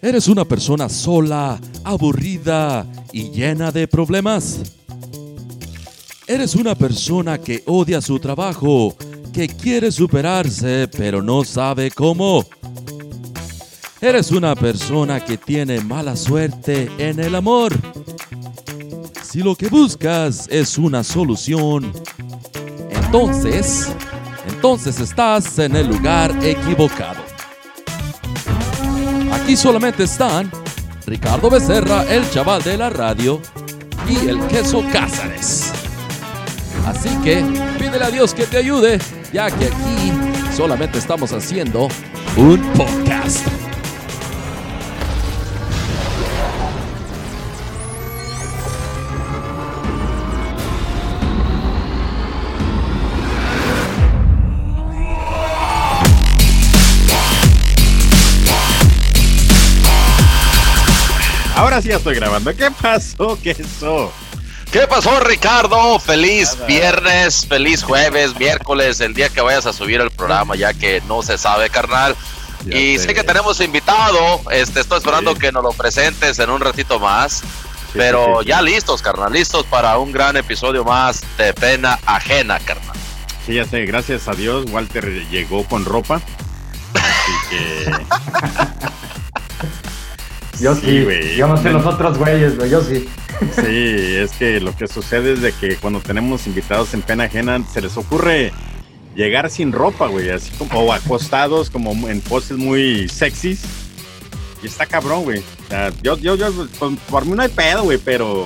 [0.00, 4.60] ¿Eres una persona sola, aburrida y llena de problemas?
[6.26, 8.96] ¿Eres una persona que odia su trabajo,
[9.32, 12.44] que quiere superarse pero no sabe cómo?
[14.00, 17.72] ¿Eres una persona que tiene mala suerte en el amor?
[19.22, 21.92] Si lo que buscas es una solución,
[22.90, 23.88] entonces,
[24.48, 27.31] entonces estás en el lugar equivocado.
[29.42, 30.48] Aquí solamente están
[31.04, 33.42] Ricardo Becerra, el chaval de la radio,
[34.08, 35.72] y el queso Cázares.
[36.86, 37.44] Así que
[37.76, 39.00] pídele a Dios que te ayude,
[39.32, 40.12] ya que aquí
[40.56, 41.88] solamente estamos haciendo
[42.36, 43.61] un podcast.
[61.72, 62.54] Ahora sí ya estoy grabando.
[62.54, 64.12] ¿Qué pasó, queso?
[64.70, 65.98] ¿Qué pasó, Ricardo?
[65.98, 71.00] Feliz viernes, feliz jueves, miércoles, el día que vayas a subir el programa, ya que
[71.08, 72.14] no se sabe, carnal.
[72.66, 73.14] Ya y sé.
[73.14, 75.38] que tenemos invitado, este, estoy esperando Sí.
[75.38, 77.38] que nos lo presentes en un ratito más.
[77.38, 77.44] Sí,
[77.94, 78.48] pero sí.
[78.48, 82.96] ya listos, carnal, listos para un gran episodio más de pena ajena, carnal.
[83.46, 86.20] Sí, ya sé, gracias a Dios, Walter llegó con ropa.
[86.92, 87.92] Así que.
[90.62, 91.36] Yo Sí, sí, güey.
[91.36, 93.08] yo no sé los otros güeyes, güey, yo sí.
[93.56, 97.60] Sí, es que lo que sucede es de que cuando tenemos invitados en pena ajena,
[97.72, 98.52] se les ocurre
[99.16, 103.62] llegar sin ropa, güey, así como, o acostados, como en poses muy sexys.
[104.62, 105.40] Y está cabrón, güey.
[105.40, 106.46] O sea, yo, yo, yo,
[106.78, 108.44] pues, por mí no hay pedo, güey, pero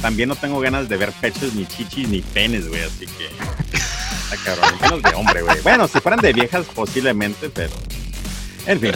[0.00, 3.26] también no tengo ganas de ver pechos, ni chichis, ni penes, güey, así que.
[3.26, 5.60] Está cabrón, menos de hombre, güey.
[5.60, 7.74] Bueno, si fueran de viejas, posiblemente, pero.
[8.66, 8.92] En fin.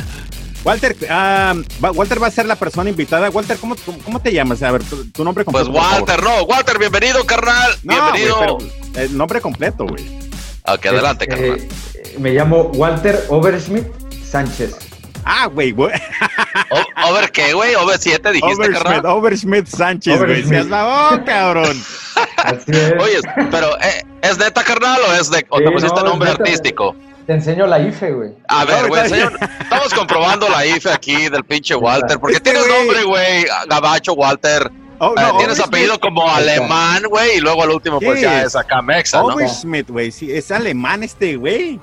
[0.64, 3.30] Walter, ah, va- Walter va a ser la persona invitada.
[3.30, 4.62] Walter, ¿cómo, cómo, cómo te llamas?
[4.62, 5.80] A ver, tu, tu nombre Pues completo.
[5.80, 6.00] favor.
[6.00, 7.72] Walter, no, Walter, bienvenido, carnal.
[7.84, 8.38] No, bienvenido.
[8.38, 8.58] pero
[9.04, 10.04] el nombre completo, güey.
[10.66, 11.58] Ok, adelante, Eh, carnal.
[11.60, 13.86] eh, me llamo Walter Overschmidt
[14.24, 14.76] Sánchez.
[15.24, 15.92] Ah, güey, güey.
[17.08, 17.74] ¿Over qué, güey?
[17.74, 19.06] ¿Over 7 dijiste, Overschmidt, carnal?
[19.06, 20.30] Overschmidt Sánchez, güey.
[20.30, 20.48] Overschmidt.
[20.54, 21.82] Se has lavado, cabrón.
[22.36, 22.92] Así es.
[23.00, 23.20] Oye,
[23.50, 26.42] pero ¿eh, ¿es neta, carnal, o es de, o te pusiste no, es nombre neta,
[26.42, 26.96] artístico?
[27.28, 28.30] Te enseño la IFE, güey.
[28.48, 33.04] A ver, güey, estamos comprobando la IFE aquí del pinche Walter, porque Este tienes nombre,
[33.04, 38.14] güey, gabacho Walter, Oh, eh, tienes apellido como alemán, güey, y luego al último pues
[38.14, 38.56] ¿Qué ya es?
[38.56, 39.26] acá mexa, ¿no?
[39.26, 40.10] Overschmidt, güey.
[40.10, 41.78] Sí, es alemán este, güey.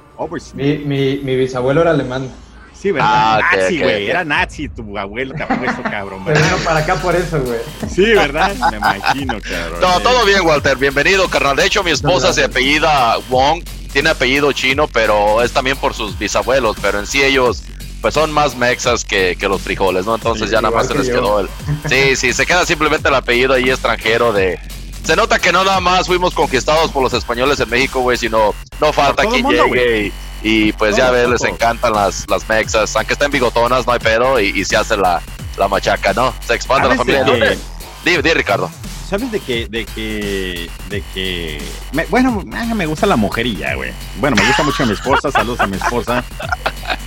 [0.56, 2.28] Mi, mi, mi bisabuelo era alemán.
[2.74, 3.08] Sí, ¿verdad?
[3.08, 4.10] Ah, nazi, güey.
[4.10, 6.44] Era nazi tu abuelo, cabrón, ¿verdad?
[6.44, 7.60] vino para acá por eso, güey.
[7.88, 8.52] Sí, ¿verdad?
[8.72, 9.80] Me imagino, cabrón.
[9.80, 11.56] No, todo bien, Walter, bienvenido, carnal.
[11.56, 13.64] De hecho, mi esposa se apellida Wong,
[13.96, 17.62] tiene apellido chino, pero es también por sus bisabuelos, pero en sí ellos
[18.02, 20.16] pues son más mexas que, que los frijoles, ¿no?
[20.16, 21.14] Entonces Sí, ya nada más se les yo.
[21.14, 21.50] quedó el...
[21.90, 24.60] Sí, sí, se queda simplemente el apellido ahí extranjero de...
[25.06, 28.54] Se nota que no nada más fuimos conquistados por los españoles en México, güey, sino
[28.82, 30.12] no falta quien mundo, llegue
[30.44, 34.00] y, y, pues ya ves, les encantan las, las mexas, aunque estén bigotonas, no hay
[34.00, 35.22] pedo, y, y se hace la,
[35.58, 36.34] la machaca, ¿no?
[36.46, 37.58] Se expande la ¿Sabes de familia.
[38.04, 38.70] Di, di, Ricardo.
[39.10, 41.62] ¿Sabes de que, de que, de que,
[41.94, 43.92] me- bueno, ah, me gusta la mujerilla, güey.
[44.20, 46.24] Bueno, me gusta mucho mi esposa, saludos a mi esposa.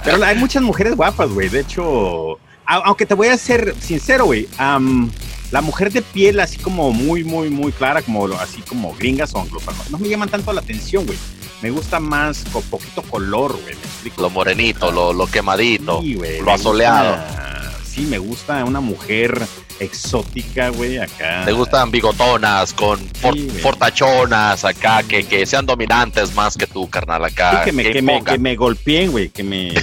[0.04, 1.48] Pero hay muchas mujeres guapas, güey.
[1.48, 2.34] De hecho,
[2.66, 5.10] a- aunque te voy a ser sincero, güey, am,
[5.50, 9.40] la mujer de piel así como muy, muy, muy clara, como así como gringas o
[9.40, 11.18] anglosajonas, no me llaman tanto la atención, güey.
[11.62, 13.74] Me gusta más con poquito color, güey.
[13.74, 14.22] ¿Me explico?
[14.22, 17.16] Lo morenito, lo, lo quemadito, Sí, güey, lo asoleado.
[17.16, 19.44] gusta- sí, me gusta una mujer
[19.80, 21.42] exótica, güey, acá.
[21.44, 26.88] Te gustan bigotonas, con for- Sí, fortachonas acá, que, que sean dominantes más que tú,
[26.88, 27.58] carnal, acá.
[27.64, 29.74] Sí, que me, que que me, que me golpeen, güey, que me,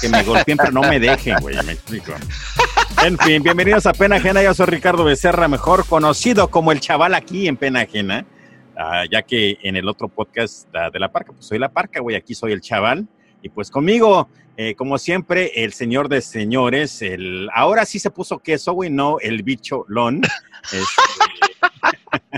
[0.00, 2.12] que me golpeen, pero no me dejen, güey, me explico.
[3.04, 7.14] En fin, bienvenidos a Pena Ajena, yo soy Ricardo Becerra, mejor conocido como el chaval
[7.14, 8.26] aquí en Pena Ajena,
[8.76, 12.00] Ah, ya que en el otro podcast ah, de La Parca, pues soy La Parca,
[12.00, 13.06] güey, aquí soy el chaval,
[13.40, 18.38] y pues conmigo, eh, como siempre, el señor de señores, el, ahora sí se puso
[18.38, 20.22] queso, güey, no el bicho lon.
[20.72, 20.84] Este,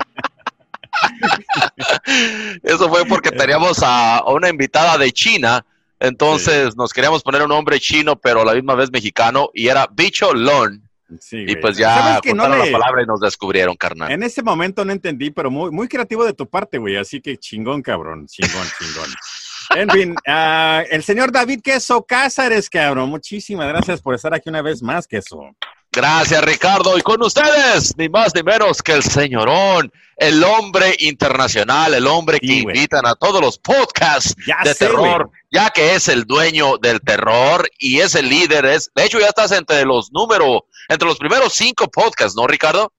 [2.62, 5.64] Eso fue porque teníamos a, a una invitada de China,
[6.00, 9.88] entonces nos queríamos poner un nombre chino, pero a la misma vez mexicano, y era
[9.92, 10.82] Bicho Lon.
[11.20, 14.10] sí, Y pues ya ¿Sabes que no le- la palabra y nos descubrieron, carnal.
[14.10, 16.96] En ese momento no entendí, pero muy, muy creativo de tu parte, güey.
[16.96, 18.26] Así que chingón, cabrón.
[18.26, 19.10] Chingón, chingón.
[19.76, 23.11] En fin, ah, el señor David Queso Cázares, cabrón.
[23.11, 25.55] Muchísimas gracias por estar aquí una vez más, Queso.
[25.93, 26.96] Gracias, Ricardo.
[26.96, 32.40] Y con ustedes, ni más ni menos que el señorón, el hombre internacional, el hombre
[32.40, 36.25] que Sí, invitan a todos los podcasts Ya de sé, terror, ya que es el
[36.25, 38.64] dueño del terror y es el líder.
[38.64, 42.93] Es, de hecho, ya estás entre los números, entre los primeros cinco podcasts, ¿no, Ricardo?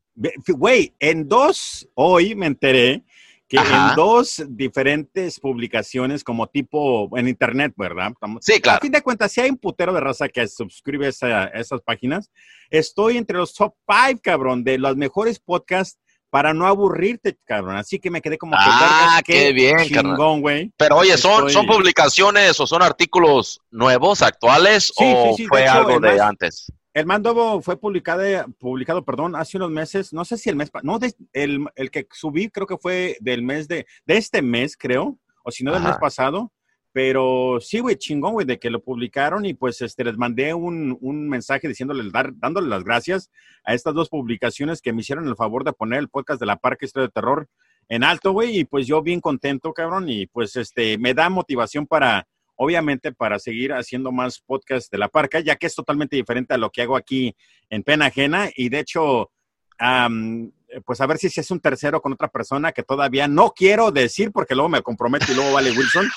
[0.48, 3.04] Güey, en dos, hoy me enteré
[3.48, 3.90] que Ajá.
[3.92, 8.12] en dos diferentes publicaciones como tipo en internet, ¿verdad?
[8.12, 8.80] Estamos- Sí, A claro.
[8.82, 12.30] fin de cuentas, si hay un putero de raza que suscribe esa- esas páginas,
[12.70, 15.98] estoy entre los top five, cabrón, de los mejores podcasts
[16.30, 17.78] para no aburrirte, cabrón.
[17.78, 20.74] Así que me quedé como que Ah, vergas, qué bien, chingón, güey.
[20.76, 25.44] Pero oye, ¿son, Estoy- ¿son publicaciones o son artículos nuevos, actuales Sí, o sí, sí,
[25.44, 26.70] de fue hecho, algo de antes?
[26.98, 28.24] El Mandobo fue publicado,
[28.58, 32.08] publicado, perdón, hace unos meses, no sé si el mes, no, de- el, el que
[32.12, 35.82] subí creo que fue del mes de, de este mes, creo, o si no del
[35.84, 35.90] Ajá.
[35.90, 36.52] mes pasado,
[36.92, 40.98] pero sí, güey, chingón, güey, de que lo publicaron y pues este, les mandé un,
[41.00, 43.30] un mensaje diciéndoles, dar, dándole las gracias
[43.64, 46.56] a estas dos publicaciones que me hicieron el favor de poner el podcast de la
[46.56, 47.48] Parque Historia de Terror
[47.90, 51.86] en alto, güey, y pues yo bien contento, cabrón, y pues este, me da motivación
[51.86, 56.54] para, obviamente, para seguir haciendo más podcasts de la Parca, ya que es totalmente diferente
[56.54, 57.36] a lo que hago aquí
[57.70, 59.32] en Pena Ajena, y de hecho,
[59.78, 60.52] am,
[60.86, 63.92] pues a ver si se es un tercero con otra persona que todavía no quiero
[63.92, 66.08] decir porque luego me comprometo y luego vale Wilson,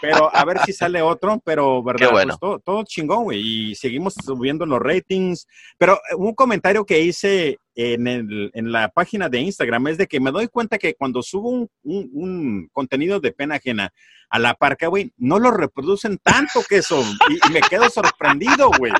[0.00, 2.36] pero a ver si sale otro, pero verdad, Qué bueno.
[2.38, 3.40] Pues, todo, todo chingón, güey,
[3.70, 5.46] y seguimos subiendo los ratings,
[5.78, 10.06] pero eh, un comentario que hice en, el- en la página de Instagram es de
[10.06, 13.92] que me doy cuenta que cuando subo un, un- un contenido de pena ajena
[14.30, 18.70] a la parca, güey, no lo reproducen tanto que eso, y, y me quedo sorprendido,
[18.78, 18.92] güey.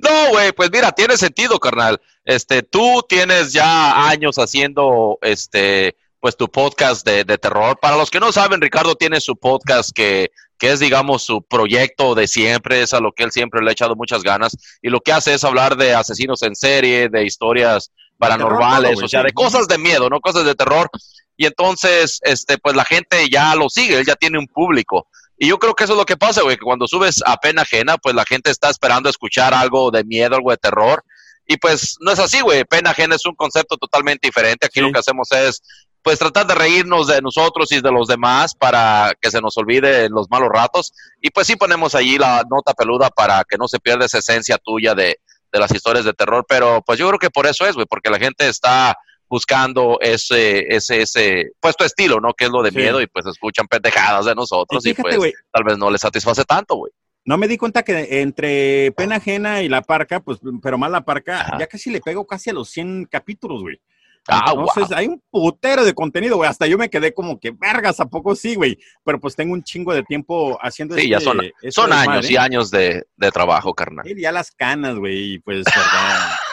[0.00, 1.98] No, güey, pues mira, tiene sentido, carnal.
[2.24, 7.78] Este, tú tienes ya años haciendo, este, pues tu podcast de, de terror.
[7.78, 12.14] Para los que no saben, Ricardo tiene su podcast que, que es, digamos, su proyecto
[12.14, 14.56] de siempre, es a lo que él siempre le ha echado muchas ganas.
[14.80, 19.08] Y lo que hace es hablar de asesinos en serie, de historias paranormales, terror, o
[19.08, 20.88] sea, de cosas de miedo, no cosas de terror.
[21.36, 25.06] Y entonces, este, pues la gente ya lo sigue, él ya tiene un público.
[25.36, 27.60] Y yo creo que eso es lo que pasa, güey, que cuando subes a pena
[27.60, 31.04] ajena, pues la gente está esperando escuchar algo de miedo, algo de terror.
[31.46, 32.64] Y pues no es así, güey.
[32.64, 34.64] Pena ajena es un concepto totalmente diferente.
[34.64, 34.86] Aquí Sí.
[34.86, 35.60] lo que hacemos es,
[36.04, 40.08] pues tratar de reírnos de nosotros y de los demás para que se nos olvide
[40.10, 40.92] los malos ratos.
[41.20, 44.58] Y pues sí ponemos allí la nota peluda para que no se pierda esa esencia
[44.58, 45.18] tuya de,
[45.50, 46.44] de las historias de terror.
[46.46, 48.94] Pero pues yo creo que por eso es, güey, porque la gente está
[49.30, 52.34] buscando ese, ese, ese, pues tu estilo, ¿no?
[52.34, 52.76] Que es lo de Sí.
[52.76, 55.16] miedo y pues escuchan pendejadas de nosotros Y pues
[55.50, 56.92] tal vez no les satisface tanto, güey.
[57.24, 61.00] no me di cuenta que entre pena ajena y la parca, pues, pero más la
[61.06, 61.58] parca, Ajá.
[61.58, 63.80] ya casi le pego casi a los 100 capítulos, güey.
[64.28, 64.96] Ah, Entonces, wow.
[64.98, 66.48] hay un putero de contenido, güey.
[66.48, 68.78] Hasta yo me quedé como que, vergas, ¿a poco sí, güey?
[69.04, 72.30] Pero pues tengo un chingo de tiempo haciendo Sí, ya este- son, este son años
[72.30, 74.04] y años de, de trabajo, carnal.
[74.06, 75.64] Sí, ya las canas, güey, y pues,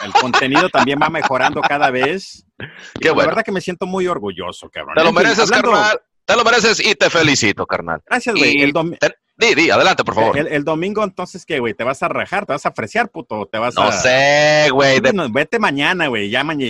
[0.04, 2.44] el contenido también va mejorando cada vez.
[2.58, 3.28] Y, Qué pues, La bueno.
[3.30, 4.94] verdad que me siento muy orgulloso, cabrón.
[4.96, 6.00] Te lo mereces, hablando- carnal.
[6.24, 8.00] Te lo mereces y te felicito, carnal.
[8.06, 8.56] Gracias, güey.
[8.58, 10.36] Y El, dom- te- Di, di, adelante, por favor.
[10.38, 11.72] el- el domingo, entonces, ¿qué, güey?
[11.72, 12.44] ¿Te vas a rajar?
[12.44, 13.46] ¿Te vas a fresear, puto?
[13.50, 13.92] ¿Te vas no a...?
[13.92, 15.00] sé, güey.
[15.00, 16.28] de- Bueno, vete mañana, güey.
[16.28, 16.68] Ya mañana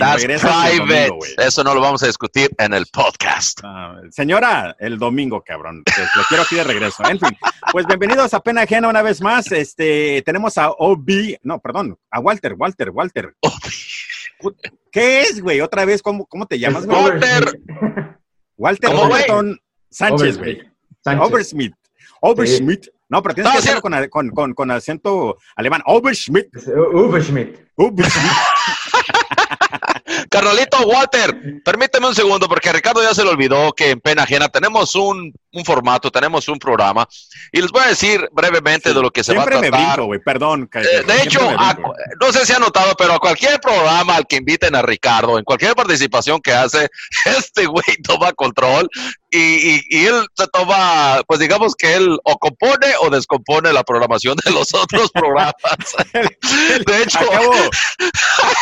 [1.09, 1.31] domingo, güey.
[1.39, 3.59] Eso no lo vamos a discutir en el podcast.
[3.65, 5.83] Ah, señora, el domingo, cabrón.
[5.85, 7.03] Pues, lo quiero aquí de regreso.
[7.05, 7.37] En fin,
[7.73, 9.51] pues bienvenidos a Pena Ajena una vez más.
[9.51, 13.35] Este, tenemos a OB, no, perdón, a Walter, Walter, Walter.
[14.93, 15.61] ¿Qué es, güey?
[15.61, 17.03] Otra vez, ¿cómo, cómo te llamas, güey?
[17.03, 17.61] Walter.
[18.57, 18.91] Walter
[19.91, 20.61] Sánchez, güey.
[21.21, 21.75] Oversmith.
[22.23, 22.87] Oversmith.
[23.09, 25.83] No, pero tienes No, que hacerlo con, con, con, con acento alemán.
[25.85, 26.47] Oversmith.
[26.57, 27.57] Es Overschmidt.
[27.77, 28.33] Oversmith.
[30.31, 34.49] Carnalito Walter, permíteme un segundo porque Ricardo ya se le olvidó que en Pena Ajena
[34.49, 37.07] tenemos un, un formato, tenemos un programa
[37.51, 39.87] y les voy a decir brevemente de lo que se Siempre va a me tratar.
[39.95, 40.21] brinco, güey.
[40.25, 40.69] Perdón.
[40.75, 41.77] Eh, de hecho, a-
[42.21, 45.45] no sé si ha notado, pero a cualquier programa al que inviten a Ricardo, en
[45.45, 46.89] cualquier participación que hace,
[47.39, 48.89] este güey toma control
[49.33, 53.83] y, y- y él se toma, pues digamos que él o compone o descompone la
[53.83, 55.55] programación de los otros programas.
[56.87, 57.53] De hecho, Acabo,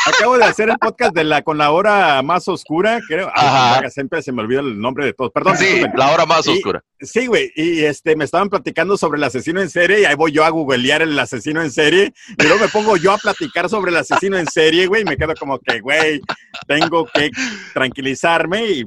[0.07, 3.31] acabo de hacer el podcast de la con la hora más oscura, creo.
[3.35, 3.47] Ay,
[3.81, 3.91] Ajá.
[3.91, 5.31] siempre se me olvida el nombre de todos.
[5.33, 5.57] Perdón.
[5.57, 6.83] sí, la hora más Y- oscura.
[7.03, 7.51] Sí, güey.
[7.57, 10.51] Y este, me estaban platicando sobre el asesino en serie y ahí voy yo a
[10.51, 14.37] googlear el asesino en serie y luego me pongo yo a platicar sobre el asesino
[14.37, 16.21] en serie, güey, y me quedo como que, güey,
[16.69, 17.31] tengo que
[17.73, 18.85] tranquilizarme y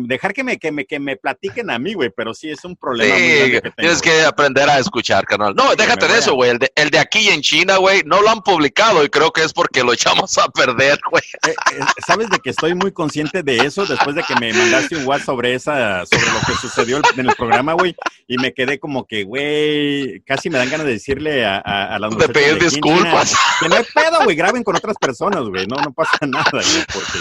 [0.00, 2.76] dejar que me, que, me, que me platiquen a mí, güey, pero sí es un
[2.76, 3.74] problema muy Sí, grande que tengo.
[3.76, 5.54] tienes que aprender a escuchar, carnal.
[5.54, 6.50] No, déjate me de eso, a- güey.
[6.50, 9.42] El de, el de aquí en China, güey, no lo han publicado y creo que
[9.44, 11.22] es porque lo echamos a perder, güey.
[11.48, 14.96] Eh, eh, Sabes de que estoy muy consciente de eso después de que me mandaste
[14.96, 17.94] un WhatsApp sobre esa, sobre lo que sucedió en el programa, güey,
[18.26, 21.98] y me quedé como que, güey, casi me dan ganas de decirle a, a, a
[21.98, 23.30] las De muchachas pedir disculpas.
[23.30, 26.50] China Que no hay pedo, güey, graben con otras personas, güey, no, no pasa nada,
[26.50, 27.18] güey, porque...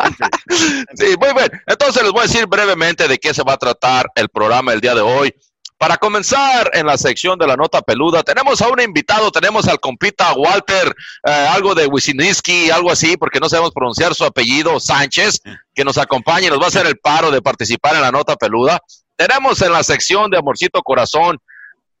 [0.94, 1.62] Sí, muy bien.
[1.66, 4.80] Entonces les voy a decir brevemente de qué se va a tratar el programa el
[4.80, 5.34] día de hoy.
[5.76, 9.80] Para comenzar en la sección de la nota peluda, tenemos a un invitado, tenemos al
[9.80, 10.94] compita Walter,
[11.26, 15.40] eh, algo de Wisiniski, algo así, porque no sabemos pronunciar su apellido, Sánchez,
[15.74, 18.36] que nos acompaña y nos va a hacer el paro de participar en la nota
[18.36, 18.78] peluda.
[19.16, 21.38] Tenemos en la sección de Amorcito Corazón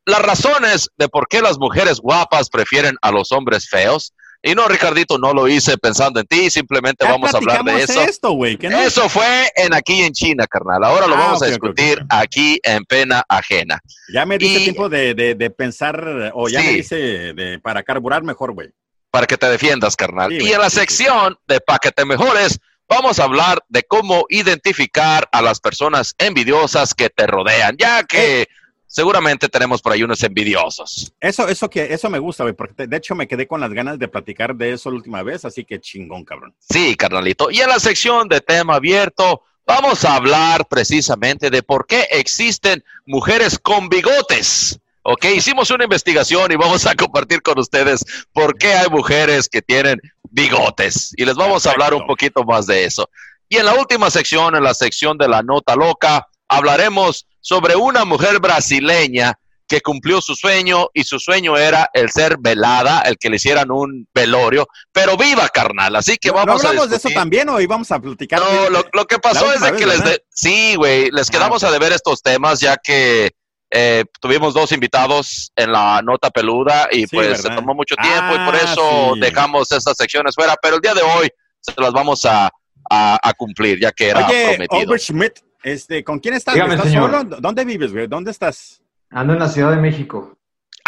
[0.04, 4.12] las razones de por qué las mujeres guapas prefieren a los hombres feos.
[4.42, 7.82] Y no, Ricardito, no lo hice pensando en ti, simplemente Ya vamos a hablar de
[7.82, 8.00] eso.
[8.00, 8.80] esto, no...
[8.80, 10.82] Eso fue en aquí en China, carnal.
[10.82, 13.78] Ahora lo Ah, vamos a discutir aquí en pena ajena.
[14.12, 16.66] Ya me diste Y- tiempo de, de, de pensar, o ya Sí.
[16.66, 16.96] me dice
[17.34, 18.70] de, para carburar mejor, güey.
[19.10, 20.30] Para que te defiendas, carnal.
[20.30, 23.82] Sí, y en la sí, sección de Pa' que te mejores, vamos a hablar de
[23.82, 28.48] cómo identificar a las personas envidiosas que te rodean, ya que
[28.90, 31.14] seguramente tenemos por ahí unos envidiosos.
[31.20, 33.98] Eso, eso que, eso me gusta, güey, porque de hecho me quedé con las ganas
[33.98, 36.54] de platicar de eso la última vez, así que chingón, cabrón.
[36.58, 37.50] Sí, carnalito.
[37.50, 42.84] Y en la sección de tema abierto, vamos a hablar precisamente de por qué existen
[43.06, 44.80] mujeres con bigotes.
[45.02, 49.62] Ok, hicimos una investigación y vamos a compartir con ustedes por qué hay mujeres que
[49.62, 51.14] tienen bigotes.
[51.16, 53.08] Y les vamos a hablar un poquito más de eso.
[53.48, 58.04] Y en la última sección, en la sección de la nota loca, hablaremos sobre una
[58.04, 59.34] mujer brasileña
[59.66, 63.70] que cumplió su sueño y su sueño era el ser velada, el que le hicieran
[63.70, 67.48] un velorio, pero viva carnal, así que ¿No- vamos ¿No a hablamos de eso también
[67.50, 68.40] o íbamos a platicar?
[68.40, 71.32] No, lo, lo que pasó es de que vez, les de- sí, güey, les Ah,
[71.32, 73.30] quedamos a deber estos temas ya que
[73.72, 78.34] eh, tuvimos dos invitados en la nota peluda y Sí, pues se tomó mucho tiempo
[78.34, 79.20] y por Ah, eso sí.
[79.20, 81.28] dejamos estas secciones fuera, pero el día de hoy
[81.60, 82.50] se las vamos a,
[82.90, 84.80] a- a cumplir ya que era Oye, prometido.
[84.80, 86.54] Albert Schmidt, este, ¿con quién estás?
[86.54, 87.10] Dígame, ¿Estás señor.
[87.10, 87.36] solo?
[87.40, 88.06] ¿Dónde vives, güey?
[88.06, 88.82] ¿Dónde estás?
[89.10, 90.36] Ando en la Ciudad de México.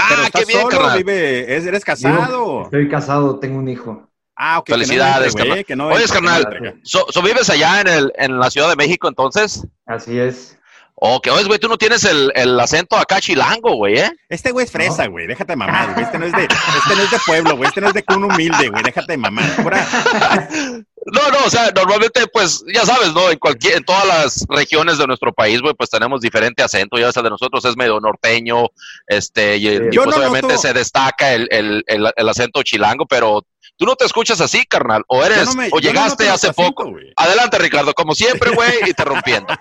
[0.09, 0.71] ¿Pero Ah, qué bien, solo?
[0.79, 0.99] carnal.
[0.99, 2.17] Vive, ¿es- ¿Eres casado?
[2.27, 4.09] Vivo- Estoy casado, tengo un hijo.
[4.37, 4.67] Ah, ok.
[4.67, 5.65] que no Felicidades, entre, carnal.
[5.67, 6.81] que no Oye, que no carnal.
[6.83, 9.67] So, so vives allá en, el, en la Ciudad de México entonces?
[9.87, 10.59] Así es.
[11.05, 14.13] Ok, oye, güey, tú no tienes el, el acento acá chilango, güey, ¿eh?
[14.29, 15.27] Este güey es fresa, güey.
[15.27, 16.05] Déjate de mamar, güey.
[16.05, 17.67] Este no es de, este no es de pueblo, güey.
[17.69, 18.85] Este no es de cuna humilde, güey.
[18.85, 19.45] Déjate de mamar.
[19.63, 19.85] Pura-
[21.05, 23.29] No, no, o sea, normalmente, pues, ya sabes, ¿no?
[23.29, 26.97] En cualquier, en todas las regiones de nuestro país, güey, pues tenemos diferente acento.
[26.97, 28.69] Ya sabes, de nosotros es medio norteño,
[29.09, 33.45] este, y, pues no obviamente noto- se destaca el, el, el, el acento chilango, pero
[33.77, 36.73] tú no te escuchas así, carnal, o eres, no me- o no llegaste hace acento,
[36.85, 36.93] poco.
[37.17, 39.53] Adelante, Ricardo, como siempre, güey, y te rompiendo.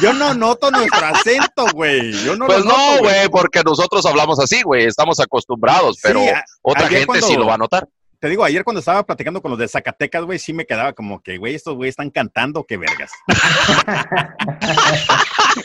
[0.00, 2.12] Yo no noto nuestro acento, güey.
[2.24, 6.44] Yo no pues no, güey, porque nosotros hablamos así, güey, estamos acostumbrados, pero Sí, a-
[6.62, 7.88] otra gente cuando- sí lo va a notar.
[8.22, 11.20] Te digo, ayer cuando estaba platicando con los de Zacatecas, güey, sí me quedaba como
[11.20, 13.10] que, güey, estos güeyes están cantando, qué vergas.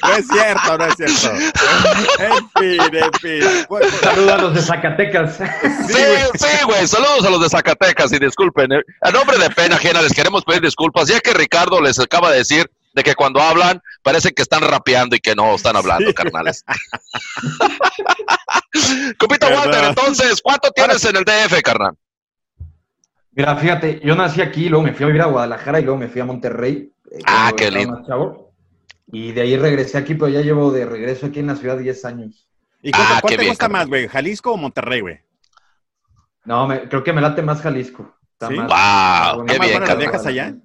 [0.01, 1.37] no es cierto, no es cierto.
[2.17, 3.65] En fin, en fin.
[3.69, 5.37] Bueno, Saludos a los de Zacatecas.
[5.87, 6.87] Sí, sí, güey.
[6.87, 8.71] Saludos a los de Zacatecas y disculpen.
[8.71, 8.81] eh.
[9.01, 12.39] A nombre de pena ajena les queremos pedir disculpas, ya que Ricardo les acaba de
[12.39, 16.13] decir de que cuando hablan parece que están rapeando y que no están hablando, Sí.
[16.15, 16.65] carnales.
[19.19, 19.59] Perdón.
[19.59, 21.93] Walter, entonces, ¿cuánto tienes en el DF, carnal?
[23.37, 26.07] Mira, fíjate, yo nací aquí, luego me fui a vivir a Guadalajara y luego me
[26.07, 26.91] fui a Monterrey.
[27.11, 27.93] eh, Ah, qué lindo.
[27.99, 28.51] más chavo.
[29.11, 32.03] Y de ahí regresé aquí, pero ya llevo de regreso aquí en la ciudad 10
[32.03, 32.47] años.
[32.81, 34.07] ¿Y cuál, Ah, cuál qué te bien, gusta más, güey?
[34.07, 35.19] ¿Jalisco o Monterrey, güey?
[36.45, 38.11] No, me- creo que me late más Jalisco.
[38.33, 38.55] Está ¿Sí?
[38.55, 39.53] más- Wow, qué bonito.
[39.53, 39.97] ¿Está más bien, carnal.
[39.99, 40.55] viejas allá?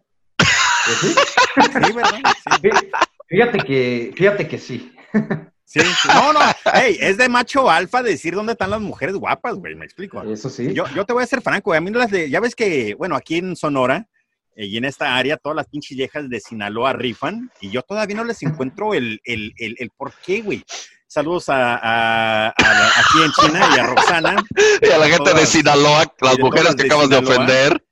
[1.00, 1.14] Sí.
[1.54, 2.10] Sí, ¿verdad?
[2.14, 2.50] Sí.
[2.62, 2.90] Fí-
[3.28, 4.94] Fíjate que, fíjate que sí.
[5.72, 6.08] Sí, sí.
[6.08, 6.40] No, no.
[6.74, 9.74] Ey, es de macho alfa decir dónde están las mujeres guapas, güey.
[9.74, 10.22] Me explico.
[10.22, 10.72] Eso sí.
[10.74, 11.78] Yo, yo te voy a ser franco, güey.
[11.78, 12.28] A mí no las de.
[12.28, 14.06] Ya ves que, bueno, aquí en Sonora
[14.54, 18.16] eh, y en esta área, todas las pinches viejas de Sinaloa rifan y yo todavía
[18.16, 20.62] no les encuentro el, el, el, el por qué, güey.
[21.06, 24.36] Saludos a, a- a aquí en China y a Roxana.
[24.80, 27.84] Y a la gente de Sinaloa, las de mujeres que de acabas de ofender.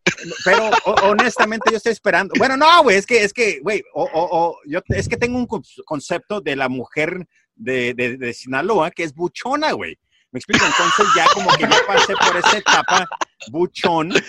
[0.44, 2.32] Pero ho- honestamente yo estoy esperando.
[2.38, 5.36] Bueno, no, güey, es que, es que, güey, o, o- o- yo, es que tengo
[5.36, 7.26] un con- concepto de la mujer
[7.60, 9.98] de, de, de Sinaloa que es buchona, güey.
[10.32, 13.08] Me explico, entonces ya como que ya pasé por esa etapa
[13.50, 14.10] buchón.
[14.10, 14.22] Pues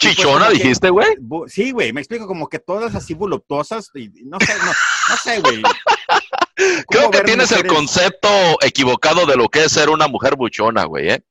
[0.00, 1.14] Chichona, dijiste, güey.
[1.20, 4.72] bu- Sí, güey, me explico como que todas así voluptuosas y no sé, no,
[5.08, 5.62] no sé, güey.
[6.56, 8.28] Creo ¿Cómo que tienes el concepto
[8.62, 11.24] equivocado de lo que es ser una mujer buchona, güey, ¿eh?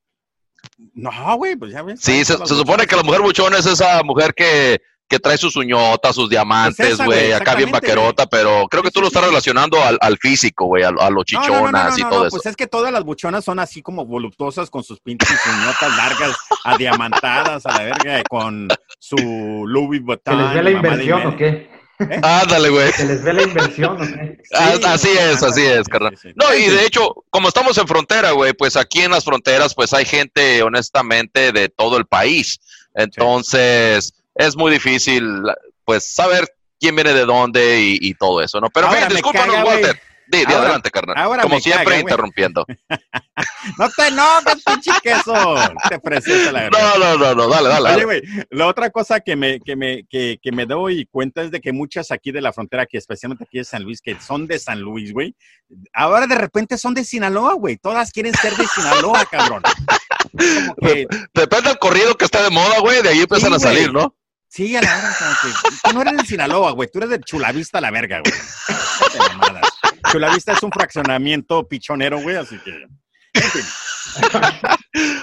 [0.94, 2.00] No, güey, pues ya ves.
[2.00, 5.54] Sí, se, se supone que la mujer buchona es esa mujer que, que trae sus
[5.56, 9.82] uñotas, sus diamantes, Pues güey, acá bien vaquerota, pero creo que tú lo estás relacionando
[9.82, 12.08] al, al físico, güey, a, a los No, no, no, chichonas no, no, y no,
[12.10, 12.36] todo no, eso.
[12.36, 16.36] Pues es que todas las buchonas son así como voluptuosas con sus pinches uñotas largas,
[16.64, 18.68] adiamantadas a la verga, con
[18.98, 20.42] su Louis ¿Que Vuitton.
[20.44, 21.72] les dé la inversión o qué?
[22.22, 22.90] Ándale, güey.
[22.92, 24.04] Se les ve la inversión, ¿no.
[24.54, 26.16] Ah, Sí, así es, así es, carnal.
[26.16, 26.34] sí, sí.
[26.34, 29.92] No, y de hecho, como estamos en frontera, güey, pues aquí en las fronteras, pues
[29.94, 32.58] hay gente, honestamente, de todo el país.
[32.94, 35.42] Entonces, es muy difícil,
[35.84, 36.46] pues, saber
[36.80, 38.68] quién viene de dónde y, y todo eso, ¿no?
[38.70, 39.68] Pero, bien, discúlpanos, caga.
[39.68, 40.00] Walter.
[40.26, 41.16] Di, di, Ahora- adelante, carnal.
[41.18, 42.64] ahora Como siempre, caga, interrumpiendo.
[43.78, 45.54] No te enojes, pinche queso.
[45.88, 46.78] Te preciosa la verdad.
[46.98, 47.94] No, no, no, no, dale, dale.
[47.96, 51.50] Oye, güey, la otra cosa que me, que, me, que, que me doy cuenta es
[51.50, 54.46] de que muchas aquí de la frontera, que especialmente aquí de San Luis, que son
[54.46, 55.34] de San Luis, güey,
[55.92, 57.76] ahora de repente son de Sinaloa, güey.
[57.78, 59.62] Todas quieren ser de Sinaloa, cabrón.
[60.32, 63.58] Como que, Depende del corrido que esté de moda, güey, de ahí empiezan Sí, a
[63.58, 63.92] salir.
[63.92, 64.14] ¿no?
[64.54, 65.48] Sí, a la hora, como que,
[65.82, 68.34] tú no eres de Sinaloa, güey, tú eres de Chulavista a la verga, güey.
[70.10, 72.70] Chulavista es un fraccionamiento pichonero, güey, así que.
[73.32, 73.64] En fin.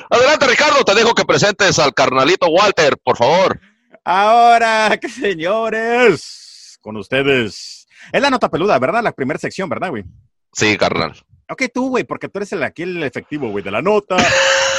[0.09, 3.59] Adelante, Ricardo, te dejo que presentes al carnalito Walter, por favor.
[4.03, 7.87] Ahora, señores, con ustedes.
[8.11, 9.01] Es la nota peluda, ¿verdad?
[9.01, 10.03] La primera sección, ¿verdad, güey?
[10.51, 11.13] Sí, carnal.
[11.49, 14.17] Ok, tú, güey, porque tú eres el, aquí el efectivo, güey, de la nota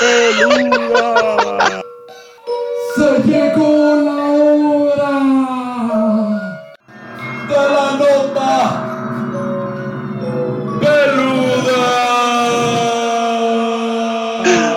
[0.01, 1.83] peluda.
[2.97, 4.22] Se llegó la
[7.53, 8.89] de la nota
[10.81, 12.07] peluda.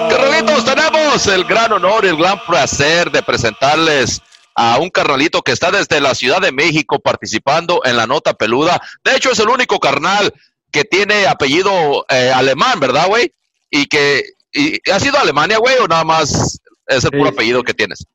[0.09, 4.21] Carnalitos, tenemos el gran honor y el gran placer de presentarles
[4.55, 8.81] a un carnalito que está desde la Ciudad de México participando en la nota peluda.
[9.03, 10.33] De hecho, es el único carnal
[10.71, 13.31] que tiene apellido eh, alemán, ¿verdad, güey?
[13.69, 17.63] Y que y, ¿ha sido Alemania, güey, o nada más es el puro Sí, apellido
[17.63, 18.05] que tienes?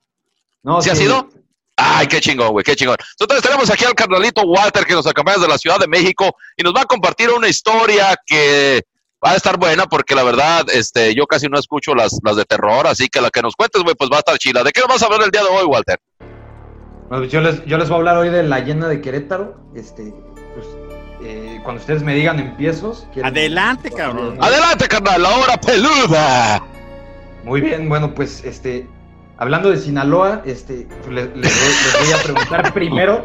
[0.63, 1.29] No, ¿Sí ha sido?
[1.83, 2.97] Ay, qué chingón, güey, qué chingón.
[3.19, 6.63] Entonces tenemos aquí al carnalito Walter que nos acompaña desde la Ciudad de México y
[6.63, 8.83] nos va a compartir una historia que
[9.25, 12.45] va a estar buena porque la verdad, este, yo casi no escucho las, las de
[12.45, 14.63] terror, así que la que nos cuentes, güey, pues va a estar chila.
[14.63, 15.99] ¿De qué nos vas a hablar el día de hoy, Walter?
[17.09, 19.57] Bueno, pues yo, les, yo les voy a hablar hoy de la llena de Querétaro.
[19.75, 20.15] Este,
[20.55, 20.67] pues,
[21.23, 23.07] eh, cuando ustedes me digan empiezos.
[23.13, 24.39] ¿quieren- Adelante, cabrón.
[24.41, 26.63] Adelante, carnal, la hora peluda.
[27.45, 28.87] Muy bien, bueno, pues este,
[29.41, 33.25] hablando de Sinaloa, este, pues, les, les voy, les voy a preguntar primero,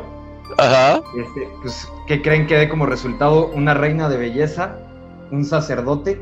[0.58, 1.02] Ajá.
[1.20, 4.78] este, pues, ¿qué creen que dé como resultado una reina de belleza,
[5.32, 6.20] un sacerdote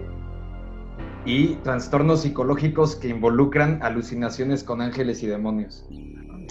[1.25, 5.85] y trastornos psicológicos que involucran alucinaciones con ángeles y demonios?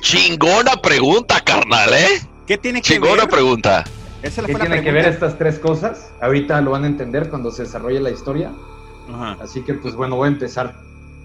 [0.00, 2.20] Chingona pregunta, carnal, ¿eh?
[2.46, 3.30] ¿Qué tiene que Chingona ver?
[3.30, 3.84] pregunta.
[4.22, 6.10] Esa ¿Qué tienen que ver estas tres cosas?
[6.20, 8.52] Ahorita lo van a entender cuando se desarrolle la historia.
[9.12, 9.36] Ajá.
[9.42, 10.74] Así que, pues bueno, voy a empezar.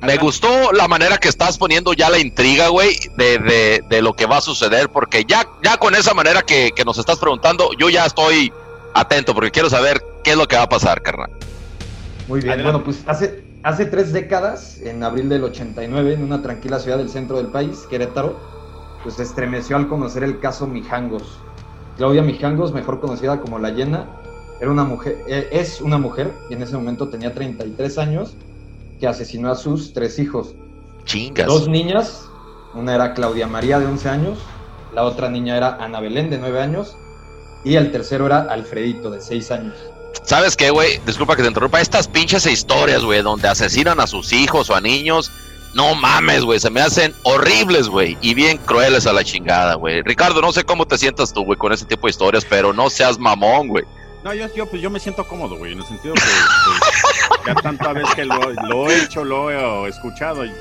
[0.01, 4.13] Me gustó la manera que estás poniendo ya la intriga, güey, de, de, de lo
[4.13, 7.71] que va a suceder, porque ya, ya con esa manera que, que nos estás preguntando,
[7.79, 8.53] yo ya estoy
[8.93, 11.31] atento, porque quiero saber qué es lo que va a pasar, carnal.
[12.27, 12.71] Muy bien, Adelante.
[12.79, 17.09] bueno, pues hace, hace tres décadas, en abril del 89, en una tranquila ciudad del
[17.09, 18.37] centro del país, Querétaro,
[19.01, 21.39] pues se estremeció al conocer el caso Mijangos.
[21.97, 24.05] Claudia Mijangos, mejor conocida como La Llena,
[24.59, 28.35] era una mujer, eh, es una mujer, y en ese momento tenía 33 años,
[28.99, 30.55] que asesinó a sus tres hijos.
[31.05, 31.47] Chingas.
[31.47, 32.25] Dos niñas,
[32.73, 34.37] una era Claudia María de 11 años,
[34.93, 36.95] la otra niña era Ana Belén de 9 años,
[37.63, 39.75] y el tercero era Alfredito de 6 años.
[40.23, 40.99] ¿Sabes qué, güey?
[41.05, 41.79] Disculpa que te interrumpa.
[41.79, 45.31] Estas pinches historias, güey, donde asesinan a sus hijos o a niños,
[45.73, 50.01] no mames, güey, se me hacen horribles, güey, y bien crueles a la chingada, güey.
[50.01, 52.89] Ricardo, no sé cómo te sientas tú, güey, con ese tipo de historias, pero no
[52.89, 53.83] seas mamón, güey.
[54.27, 57.55] No, yo, yo, pues yo me siento cómodo, güey, en el sentido que pues, ya
[57.55, 58.37] tanta vez que lo,
[58.67, 59.49] lo he hecho, lo
[59.87, 60.43] he escuchado.
[60.43, 60.53] Y, eh,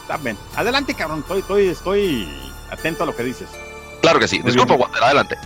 [0.00, 0.34] está bien.
[0.54, 2.28] Adelante, cabrón, estoy, estoy, estoy
[2.70, 3.50] atento a lo que dices.
[4.00, 4.38] Claro que sí.
[4.38, 4.76] Muy Disculpa.
[4.76, 5.36] Walter, adelante.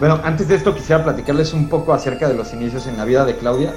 [0.00, 3.24] Bueno, antes de esto quisiera platicarles un poco acerca de los inicios en la vida
[3.24, 3.72] de Claudia.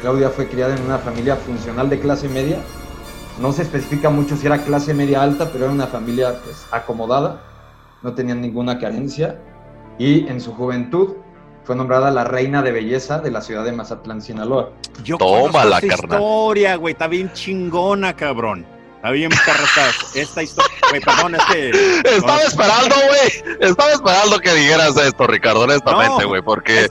[0.00, 2.58] Claudia fue criada en una familia funcional de clase media.
[3.40, 7.42] No se especifica mucho si era clase media alta, pero era una familia pues, acomodada.
[8.02, 9.40] No tenían ninguna carencia.
[9.98, 11.16] Y en su juventud
[11.64, 14.70] fue nombrada la reina de belleza de la ciudad de Mazatlán, Sinaloa.
[15.04, 16.20] Yo Tómala, conozco esta carnal.
[16.20, 18.66] historia, güey, está bien chingona, cabrón.
[18.96, 20.70] Está bien perra esta, historia.
[20.90, 21.70] Güey, perdón, es que...
[22.16, 23.56] Estaba esperando, güey.
[23.60, 26.88] Estaba esperando que dijeras esto, Ricardo, honestamente, No, güey, porque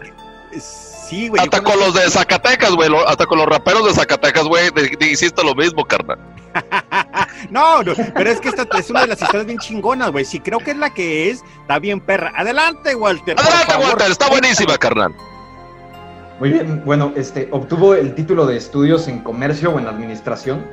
[0.52, 1.42] es Sí, güey.
[1.42, 5.54] hasta con los de Zacatecas, güey, hasta con los raperos de Zacatecas, güey, hiciste lo
[5.54, 6.18] mismo, carnal.
[7.50, 10.24] No, no, pero es que esta es una de las historias bien chingonas, güey.
[10.26, 12.32] Si creo que es la que es, está bien perra.
[12.36, 13.36] Adelante, Walter.
[13.40, 13.74] Adelante.
[13.88, 15.14] Walter, está buenísima, carnal.
[16.40, 20.66] Muy bien, bueno, este, obtuvo el título de estudios en comercio o en administración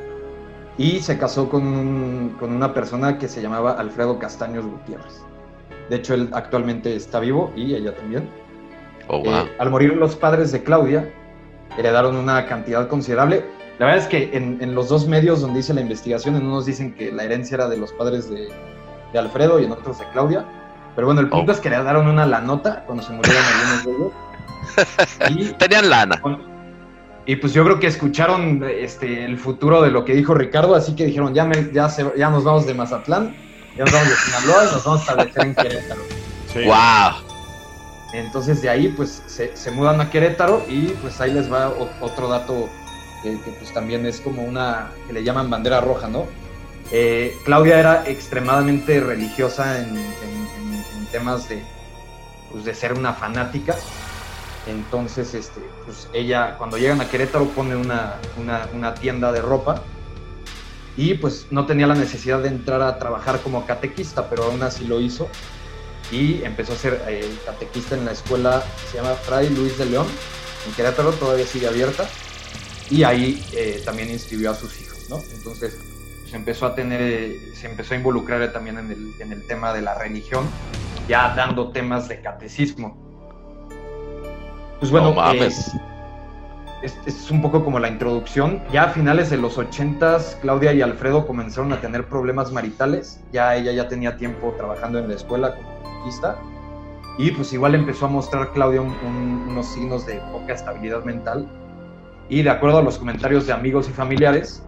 [0.76, 5.22] y se casó con, un- con una persona que se llamaba Alfredo Castaños Gutiérrez.
[5.90, 8.28] De hecho, él actualmente está vivo y ella también.
[9.08, 9.48] Oh, Eh, wow.
[9.58, 11.10] al morir los padres de Claudia,
[11.76, 13.44] heredaron una cantidad considerable.
[13.78, 16.66] La verdad es que en, en los dos medios donde hice la investigación, en unos
[16.66, 18.48] dicen que la herencia era de los padres de,
[19.12, 20.44] de Alfredo y en otros de Claudia.
[20.96, 21.54] Pero bueno, el punto Oh.
[21.54, 24.12] es que le daron una la nota cuando se murieron algunos de ellos.
[25.30, 26.20] Y, Tenían lana.
[27.24, 30.94] y pues yo creo que escucharon este, el futuro de lo que dijo Ricardo, así
[30.96, 33.34] que dijeron, ya, me- ya, se- ya nos vamos de Mazatlán,
[33.76, 36.00] ya nos vamos de Sinaloa y nos vamos a establecer en Querétaro.
[36.52, 36.64] Sí.
[36.64, 37.28] ¡Wow!
[38.14, 41.88] Entonces de ahí pues se, se mudan a Querétaro y pues ahí les va o-
[42.00, 42.68] otro dato
[43.22, 46.26] que, pues también es como una, que le llaman bandera roja, ¿no?
[46.90, 49.96] Eh, Claudia era extremadamente religiosa en,
[51.10, 51.62] temas de,
[52.52, 53.74] pues, de ser una fanática.
[54.66, 58.16] Entonces, este, pues ella cuando llegan a Querétaro pone una,
[58.74, 59.82] una, tienda de ropa
[60.98, 64.84] y pues no tenía la necesidad de entrar a trabajar como catequista, pero aún así
[64.84, 65.28] lo hizo
[66.10, 70.06] y empezó a ser eh, catequista en la escuela se llama Fray Luis de León,
[70.66, 72.06] en Querétaro, todavía sigue abierta,
[72.90, 75.18] y ahí eh, también inscribió a sus hijos, ¿no?
[75.34, 75.78] Entonces
[76.30, 79.46] se empezó a tener, eh, se empezó a involucrar eh, también en el, en el
[79.46, 80.50] tema de la religión,
[81.08, 82.96] ya dando temas de catecismo.
[84.78, 85.68] Pues bueno, no mames.
[85.74, 85.80] eh,
[86.82, 88.62] es, es un poco como la introducción.
[88.72, 93.20] Ya a finales de los 80s, Claudia y Alfredo comenzaron a tener problemas maritales.
[93.32, 96.38] Ya ella ya tenía tiempo trabajando en la escuela como catequista.
[97.18, 101.50] Y pues igual empezó a mostrar Claudia un- un- unos signos de poca estabilidad mental.
[102.28, 104.62] Y de acuerdo a los comentarios de amigos y familiares,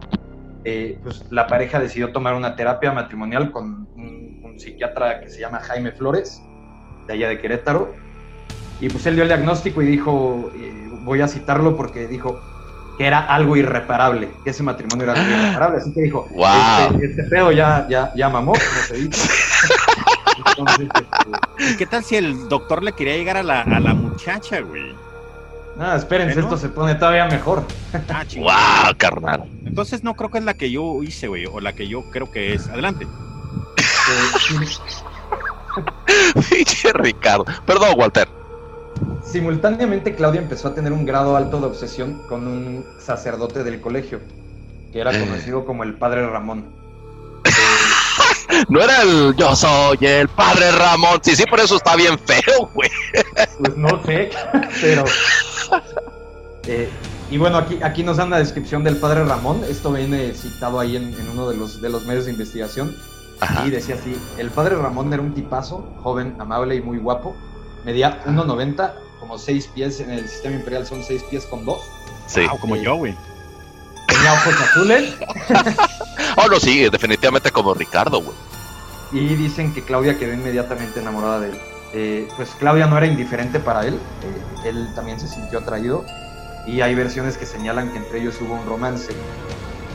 [0.64, 5.40] eh, pues la pareja decidió tomar una terapia matrimonial con un, un psiquiatra que se
[5.40, 6.42] llama Jaime Flores,
[7.06, 7.94] de allá de Querétaro.
[8.80, 12.40] Y pues él dio el diagnóstico y dijo, eh, voy a citarlo porque dijo
[12.96, 15.78] que era algo irreparable, que ese matrimonio era algo irreparable.
[15.78, 16.92] Así que dijo, Wow.
[16.92, 19.30] este, este pedo ya, ya, ya mamó, como se dice.
[20.46, 23.92] Entonces, este, ¿Y qué tal si el doctor le quería llegar a la, a la
[23.94, 24.94] muchacha, güey?
[25.76, 26.48] Nada, espérense, Bueno.
[26.48, 27.64] esto se pone todavía mejor.
[28.08, 28.84] Ah, chingada.
[28.84, 29.44] ¡Wow, carnal!
[29.64, 32.30] Entonces no creo que es la que yo hice, güey, o la que yo creo
[32.30, 32.68] que es.
[32.68, 33.06] Adelante.
[36.50, 37.44] Pinche Ricardo.
[37.66, 38.28] Perdón, Walter.
[39.24, 44.20] Simultáneamente Claudia empezó a tener un grado alto de obsesión con un sacerdote del colegio,
[44.92, 45.20] que era Eh.
[45.20, 46.64] conocido como el padre Ramón.
[48.68, 51.20] No era el yo soy el padre Ramón.
[51.22, 52.90] Sí, sí, por eso está bien feo, güey.
[53.58, 54.30] pues no sé,
[54.80, 55.04] pero...
[56.66, 56.88] eh,
[57.30, 59.62] y bueno, aquí, aquí nos dan la descripción del padre Ramón.
[59.68, 62.96] Esto viene citado ahí en, en uno de los, de los medios de investigación.
[63.40, 63.66] Ajá.
[63.66, 67.34] Y decía así, el padre Ramón era un tipazo, joven, amable y muy guapo.
[67.84, 71.80] Medía 1,90, como 6 pies, en el sistema imperial son 6 pies con 2.
[72.26, 72.46] Sí.
[72.46, 73.14] Wow, como yo, güey.
[74.06, 75.14] Tenía ojos azules
[76.36, 78.36] Oh, no, sí, definitivamente como Ricardo, güey.
[79.12, 81.58] y dicen que Claudia quedó inmediatamente enamorada de él.
[81.92, 86.04] Eh, pues Claudia no era indiferente para él, eh, él también se sintió atraído
[86.66, 89.12] y hay versiones que señalan que entre ellos hubo un romance.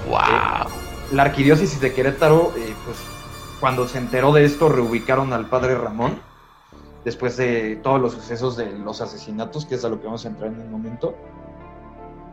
[0.10, 0.72] ¡Wow!
[1.12, 2.98] La arquidiócesis de Querétaro, eh, pues
[3.60, 6.20] cuando se enteró de esto, reubicaron al padre Ramón
[7.04, 10.30] después de todos los sucesos de los asesinatos, que es a lo que vamos a
[10.30, 11.16] entrar en un momento.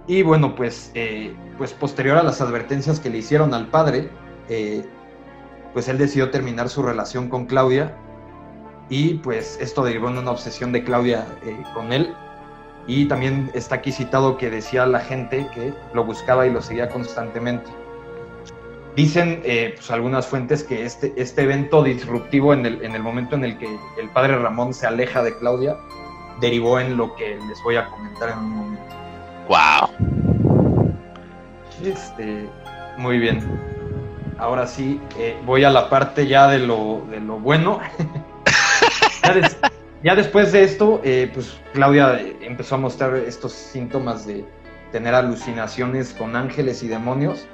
[0.07, 4.11] Y bueno, pues, eh, pues posterior a las advertencias que le hicieron al padre,
[4.49, 4.85] eh,
[5.75, 7.97] pues él decidió terminar su relación con Claudia
[8.89, 12.15] y pues esto derivó en una obsesión de Claudia eh, con él.
[12.87, 16.89] Y también está aquí citado que decía la gente que lo buscaba y lo seguía
[16.89, 17.71] constantemente.
[18.97, 23.37] Dicen eh, pues, algunas fuentes que este, este evento disruptivo en el, en el momento
[23.37, 23.69] en el que
[23.99, 25.77] el padre Ramón se aleja de Claudia
[26.41, 28.95] derivó en lo que les voy a comentar en un momento.
[29.49, 30.93] ¡Wow!
[31.83, 32.49] Este,
[32.99, 33.41] muy bien.
[34.39, 37.81] Ahora sí, eh, voy a la parte ya de lo, de lo bueno.
[39.25, 39.57] ya, des-
[40.03, 44.45] ya después de esto, eh, pues Claudia eh, empezó a mostrar estos síntomas de
[44.91, 47.47] tener alucinaciones con ángeles y demonios.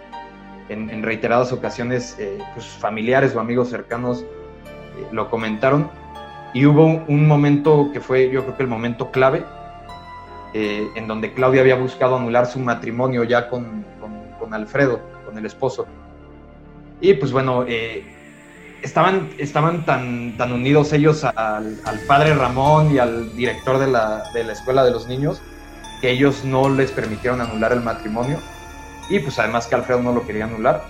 [0.68, 5.90] En, en reiteradas ocasiones, eh, pues familiares o amigos cercanos eh, lo comentaron.
[6.52, 9.44] Y hubo un, un momento que fue, yo creo que el momento clave,
[10.54, 15.36] eh, en donde Claudia había buscado anular su matrimonio ya con, con- con Alfredo, con
[15.38, 15.86] el esposo.
[17.00, 18.04] Y pues bueno, eh,
[18.82, 24.24] estaban, estaban tan, tan unidos ellos al, al padre Ramón y al director de la,
[24.32, 25.40] de la escuela de los niños
[26.00, 28.38] que ellos no les permitieron anular el matrimonio.
[29.10, 30.84] Y pues además que Alfredo no lo quería anular.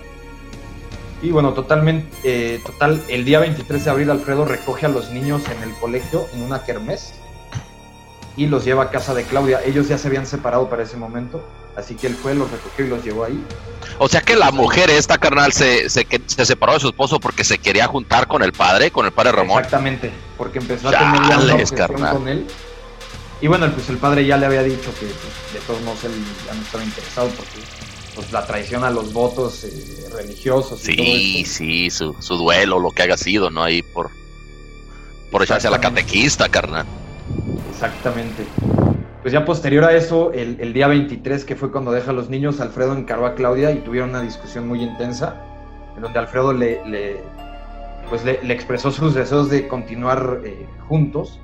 [1.21, 5.43] Y bueno, totalmente, eh, total, el día 23 de abril Alfredo recoge a los niños
[5.49, 7.13] en el colegio en una kermés
[8.37, 9.61] y los lleva a casa de Claudia.
[9.65, 11.43] Ellos ya se habían separado para ese momento,
[11.79, 13.43] así que él fue, los recogió y los llevó ahí.
[13.97, 17.43] O sea que la mujer, esta carnal, se, se, se separó de su esposo porque
[17.43, 19.57] se quería juntar con el padre, con el padre Ramón.
[19.57, 22.15] Exactamente, porque empezó a tener una carnal.
[22.15, 22.47] con él.
[23.41, 26.11] Y bueno, pues el padre ya le había dicho que pues, de todos modos él
[26.45, 27.59] ya no estaba interesado porque
[28.15, 32.79] pues la traición a los votos eh, religiosos y todo Sí, sí, su, su duelo,
[32.79, 33.63] lo que haya sido, ¿no?
[33.63, 34.11] Ahí por,
[35.31, 36.85] Por echarse a la catequista, carnal.
[37.71, 38.45] Exactamente.
[39.21, 42.29] Pues ya posterior a eso, el, el día 23, que fue cuando deja a los
[42.29, 45.35] niños, Alfredo encaró a Claudia y tuvieron una discusión muy intensa,
[45.95, 46.79] en donde Alfredo le,
[48.09, 51.41] pues le, expresó sus deseos de continuar eh, juntos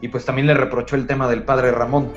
[0.00, 2.08] y pues también le reprochó el tema del padre Ramón.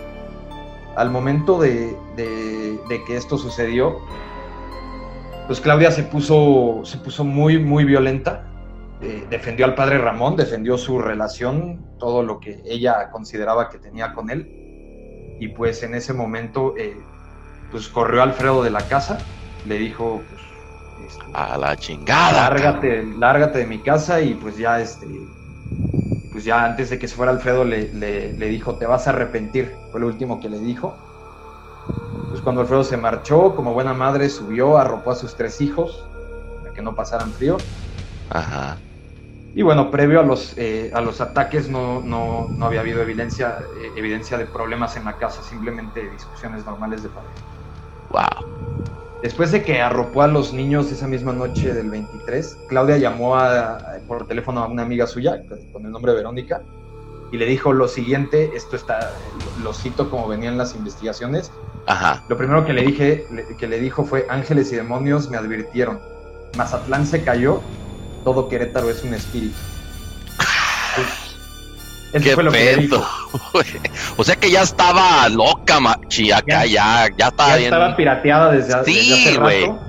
[0.95, 3.97] Al momento de, de- de que esto sucedió,
[5.47, 8.45] pues Claudia se puso, se puso muy, muy violenta.
[9.01, 14.13] eh, defendió al padre Ramón, defendió su relación, todo lo que ella consideraba que tenía
[14.13, 14.62] con él.
[15.43, 17.06] Y pues en ese momento, eh,
[17.69, 19.27] pues corrió Alfredo de la casa,
[19.65, 20.41] le dijo, pues,
[21.06, 22.49] este, A la chingada.
[22.49, 25.08] lárgate, lárgate de mi casa y pues ya este
[26.32, 29.12] pues ya antes de que se fuera Alfredo le, le- le dijo te vas a
[29.12, 30.97] arrepentir fue lo último que le dijo
[32.29, 36.10] pues cuando Alfredo se marchó como buena madre subió arropó a sus tres hijos
[36.62, 37.58] para que no pasaran frío
[38.29, 38.84] Ajá.
[39.55, 43.59] Y bueno previo a los eh, a los ataques no, no, no había habido evidencia
[43.81, 47.33] eh, evidencia de problemas en la casa simplemente discusiones normales de pareja
[48.09, 48.23] Wow.
[49.23, 53.75] Después de que arropó a los niños esa misma noche del 23, Claudia llamó a-
[53.77, 56.61] a- por teléfono a una amiga suya con el nombre Verónica
[57.31, 59.09] y le dijo lo siguiente, esto está,
[59.57, 61.51] lo cito como venían las investigaciones.
[61.87, 62.23] Ajá.
[62.27, 65.99] Lo primero que le dije, le- que le dijo fue ángeles y demonios me advirtieron.
[66.57, 67.61] Mazatlán se cayó,
[68.23, 69.55] todo Querétaro es un espíritu.
[72.13, 73.03] Eso Qué fue lo que dijo.
[74.17, 77.73] o sea que ya estaba loca, machi, acá ya, ya, estaba Ya bien.
[77.73, 79.62] estaba pirateada desde, Sí, desde hace güey.
[79.65, 79.79] rato.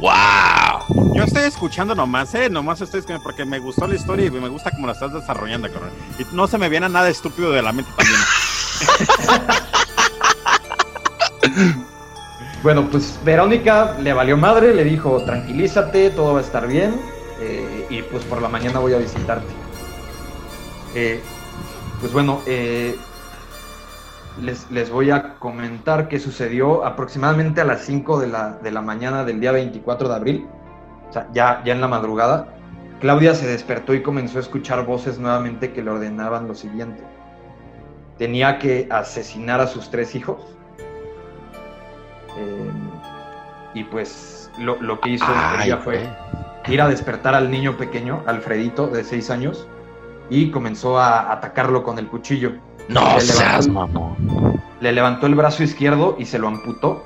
[0.00, 1.14] Wow.
[1.14, 4.48] Yo estoy escuchando nomás, eh, nomás estoy escuchando porque me gustó la historia y me
[4.48, 5.90] gusta cómo la estás desarrollando, cabrón.
[6.18, 8.20] Y no se me viene nada estúpido de la mente también.
[12.62, 16.98] Bueno, pues Verónica le valió madre, le dijo, tranquilízate, todo va a estar bien,
[17.94, 19.52] y pues por la mañana voy a visitarte.
[20.94, 21.20] Eh,
[22.00, 22.96] pues bueno, eh,
[24.40, 28.82] les, les voy a comentar qué sucedió aproximadamente a las 5 de la, de la
[28.82, 30.46] mañana del día 24 de abril,
[31.08, 32.48] o sea, ya, ya en la madrugada.
[33.00, 37.02] Claudia se despertó y comenzó a escuchar voces nuevamente que le ordenaban lo siguiente.
[38.18, 40.40] Tenía que asesinar a sus tres hijos.
[42.38, 42.70] Eh,
[43.74, 45.26] y pues lo, lo que hizo
[45.62, 46.08] ella fue
[46.68, 49.66] ir a despertar al niño pequeño, Alfredito, de seis años,
[50.30, 52.52] y comenzó a atacarlo con el cuchillo.
[52.88, 54.62] No Le seas levantó- mamón.
[54.80, 57.04] Le levantó el brazo izquierdo y se lo amputó.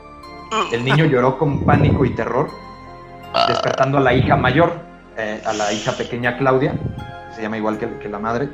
[0.73, 2.49] El niño lloró con pánico y terror,
[3.49, 4.73] despertando a la hija mayor,
[5.17, 6.73] eh, a la hija pequeña Claudia,
[7.29, 8.49] que se llama igual que, que la madre,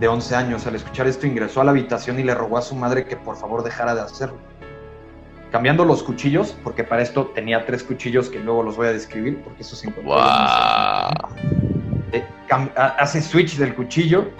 [0.00, 0.66] de 11 años.
[0.66, 3.36] Al escuchar esto ingresó a la habitación y le rogó a su madre que por
[3.36, 4.38] favor dejara de hacerlo.
[5.52, 9.42] Cambiando los cuchillos, porque para esto tenía tres cuchillos que luego los voy a describir,
[9.42, 10.16] porque eso se encontró.
[12.12, 12.24] en eh,
[12.98, 14.30] hace switch del cuchillo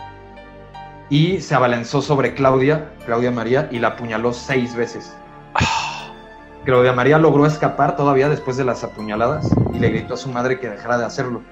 [1.08, 5.16] y se abalanzó sobre Claudia, Claudia María, y la apuñaló seis veces.
[6.64, 10.58] Claudia María logró escapar todavía después de las apuñaladas y le gritó a su madre
[10.58, 11.42] que dejara de hacerlo.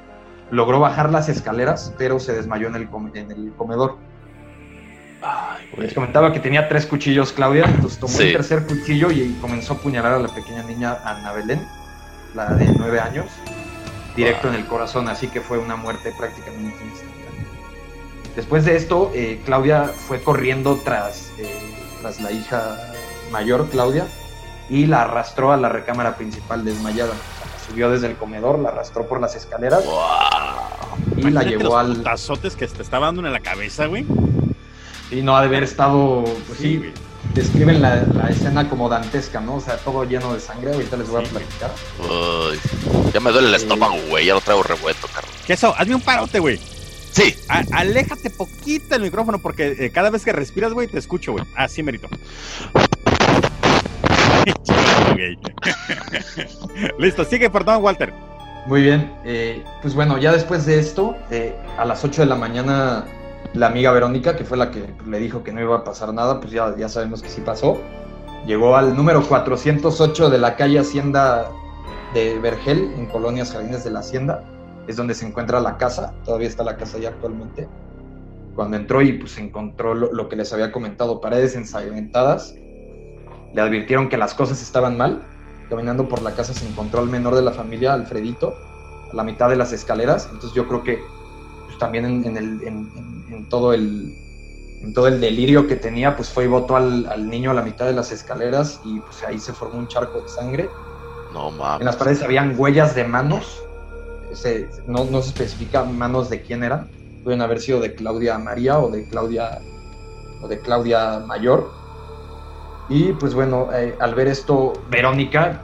[0.50, 3.96] Logró bajar las escaleras, pero se desmayó en el, com- en el comedor.
[5.24, 5.68] Ay.
[5.78, 8.24] Les comentaba que tenía tres cuchillos Claudia, entonces tomó Sí.
[8.24, 11.66] el tercer cuchillo y comenzó a apuñalar a la pequeña niña Ana Belén,
[12.34, 13.26] la de nueve años,
[14.16, 17.24] directo en el corazón, así que fue una muerte prácticamente instantánea.
[18.36, 22.76] Después de esto, eh, Claudia fue corriendo tras, eh, tras la hija
[23.32, 24.06] mayor, Claudia,
[24.68, 27.12] y la arrastró a la recámara principal desmayada.
[27.12, 31.18] O sea, la subió desde el comedor, la arrastró por las escaleras Wow.
[31.18, 31.96] y la llevó los al...
[31.96, 34.04] putazotes que te estaba dando en la cabeza, güey.
[35.14, 36.92] Y no ha de haber estado, pues sí, güey.
[37.34, 39.56] describen la, la escena como dantesca, ¿no?
[39.56, 40.72] O sea, todo lleno de sangre.
[40.72, 41.70] Ahorita les voy a Sí, platicar.
[42.00, 42.58] Uy.
[43.12, 43.62] Ya me duele el Sí.
[43.62, 44.26] estómago, güey.
[44.26, 45.30] Ya lo traigo revuelto, carnal.
[45.46, 45.74] ¿Qué eso?
[45.76, 46.58] Hazme un parote, güey.
[47.12, 47.34] Sí.
[47.48, 51.44] A- aléjate poquito el micrófono porque eh, cada vez que respiras, güey, te escucho, güey.
[51.56, 52.08] Ah, sí, merito.
[56.98, 58.12] Listo, sigue, perdón, Walter.
[58.66, 59.12] Muy bien.
[59.24, 63.04] eh, pues bueno, ya después de esto, eh, a las 8 de la mañana,
[63.54, 66.40] la amiga Verónica, que fue la que le dijo que no iba a pasar nada,
[66.40, 67.78] pues ya, ya sabemos que sí pasó.
[68.46, 71.50] Llegó al número 408 de la calle Hacienda
[72.12, 74.44] de Vergel, en Colonias Jardines de la Hacienda.
[74.88, 76.14] Es donde se encuentra la casa.
[76.24, 77.68] Todavía está la casa ya actualmente.
[78.56, 82.54] Cuando entró y pues encontró lo, lo que les había comentado, paredes ensangrentadas.
[83.54, 85.22] Le advirtieron que las cosas estaban mal.
[85.70, 88.54] Caminando por la casa se encontró al menor de la familia, Alfredito,
[89.12, 90.26] a la mitad de las escaleras.
[90.26, 91.00] Entonces yo creo que
[91.74, 94.12] pues, también en, en el, en, en- en todo el,
[94.82, 97.62] en todo el delirio que tenía, pues fue y botó al, al niño a la
[97.62, 100.70] mitad de las escaleras y pues ahí se formó un charco de sangre.
[101.32, 101.86] No En mames.
[101.86, 103.60] las paredes habían huellas de manos.
[104.32, 106.90] Se- no, no se especifica manos de quién eran.
[107.22, 109.60] pueden haber sido de Claudia María o de Claudia
[110.42, 111.70] o de Claudia Mayor.
[112.88, 115.62] Y pues bueno, eh, al ver esto, Verónica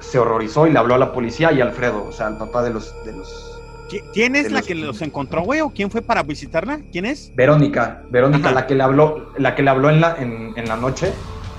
[0.00, 2.62] se horrorizó y le habló a la policía y a Alfredo, o sea, al papá
[2.62, 3.51] de los, de los ¿Qui-
[4.12, 5.60] ¿Quién es la los- que los encontró, güey?
[5.60, 6.80] ¿O quién fue para visitarla?
[6.90, 7.32] ¿Quién es?
[7.34, 8.54] Verónica, Verónica, Ajá.
[8.54, 11.12] la que le habló, la que le habló en la, en, en la noche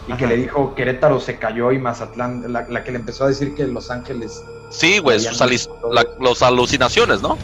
[0.07, 3.27] y que le dijo Querétaro se cayó y Mazatlán, la, la que le empezó a
[3.29, 7.37] decir que Los Ángeles, Sí, güey, sus alis- la- los alucinaciones, ¿no?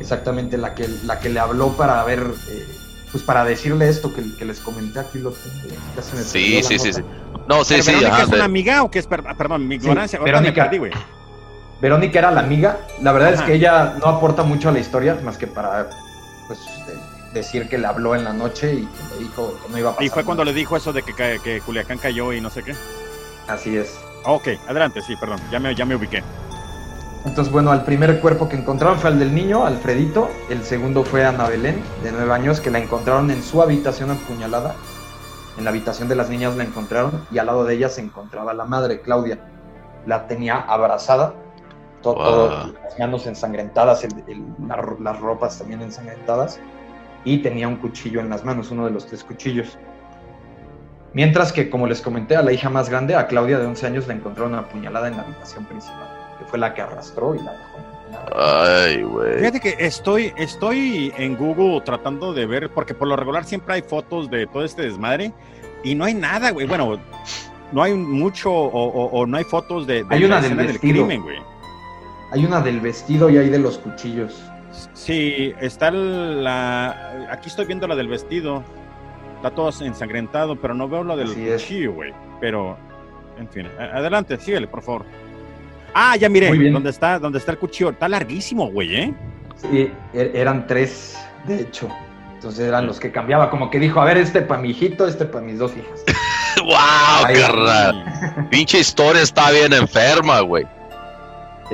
[0.00, 2.66] exactamente la que, la que le habló para ver, eh,
[3.12, 6.62] pues para decirle esto que, que les comenté aquí lo tengo, ya se me Sí,
[6.62, 7.02] sí, sí, sí.
[7.46, 9.06] No, sí, ¿Pero sí, ¿Verónica ajá, es de- una amiga o qué es?
[9.06, 10.18] Per- Perdón, mi Sí, ignorancia.
[10.18, 10.64] Me Verónica.
[10.64, 10.92] perdí, güey.
[11.82, 15.18] Verónica era la amiga, la verdad es que ella no aporta mucho a la historia,
[15.24, 15.90] más que para
[16.46, 19.78] pues de- decir que le habló en la noche y que le dijo que no
[19.78, 20.04] iba a pasar.
[20.04, 20.54] Y fue cuando nada.
[20.54, 22.76] le dijo eso de que, que Culiacán cayó y no sé qué.
[23.48, 23.98] Así es.
[24.24, 26.22] Ok, adelante, sí, perdón, ya me, ya me ubiqué.
[27.24, 30.30] Entonces, bueno, el primer cuerpo que encontraron fue el del niño, Alfredito.
[30.50, 34.76] El segundo fue Ana Belén, de nueve años, que la encontraron en su habitación apuñalada.
[35.58, 38.54] En la habitación de las niñas la encontraron y al lado de ella se encontraba
[38.54, 39.38] la madre, Claudia.
[40.06, 41.34] La tenía abrazada,
[42.02, 42.24] to- Wow.
[42.24, 46.60] todo- las manos ensangrentadas, el- el- la ro- las ropas también ensangrentadas.
[47.24, 49.78] Y tenía un cuchillo en las manos, uno de los tres cuchillos.
[51.14, 54.06] Mientras que, como les comenté, a la hija más grande, a Claudia de 11 años,
[54.08, 57.78] la encontraron apuñalada en la habitación principal, que fue la que arrastró y la dejó.
[57.78, 59.38] en la- Ay, güey.
[59.38, 63.82] Fíjate que estoy, estoy en Google tratando de ver, porque por lo regular siempre hay
[63.82, 65.32] fotos de todo este desmadre
[65.84, 66.66] y no hay nada, güey.
[66.66, 66.98] Bueno,
[67.72, 70.44] no hay mucho o, o- o no hay fotos de, de Hay la una del
[70.44, 71.38] escena del crimen, güey.
[72.32, 74.42] Hay una del vestido y hay de los cuchillos.
[74.94, 77.28] Sí, está la...
[77.30, 78.62] Aquí estoy viendo la del vestido.
[79.36, 82.12] Está todo ensangrentado, pero no veo la del Así cuchillo, güey.
[82.40, 82.76] Pero,
[83.38, 85.04] en fin, adelante, síguele, por favor.
[85.94, 86.70] Ah, ya miré.
[86.70, 87.90] ¿dónde está, dónde está el cuchillo?
[87.90, 89.14] Está larguísimo, güey, ¿eh?
[89.56, 91.88] Sí, er- eran tres, de hecho.
[92.34, 95.26] Entonces eran los que cambiaba, como que dijo, a ver, este para mi hijito, este
[95.26, 96.02] para mis dos hijas.
[96.64, 98.48] ¡Wow, Ay, carnal!
[98.50, 100.64] Pinche historia está bien enferma, güey.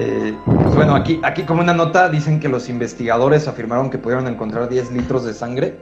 [0.00, 4.28] Eh, pues bueno, aquí, aquí como una nota dicen que los investigadores afirmaron que pudieron
[4.28, 5.76] encontrar 10 litros de sangre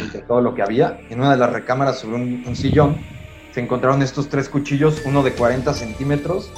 [0.00, 0.98] entre todo lo que había.
[1.08, 2.96] En una de las recámaras sobre un, un sillón
[3.54, 6.50] se encontraron estos tres cuchillos, uno de 40 centímetros,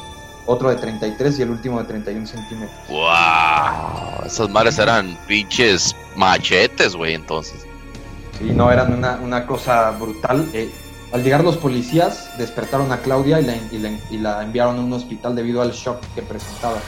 [0.47, 2.79] otro de 33 y el último de 31 centímetros.
[2.89, 4.25] ¡Wow!
[4.25, 7.67] Esas madres eran pinches machetes, güey, entonces.
[8.39, 10.49] Sí, no, eran una, una cosa brutal.
[10.55, 10.71] Eh,
[11.13, 14.81] al llegar los policías, despertaron a Claudia y la, y la- y la enviaron a
[14.81, 16.79] un hospital debido al shock que presentaba.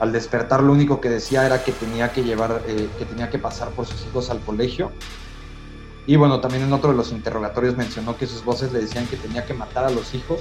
[0.00, 3.38] Al despertar, lo único que decía era que tenía que llevar, eh, que tenía que
[3.38, 4.92] pasar por sus hijos al colegio.
[6.06, 9.16] Y bueno, también en otro de los interrogatorios mencionó que sus voces le decían que
[9.16, 10.40] tenía que matar a los hijos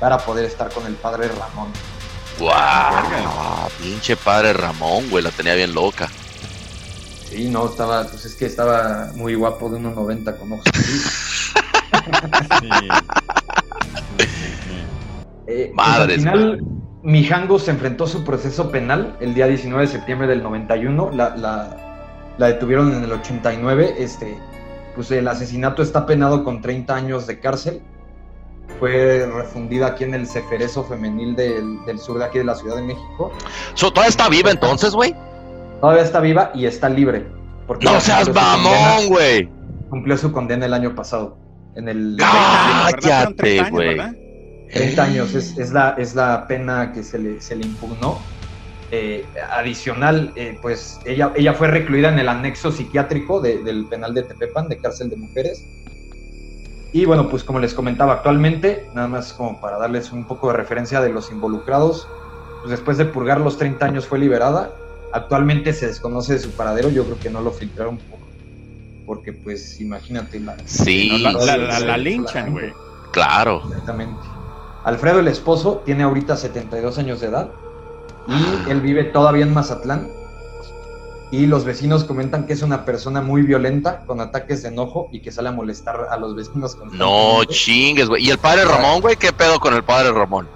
[0.00, 1.68] para poder estar con el padre Ramón.
[2.38, 3.68] ¡Wow!
[3.80, 6.08] Pinche padre Ramón, güey, la tenía bien loca.
[7.30, 10.64] Sí, no, estaba, pues es que estaba muy guapo de 1.90 con ojos.
[12.60, 12.68] Sí.
[15.46, 16.62] Eh, pues, al final, madre.
[17.02, 21.10] Mijango se enfrentó a su proceso penal el día 19 de septiembre del 91.
[21.12, 21.76] La, la,
[22.36, 23.94] la detuvieron en el 89.
[23.98, 24.36] Este,
[24.94, 27.80] pues el asesinato está penado con 30 años de cárcel.
[28.78, 32.76] Fue refundida aquí en el Ceferezo Femenil del, del sur de aquí de la Ciudad
[32.76, 33.32] de México.
[33.74, 35.14] So, ¿Todavía está viva entonces, güey?
[35.80, 37.26] Todavía está viva y está libre.
[37.66, 39.48] Porque ¡No seas mamón, güey!
[39.88, 41.38] Cumplió su condena el año pasado.
[41.74, 42.88] En el ¡Ah!
[42.90, 43.88] 30 Cállate, años, güey.
[43.88, 44.14] ¿verdad?
[44.72, 48.18] 30 años es, es la, es la pena que se le, se le impugnó.
[48.90, 54.14] Eh, adicional, eh, pues ella, ella fue recluida en el anexo psiquiátrico de- del penal
[54.14, 55.62] de Tepepan, de cárcel de mujeres.
[56.92, 60.56] Y bueno, pues como les comentaba actualmente, nada más como para darles un poco de
[60.56, 62.06] referencia de los involucrados,
[62.62, 64.70] pues después de purgar los 30 años fue liberada.
[65.12, 68.17] Actualmente se desconoce de su paradero, yo creo que no lo filtraron por-
[69.08, 70.54] porque pues imagínate la...
[70.66, 72.72] Sí, La, la- linchan, güey.
[73.10, 73.62] claro.
[73.66, 74.20] Exactamente.
[74.84, 77.48] Alfredo, el esposo, tiene ahorita 72 años de edad
[78.28, 80.08] y él vive todavía en Mazatlán.
[81.30, 85.20] Y los vecinos comentan que es una persona muy violenta, con ataques de enojo y
[85.20, 86.76] que sale a molestar a los vecinos.
[86.92, 88.24] No chingues, güey.
[88.26, 89.16] ¿Y el padre Ramón, güey?
[89.16, 90.46] ¿Qué pedo con el padre Ramón?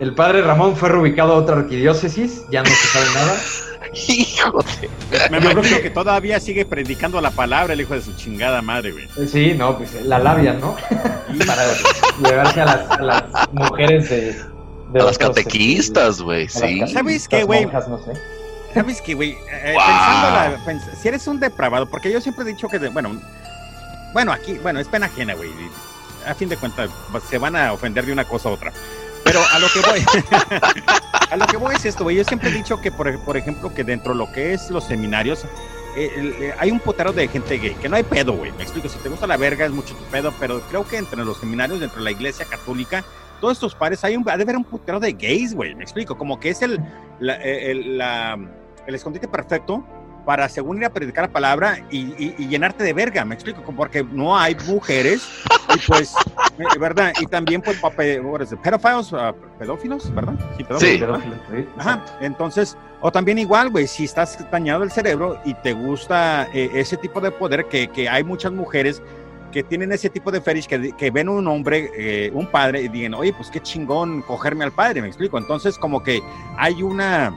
[0.00, 3.36] El padre Ramón fue reubicado a otra arquidiócesis, ya no se sabe nada.
[4.08, 5.28] Hijo de...
[5.30, 9.04] Me imagino que todavía sigue predicando la palabra el hijo de su chingada madre, güey.
[9.18, 10.76] Eh, Sí, no, pues la labia, ¿no?
[11.46, 11.62] Para
[12.24, 14.20] llevarse a las, a las mujeres de...
[14.32, 14.40] de
[15.00, 16.86] A las otros, catequistas, güey, las sí.
[16.92, 17.66] ¿Sabes qué, güey?
[17.66, 18.12] no sé.
[18.74, 19.30] ¿Sabes qué, güey?
[19.32, 19.82] Eh, Wow.
[19.86, 23.20] pensándola, pens- si eres un depravado, porque yo siempre he dicho que, de- bueno,
[24.14, 25.50] bueno, aquí, bueno, es pena ajena, güey.
[26.26, 26.88] A fin de cuentas,
[27.28, 28.72] se van a ofender de una cosa a otra.
[29.24, 30.04] Pero a lo que voy,
[31.30, 32.16] a lo que voy es esto, güey.
[32.16, 34.84] Yo siempre he dicho que, por, por ejemplo, que dentro de lo que es los
[34.84, 35.44] seminarios,
[35.96, 36.10] eh,
[36.40, 38.50] eh, hay un putero de gente gay, que no hay pedo, güey.
[38.52, 41.24] Me explico, si te gusta la verga es mucho tu pedo, pero creo que entre
[41.24, 43.04] los seminarios, dentro de la iglesia católica,
[43.40, 45.74] todos estos pares, hay un, ha de haber un putero de gays, güey.
[45.74, 46.80] Me explico, como que es el,
[47.20, 48.00] la- eh, el,
[48.86, 49.84] el escondite perfecto
[50.24, 53.60] para según ir a predicar la palabra y, y- y llenarte de verga, me explico,
[53.76, 55.26] porque no hay mujeres
[55.74, 56.14] y pues,
[56.58, 57.12] eh, ¿verdad?
[57.20, 60.34] Y también pues, pedophiles, ah, pedófilos, ¿verdad?
[60.56, 60.64] Sí.
[60.64, 61.00] pedófilos.
[61.22, 65.72] Pedófilo, sí, Ajá, entonces, o también igual, güey, si estás dañado del cerebro y te
[65.72, 69.02] gusta eh, ese tipo de poder, que, que hay muchas mujeres
[69.50, 72.88] que tienen ese tipo de fetish, que, que ven un hombre, eh, un padre, y
[72.88, 75.36] digan, oye, pues qué chingón cogerme al padre, me explico.
[75.36, 76.20] Entonces, como que
[76.56, 77.34] hay una...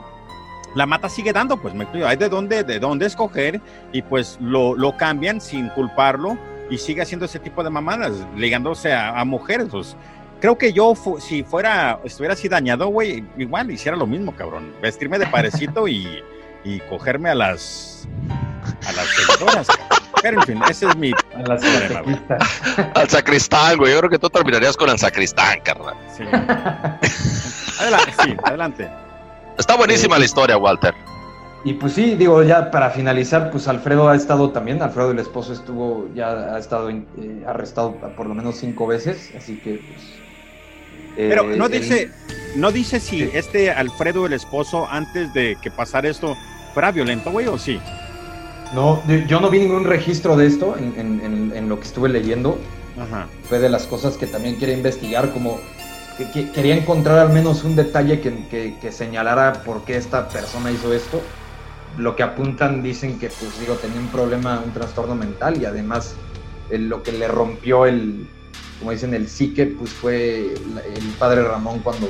[0.76, 2.06] La mata sigue dando, pues me explico.
[2.06, 3.60] Hay de dónde, de dónde escoger
[3.92, 6.38] y pues lo, lo cambian sin culparlo
[6.70, 9.68] y sigue haciendo ese tipo de mamadas, ligándose a, a mujeres.
[9.70, 9.96] Pues,
[10.40, 14.72] creo que yo, fu- si fuera, estuviera así dañado, güey, igual hiciera lo mismo, cabrón.
[14.82, 16.22] Vestirme de parecito y,
[16.62, 18.06] y cogerme a las,
[18.86, 19.66] a las seguidoras.
[20.22, 22.18] Pero en fin, ese es mi A problema, güey.
[22.94, 23.92] Al sacristán, güey.
[23.92, 25.94] Yo creo que tú terminarías con el sacristán, carnal.
[26.14, 26.24] Sí.
[27.80, 28.90] Adelante, sí, adelante.
[29.58, 30.94] Está buenísima la historia, Walter.
[31.64, 35.52] Y pues sí, digo, ya para finalizar, pues Alfredo ha estado también, Alfredo el esposo
[35.52, 37.02] estuvo, ya ha estado eh,
[37.46, 40.02] arrestado por lo menos cinco veces, así que pues...
[41.16, 42.10] eh, Pero no él- dice,
[42.54, 43.30] no dice si Sí.
[43.32, 46.36] este Alfredo, el esposo, antes de que pasara esto,
[46.72, 47.80] fuera violento, güey, o sí.
[48.74, 52.08] No, yo no vi ningún registro de esto en, en- en- en lo que estuve
[52.08, 52.58] leyendo.
[52.96, 53.26] Ajá.
[53.48, 55.58] Fue de las cosas que también quería investigar, como
[56.16, 60.28] que, que- quería encontrar al menos un detalle que, que- que señalara por qué esta
[60.28, 61.22] persona hizo esto.
[61.98, 66.14] Lo que apuntan dicen que, pues digo, tenía un problema, un trastorno mental y además
[66.70, 68.28] el- lo que le rompió el,
[68.78, 72.08] como dicen, el psique, pues fue la- el padre Ramón cuando,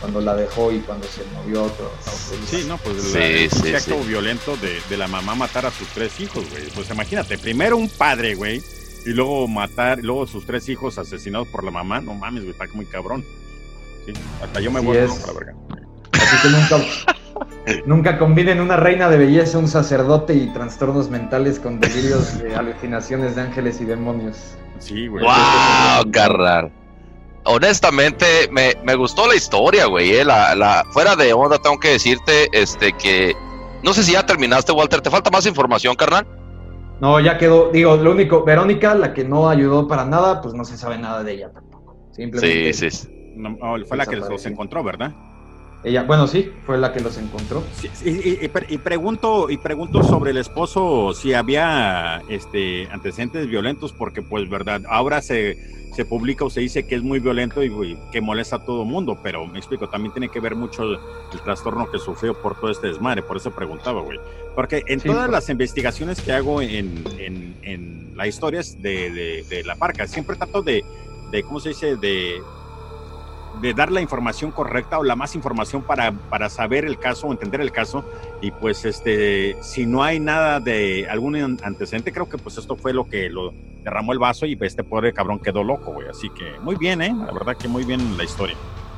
[0.00, 1.86] cuando la dejó y cuando se movió a otro.
[2.06, 2.46] a otro.
[2.48, 4.08] Sí, no, pues Sí, la- el sí, acto sí.
[4.08, 6.68] violento de, de la mamá matar a sus tres hijos, güey.
[6.74, 8.62] Pues imagínate, primero un padre, güey,
[9.08, 12.00] y luego matar, y luego sus tres hijos asesinados por la mamá.
[12.00, 13.24] No mames, güey, está muy cabrón.
[14.06, 15.08] Sí, hasta yo me es.
[15.08, 15.54] loco, la verga.
[16.12, 21.80] Así que nunca, nunca combinen una reina de belleza, un sacerdote y trastornos mentales con
[21.80, 24.36] delirios de alucinaciones de ángeles y demonios.
[24.78, 25.24] Sí, güey.
[25.24, 26.72] ¡Wow, carnal!
[27.44, 30.12] Honestamente, me, me gustó la historia, güey.
[30.12, 33.34] eh, La, la, fuera de onda, tengo que decirte este, que.
[33.82, 35.00] No sé si ya terminaste, Walter.
[35.00, 36.26] ¿Te falta más información, carnal?
[37.00, 40.64] No, ya quedó, digo, lo único, Verónica, la que no ayudó para nada, pues no
[40.64, 41.96] se sabe nada de ella tampoco.
[42.12, 43.08] Simplemente Sí, sí.
[43.36, 45.12] No, fue la que los encontró, ¿verdad?
[45.84, 47.62] Ella, bueno, sí, fue la que los encontró.
[47.72, 53.92] Sí, y, y y pregunto y pregunto sobre el esposo si había este antecedentes violentos
[53.92, 55.56] porque pues verdad ahora se,
[55.94, 58.82] se publica o se dice que es muy violento y, y que molesta a todo
[58.82, 60.98] el mundo pero me explico también tiene que ver mucho el,
[61.32, 64.18] el trastorno que sufrió por todo este desmadre por eso preguntaba güey.
[64.56, 69.44] Porque en Sí, todas las investigaciones que hago en, en, en las historias de, de,
[69.48, 70.84] de la parca siempre trato de,
[71.30, 72.42] de cómo se dice de
[73.60, 77.32] de dar la información correcta o la más información para, para saber el caso o
[77.32, 78.04] entender el caso.
[78.40, 82.76] Y pues este, si no hay nada de algún an- antecedente, creo que pues esto
[82.76, 83.52] fue lo que lo
[83.82, 86.08] derramó el vaso y este pobre cabrón quedó loco, güey.
[86.08, 87.14] Así que muy bien, ¿eh?
[87.26, 88.56] La verdad que muy bien la historia.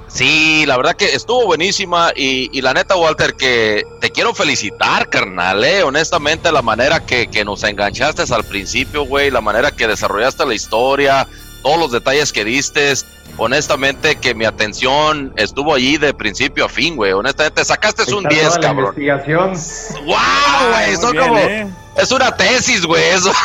[0.08, 5.08] Sí, la verdad que estuvo buenísima y, y la neta, Walter, que te quiero felicitar,
[5.08, 9.86] carnal, eh, honestamente, la manera que, que nos enganchaste al principio, güey, la manera que
[9.86, 11.28] desarrollaste la historia,
[11.62, 12.92] todos los detalles que diste,
[13.36, 18.34] honestamente que mi atención estuvo allí de principio a fin, güey, honestamente, sacaste un Ahí
[18.38, 18.94] está 10, toda la cabrón.
[18.96, 20.04] investigación.
[20.06, 20.16] ¡Wow,
[20.72, 20.86] güey!
[20.88, 21.66] Muy Son bien, como, ¿eh?
[21.96, 23.32] es una tesis, güey, eso.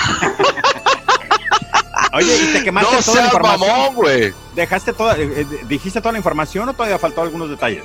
[2.14, 3.70] Oye, y te quemaste No toda la información.
[3.70, 4.34] mamón, güey.
[4.56, 7.84] ¿Dejaste toda, eh, eh, dijiste toda la información o todavía faltó algunos detalles?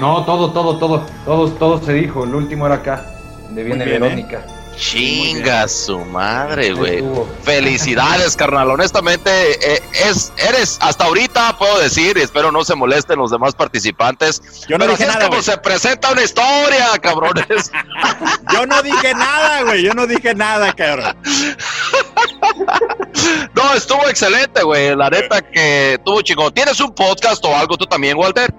[0.00, 2.24] No, todo, todo, todo, todo, todo se dijo.
[2.24, 3.04] El último era acá,
[3.46, 4.40] donde viene ¿eh?
[4.76, 7.04] Chinga su madre, güey.
[7.42, 8.70] Felicidades, carnal.
[8.70, 13.54] Honestamente, eh, es, eres, hasta ahorita puedo decir, y espero no se molesten los demás
[13.54, 14.42] participantes.
[14.68, 17.70] Yo no pero dije así es nada, como se presenta una historia, cabrones.
[18.52, 19.82] Yo no dije nada, güey.
[19.82, 21.16] Yo no dije nada, cabrón.
[23.54, 24.94] no, estuvo excelente, güey.
[24.96, 26.52] La neta que estuvo chingón.
[26.52, 28.52] ¿Tienes un podcast o algo tú también, Walter?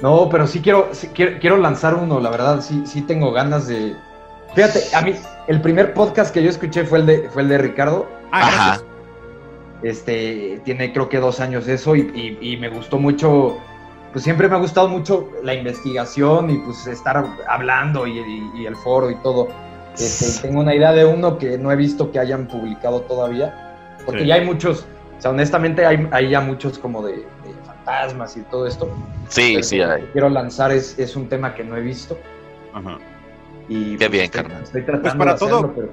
[0.00, 3.66] No, pero sí quiero, sí quiero, quiero lanzar uno, la verdad, sí, sí tengo ganas
[3.66, 3.94] de.
[4.54, 5.14] Fíjate, a mí,
[5.48, 8.08] el primer podcast que yo escuché fue el de, fue el de Ricardo.
[8.32, 8.80] Ah, Ajá.
[9.82, 12.00] Este, tiene creo que dos años eso y,
[12.40, 13.56] y- y me gustó mucho,
[14.12, 18.66] pues siempre me ha gustado mucho la investigación y pues estar hablando y, y- y
[18.66, 19.48] el foro y todo.
[19.94, 23.96] Este, y tengo una idea de uno que no he visto que hayan publicado todavía,
[24.04, 24.26] porque Sí.
[24.26, 24.84] ya hay muchos,
[25.18, 27.24] o sea, honestamente hay, hay ya muchos como de, de
[27.66, 28.88] fantasmas y todo esto.
[29.28, 30.02] Sí, Pero sí, hay.
[30.02, 32.18] que quiero lanzar es, es un tema que no he visto.
[32.74, 32.98] Ajá.
[33.70, 34.62] Y Qué bien, estoy- carnal.
[34.64, 35.92] Estoy tratando Pues para de hacerlo, todo- pero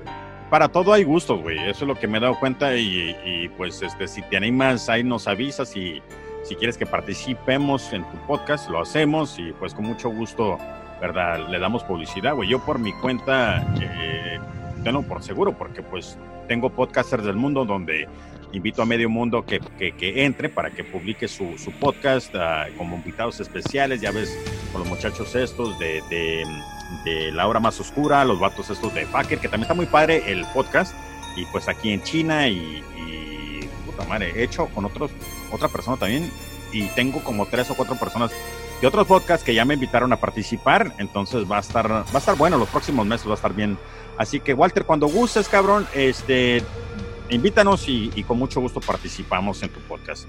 [0.49, 1.57] Para todo hay gustos, güey.
[1.59, 4.87] Eso es lo que me he dado cuenta y, y, pues este, si te animas,
[4.89, 6.01] ahí nos avisas y
[6.43, 10.57] si quieres que participemos en tu podcast, lo hacemos y pues con mucho gusto,
[11.01, 11.49] ¿verdad?
[11.49, 12.47] Le damos publicidad, güey.
[12.49, 14.39] Yo por mi cuenta, eh,
[14.85, 16.17] tengo por seguro porque pues
[16.47, 18.07] tengo podcasters del mundo donde
[18.53, 22.67] invito a medio mundo que, que, que entre para que publique su, su podcast ah,
[22.77, 24.33] como invitados especiales, ya ves,
[24.71, 26.45] con los muchachos estos de, de,
[27.03, 30.31] de La Hora Más Oscura, los vatos estos de Packer, que también está muy padre
[30.31, 30.95] el podcast,
[31.35, 32.83] y pues aquí en China y,
[33.85, 35.11] puta madre, he hecho con otros,
[35.51, 36.31] otra persona también,
[36.71, 38.31] y tengo como tres o cuatro personas
[38.81, 42.17] de otros podcasts que ya me invitaron a participar, entonces va a estar, va a
[42.17, 43.77] estar bueno, los próximos meses va a estar bien.
[44.17, 46.63] Así que Walter, cuando gustes, cabrón, este,
[47.29, 50.27] invítanos y con mucho gusto participamos en tu podcast.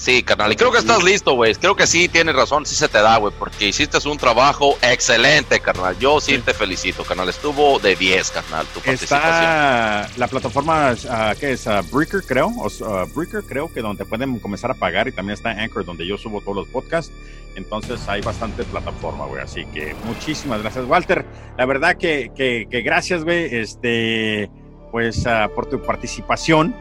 [0.00, 0.50] Sí, carnal.
[0.50, 1.54] Y creo que estás listo, güey.
[1.56, 5.60] Creo que sí tienes razón, sí se te da, güey, porque hiciste un trabajo excelente,
[5.60, 5.94] carnal.
[5.98, 6.40] Yo sí, Sí.
[6.40, 7.28] te felicito, carnal.
[7.28, 9.30] Estuvo de 10, carnal, tu participación.
[9.34, 11.66] Está la plataforma, ah, ¿qué es?
[11.66, 12.50] Ah, Breaker, creo.
[12.86, 15.06] Ah, Breaker, creo que donde pueden comenzar a pagar.
[15.06, 17.12] Y también está Anchor, donde yo subo todos los podcasts.
[17.56, 19.42] Entonces hay bastante plataforma, güey.
[19.42, 21.26] Así que muchísimas gracias, Walter.
[21.58, 23.54] La verdad que, que, que gracias, güey.
[23.54, 24.50] Este,
[24.92, 25.24] pues
[25.54, 26.74] por tu participación.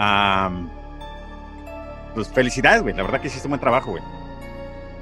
[0.00, 0.68] Am,
[2.14, 2.94] pues felicidades, güey.
[2.94, 4.02] La verdad que hiciste un buen trabajo, güey.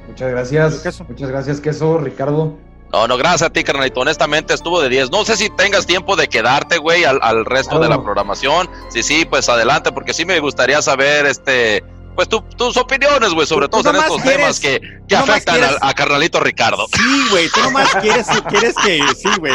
[0.09, 0.81] muchas gracias.
[0.81, 1.05] Queso.
[1.09, 2.57] Muchas gracias, Queso, Ricardo.
[2.93, 4.01] No, no, gracias a ti, carnalito.
[4.01, 5.11] Honestamente estuvo de 10.
[5.11, 8.69] No sé si tengas tiempo de quedarte, güey, al, al resto de la programación.
[8.91, 11.83] Sí, sí, pues adelante, porque sí me gustaría saber, este,
[12.15, 15.77] pues tu- tus opiniones, güey, sobre todo en estos quieres- temas que, que afectan quieres-
[15.81, 16.87] a, a carnalito Ricardo.
[16.95, 17.49] Sí, güey.
[17.51, 19.01] Tú nomás quieres, quieres que.
[19.17, 19.55] Sí, güey.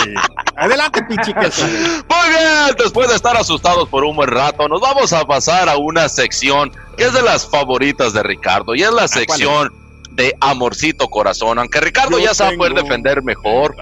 [0.55, 1.82] Adelante, pinche queso, güey.
[1.84, 5.78] Muy bien, después de estar asustados por un buen rato, nos vamos a pasar a
[5.78, 9.72] una sección que es de las favoritas de Ricardo y es la sección
[10.12, 11.60] de Amorcito Corazón.
[11.60, 13.76] Aunque Ricardo Yo ya a poder defender mejor.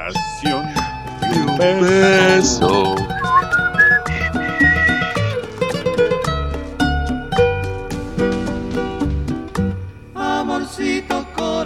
[0.43, 2.95] Un Beso.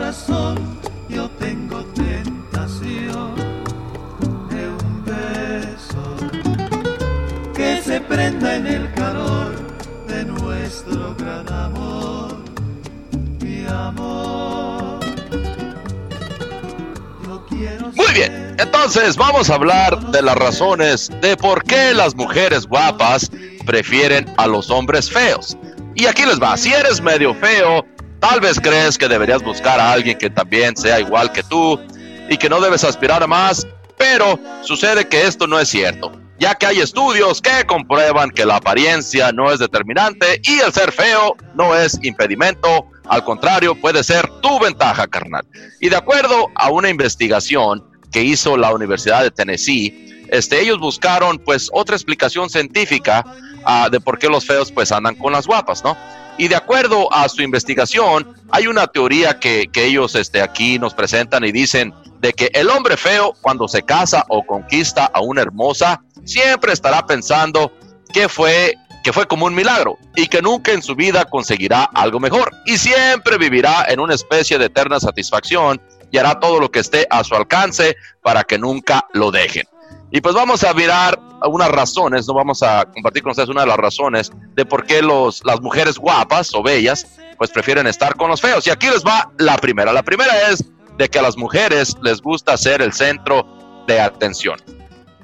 [0.10, 0.58] Corazón,
[1.08, 3.36] yo tengo tentación
[4.50, 6.16] de un beso
[7.56, 9.54] que se prenda en el calor
[10.08, 12.38] de nuestro gran amor,
[13.42, 15.00] mi amor.
[17.24, 22.16] Yo quiero Muy bien, entonces vamos a hablar de las razones de por qué las
[22.16, 23.30] mujeres guapas
[23.64, 25.56] prefieren a los hombres feos.
[25.94, 27.86] Y aquí les va, si eres medio feo,
[28.20, 31.80] tal vez crees que deberías buscar a alguien que también sea igual que tú
[32.30, 33.68] y que no debes aspirar a más,
[33.98, 38.58] pero sucede que esto no es cierto, ya que hay estudios que comprueban que la
[38.58, 44.28] apariencia no es determinante y el ser feo no es impedimento, al contrario, puede ser
[44.42, 45.46] tu ventaja, carnal.
[45.80, 51.40] Y de acuerdo a una investigación que hizo la Universidad de Tennessee, este, ellos buscaron
[51.40, 53.26] pues otra explicación científica
[53.66, 55.98] ah, de por qué los feos pues andan con las guapas, ¿no?
[56.40, 60.94] Y de acuerdo a su investigación, hay una teoría que, que ellos este, aquí nos
[60.94, 65.42] presentan y dicen de que el hombre feo cuando se casa o conquista a una
[65.42, 67.74] hermosa, siempre estará pensando
[68.14, 68.74] que fue
[69.04, 72.78] que fue como un milagro y que nunca en su vida conseguirá algo mejor y
[72.78, 77.24] siempre vivirá en una especie de eterna satisfacción y hará todo lo que esté a
[77.26, 79.68] su alcance para que nunca lo dejen.
[80.12, 83.68] Y pues vamos a mirar unas razones, no vamos a compartir con ustedes una de
[83.68, 87.06] las razones de por qué los, las mujeres guapas o bellas
[87.38, 88.66] pues prefieren estar con los feos.
[88.68, 89.94] Y aquí les va la primera.
[89.94, 90.66] La primera es
[90.98, 93.46] de que a las mujeres les gusta ser el centro
[93.88, 94.60] de atención.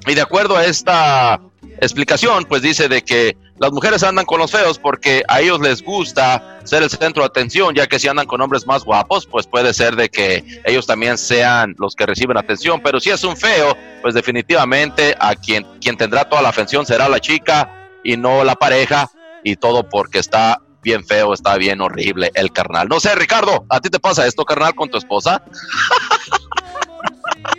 [0.06, 1.40] Y de acuerdo a esta
[1.80, 5.82] explicación, pues dice de que las mujeres andan con los feos porque a ellos les
[5.82, 9.46] gusta ser el centro de atención, ya que si andan con hombres más guapos, pues
[9.46, 13.36] puede ser de que ellos también sean los que reciben atención, pero si es un
[13.36, 18.44] feo, pues definitivamente a quien, quien tendrá toda la atención será la chica y no
[18.44, 19.10] la pareja,
[19.42, 22.88] y todo porque está bien feo, está bien horrible el carnal.
[22.88, 25.42] No sé, Ricardo, ¿a ti te pasa esto, carnal, con tu esposa?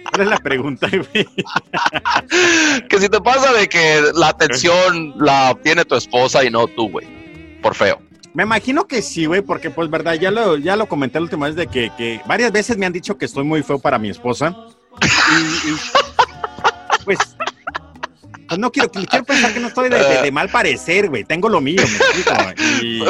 [0.10, 0.88] ¿Cuál es la pregunta,
[2.89, 6.89] que si te pasa de que la atención la obtiene tu esposa y no tú,
[6.89, 7.08] güey,
[7.62, 8.01] por feo.
[8.38, 11.47] Me imagino que sí, güey, porque pues verdad, ya lo, ya lo comenté la última
[11.47, 14.11] vez de que, que varias veces me han dicho que estoy muy feo para mi
[14.11, 14.55] esposa.
[15.01, 15.71] Y,
[17.03, 17.17] pues,
[18.47, 21.23] pues no quiero, quiero pensar que no estoy de mal parecer, güey.
[21.23, 22.33] Tengo lo mío, me explico.
[22.83, 23.01] Y,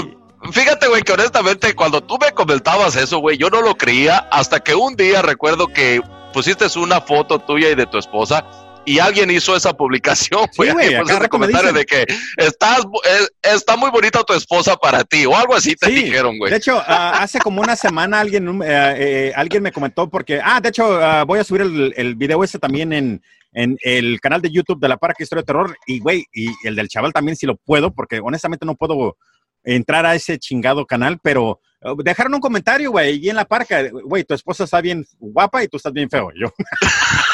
[0.53, 4.61] Fíjate, güey, que honestamente cuando tú me comentabas eso, güey, yo no lo creía hasta
[4.61, 6.01] que un día recuerdo que
[6.31, 8.45] pusiste una foto tuya y de tu esposa
[8.87, 12.05] y alguien hizo esa publicación, Sí, güey, acá puso ese comentario de que
[12.37, 16.37] estás, eh, está muy bonita tu esposa para ti, o algo así te Sí, dijeron,
[16.37, 16.49] güey.
[16.49, 20.61] De hecho, ah, hace como una semana alguien, eh, eh, alguien me comentó porque, ah,
[20.61, 23.21] de hecho, ah, voy a subir el, el video ese también en,
[23.51, 26.77] en el canal de YouTube de la Parque Historia de Terror y, güey, y el
[26.77, 29.17] del chaval también si lo puedo, porque honestamente no puedo
[29.63, 33.83] entrar a ese chingado canal, pero eh, dejaron un comentario, güey, y en la parca,
[33.91, 36.31] güey, tu esposa está bien guapa y tú estás bien feo.
[36.39, 36.53] Yo,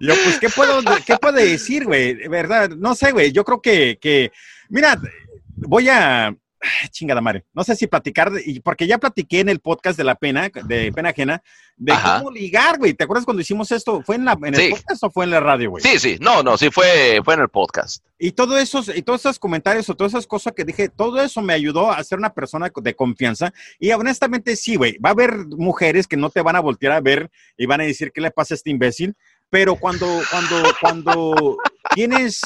[0.00, 2.28] yo pues, ¿qué puedo, qué puede decir, güey?
[2.28, 2.70] ¿Verdad?
[2.70, 4.32] No sé, güey, yo creo que, que,
[4.68, 5.00] mira,
[5.56, 6.34] voy a,
[6.90, 10.14] chingada madre, no sé si platicar, de- porque ya platiqué en el podcast de la
[10.14, 11.42] pena, de pena ajena,
[11.76, 12.18] de Ajá.
[12.18, 12.92] cómo ligar, güey.
[12.92, 14.02] ¿Te acuerdas cuando hicimos esto?
[14.02, 14.68] ¿Fue en, la, en el Sí.
[14.70, 15.82] podcast o fue en la radio, güey?
[15.82, 18.04] Sí, sí, no, no, sí fue, fue en el podcast.
[18.18, 21.40] Y todo esos, y todos esos comentarios o todas esas cosas que dije, todo eso
[21.40, 23.54] me ayudó a ser una persona de confianza.
[23.78, 27.00] Y honestamente, sí, güey, va a haber mujeres que no te van a voltear a
[27.00, 29.16] ver y van a decir, ¿qué le pasa a este imbécil?
[29.50, 31.58] Pero cuando, cuando, cuando
[31.94, 32.40] tienes,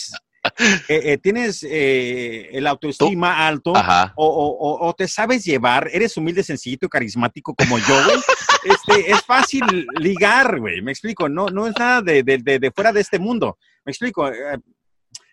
[0.89, 3.73] eh, eh, tienes eh, el autoestima alto,
[4.17, 8.19] o, o- te sabes llevar, eres humilde, sencillito carismático como yo, güey,
[8.65, 12.71] este, es fácil ligar, güey, me explico, no, no es nada de, de- de- de
[12.71, 14.31] fuera de este mundo, me explico.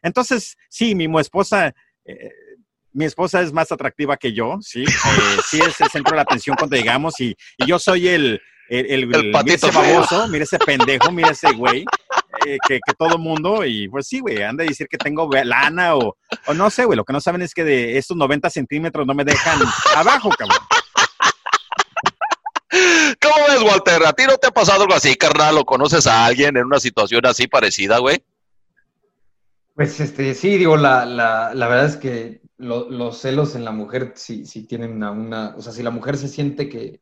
[0.01, 1.73] Entonces, sí, mi esposa,
[2.91, 4.83] mi esposa es más atractiva que yo, sí,
[5.49, 8.41] sí es el centro de la atención cuando llegamos y, y yo soy el,
[8.71, 9.81] el, el, El mira patito ese feo.
[9.95, 11.85] baboso, mira ese pendejo, mira ese güey.
[12.45, 15.95] eh, que, que todo mundo, y pues sí, güey, anda a decir que tengo lana
[15.95, 16.15] o,
[16.47, 19.13] o no sé, güey, lo que no saben es que de estos 90 centímetros no
[19.13, 19.59] me dejan
[19.95, 20.57] abajo, cabrón.
[23.21, 24.05] ¿Cómo ves, Walter?
[24.05, 25.57] ¿A ti no te ha pasado algo así, carnal?
[25.57, 28.23] ¿O conoces a alguien en una situación así parecida, güey?
[29.75, 33.71] Pues este, sí, digo, la, la, la verdad es que lo- los celos en la
[33.71, 37.01] mujer sí, sí tienen una, una- o sea, si la mujer se siente que,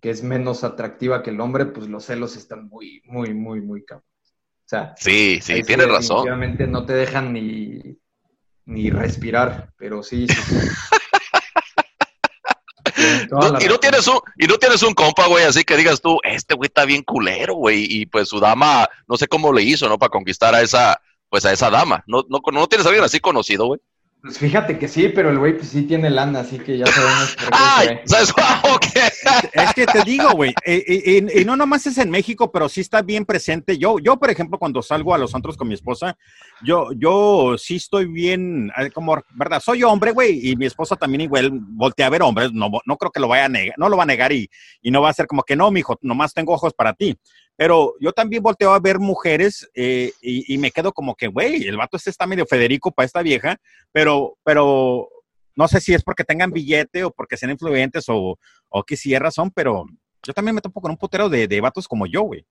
[0.00, 3.84] que es menos atractiva que el hombre, pues los celos están muy, muy, muy, muy
[3.84, 4.06] cabros.
[4.64, 6.24] O sea, Sí, sí, tienes razón.
[6.24, 7.98] definitivamente no te dejan ni,
[8.66, 10.36] ni respirar, pero sí, sí,
[13.60, 16.54] y no tienes un, y no tienes un compa, güey, así que digas tú, este
[16.54, 19.98] güey está bien culero, güey, y pues su dama, no sé cómo le hizo, ¿no?
[19.98, 22.02] Para conquistar a esa, pues a esa dama.
[22.06, 23.80] No, no, no tienes a alguien así conocido, güey.
[24.22, 27.36] Pues fíjate que sí, pero el güey pues sí tiene lana, así que ya sabemos
[27.36, 28.00] por qué ¡Ay!
[28.36, 28.84] Ah, ok.
[29.54, 32.68] Es que te digo, güey, eh, eh, y, y no nomás es en México, pero
[32.68, 33.78] sí está bien presente.
[33.78, 36.18] Yo, yo por ejemplo, cuando salgo a los antros con mi esposa,
[36.62, 39.60] yo, yo sí estoy bien, eh, como, ¿verdad?
[39.60, 43.10] Soy hombre, güey, y mi esposa también igual voltea a ver hombres, no, no creo
[43.10, 44.50] que lo vaya a negar, no lo va a negar y,
[44.82, 47.16] y no va a ser como que no, mijo, nomás tengo ojos para ti.
[47.60, 51.76] Pero yo también volteo a ver mujeres eh, y, me quedo como que, güey, el
[51.76, 53.58] vato este está medio Federico para esta vieja,
[53.92, 55.10] pero, pero
[55.54, 58.38] no sé si es porque tengan billete o porque sean influyentes o,
[58.70, 59.84] o que sí es razón, pero
[60.22, 62.46] yo también me topo con un putero de, de vatos como yo, güey.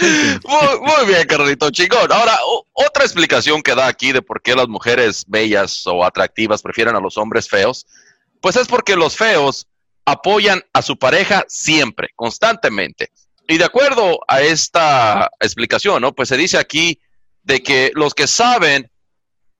[0.00, 2.10] Muy, muy bien, carnalito, chingón.
[2.10, 2.36] Ahora,
[2.72, 7.00] otra explicación que da aquí de por qué las mujeres bellas o atractivas prefieren a
[7.00, 7.86] los hombres feos,
[8.40, 9.68] pues es porque los feos
[10.10, 13.10] apoyan a su pareja siempre, constantemente.
[13.46, 16.14] Y de acuerdo a esta explicación, ¿no?
[16.14, 17.00] Pues se dice aquí
[17.42, 18.90] de que los que saben,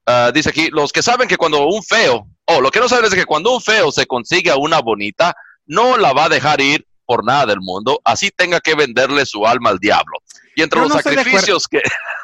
[0.05, 3.05] ah, dice aquí, los que saben que cuando un feo, o lo que no saben
[3.05, 5.35] es que cuando un feo se consigue a una bonita,
[5.65, 9.45] no la va a dejar ir por nada del mundo, así tenga que venderle su
[9.45, 10.19] alma al diablo.
[10.55, 11.81] Y entre Yo los no sacrificios que...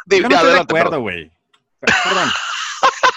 [0.07, 1.31] Yo no estoy de acuerdo, güey.
[1.79, 2.29] Per- Perdón.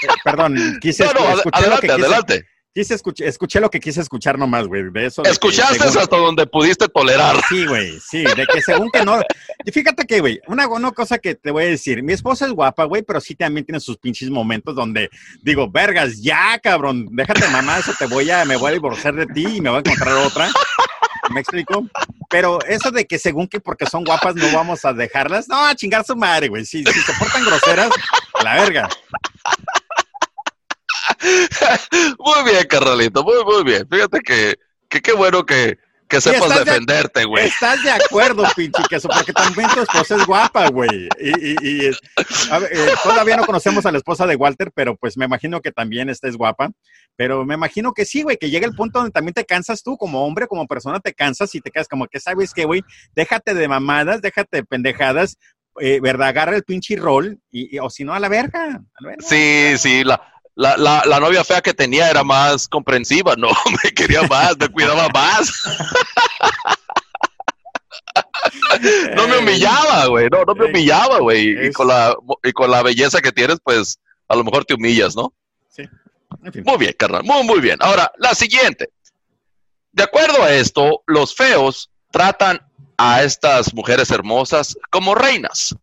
[0.00, 1.20] Eh, Perdón, quise No, no,
[1.52, 2.48] adelante, quise, adelante.
[2.78, 4.84] Quise escuch- escuché lo que quise escuchar nomás, güey.
[4.92, 5.22] De eso.
[5.22, 7.34] de que Escuchaste según- hasta donde pudiste tolerar.
[7.48, 9.20] Sí, güey, sí, de que según que no.
[9.64, 12.52] Y fíjate que, güey, una, una cosa que te voy a decir, mi esposa es
[12.52, 15.10] guapa, güey, pero sí también tiene sus pinches momentos donde
[15.42, 19.26] digo, vergas, ya, cabrón, déjate mamá, eso te voy a, me voy a divorciar de
[19.26, 20.48] ti y me voy a encontrar otra.
[21.30, 21.84] ¿Me explico?
[22.30, 25.74] Pero eso de que según que porque son guapas no vamos a dejarlas, no, a
[25.74, 26.64] chingar su madre, güey.
[26.64, 27.90] Si, si se portan groseras,
[28.44, 28.88] la verga.
[32.18, 33.86] Muy bien, carnalito, muy, muy bien.
[33.90, 34.54] Fíjate que
[34.88, 35.76] que qué bueno que,
[36.08, 37.46] que sepas defenderte, güey.
[37.46, 41.08] Estás de acuerdo, pinche queso, porque también tu esposa es guapa, güey.
[41.20, 41.98] Y, y- y, es-
[42.50, 45.60] a ver, eh, todavía no conocemos a la esposa de Walter, pero pues me imagino
[45.60, 46.70] que también esta es guapa.
[47.16, 49.98] Pero me imagino que sí, güey, que llega el punto donde también te cansas tú,
[49.98, 52.82] como hombre, como persona, te cansas y te quedas como que, ¿sabes qué, güey?
[53.14, 55.36] Déjate de mamadas, déjate de pendejadas,
[55.80, 56.28] eh, ¿verdad?
[56.28, 58.64] Agarra el pinche rol y, y- o si no, a la verga.
[58.66, 59.26] a la verga.
[59.28, 60.22] Sí, sí, la,
[60.58, 63.48] la, la, la novia fea que tenía era más comprensiva, no,
[63.84, 65.52] me quería más, me cuidaba más.
[69.14, 71.66] No me Eh, humillaba, güey, no, no me Eh, humillaba, güey.
[71.66, 73.98] Y con, la, y con la belleza que tienes, pues
[74.28, 75.32] a lo mejor te humillas, ¿no?
[76.44, 76.62] En fin.
[76.66, 77.78] Muy bien, carnal, muy, muy bien.
[77.80, 78.90] Ahora, la siguiente.
[79.92, 82.60] De acuerdo a esto, los feos tratan
[82.96, 85.74] a estas mujeres hermosas como reinas.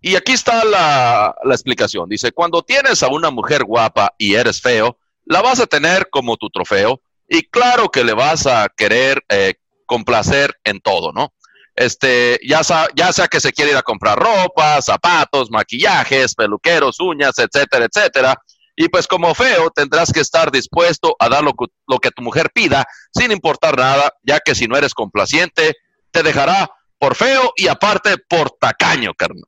[0.00, 2.08] Y aquí está la, la explicación.
[2.08, 6.36] Dice, cuando tienes a una mujer guapa y eres feo, la vas a tener como
[6.36, 9.54] tu trofeo y claro que le vas a querer eh,
[9.86, 11.32] complacer en todo, ¿no?
[11.76, 16.98] Este, ya, sa- ya sea que se quiere ir a comprar ropa, zapatos, maquillajes, peluqueros,
[17.00, 18.34] uñas, etcétera, etcétera.
[18.76, 21.52] Y pues como feo tendrás que estar dispuesto a dar lo,
[21.86, 25.74] lo que tu mujer pida sin importar nada, ya que si no eres complaciente,
[26.10, 29.44] te dejará por feo y aparte por tacaño, carnal.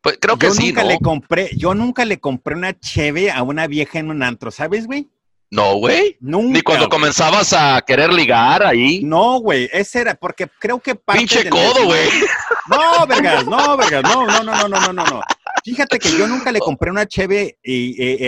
[0.00, 0.84] Pues creo que yo sí, nunca.
[0.84, 4.86] Le compré, yo nunca le compré una cheve a una vieja en un antro, ¿sabes,
[4.86, 5.08] güey?
[5.50, 6.16] No, güey.
[6.20, 6.52] Nunca.
[6.52, 9.02] Ni cuando comenzabas a querer ligar ahí.
[9.02, 9.68] No, güey.
[9.72, 12.08] Ese era porque creo que parte Pinche codo, güey.
[12.68, 15.22] No, vergas, no, vergas, no, no, no, no, no, no, no.
[15.64, 17.56] Fíjate que yo nunca le compré una cheve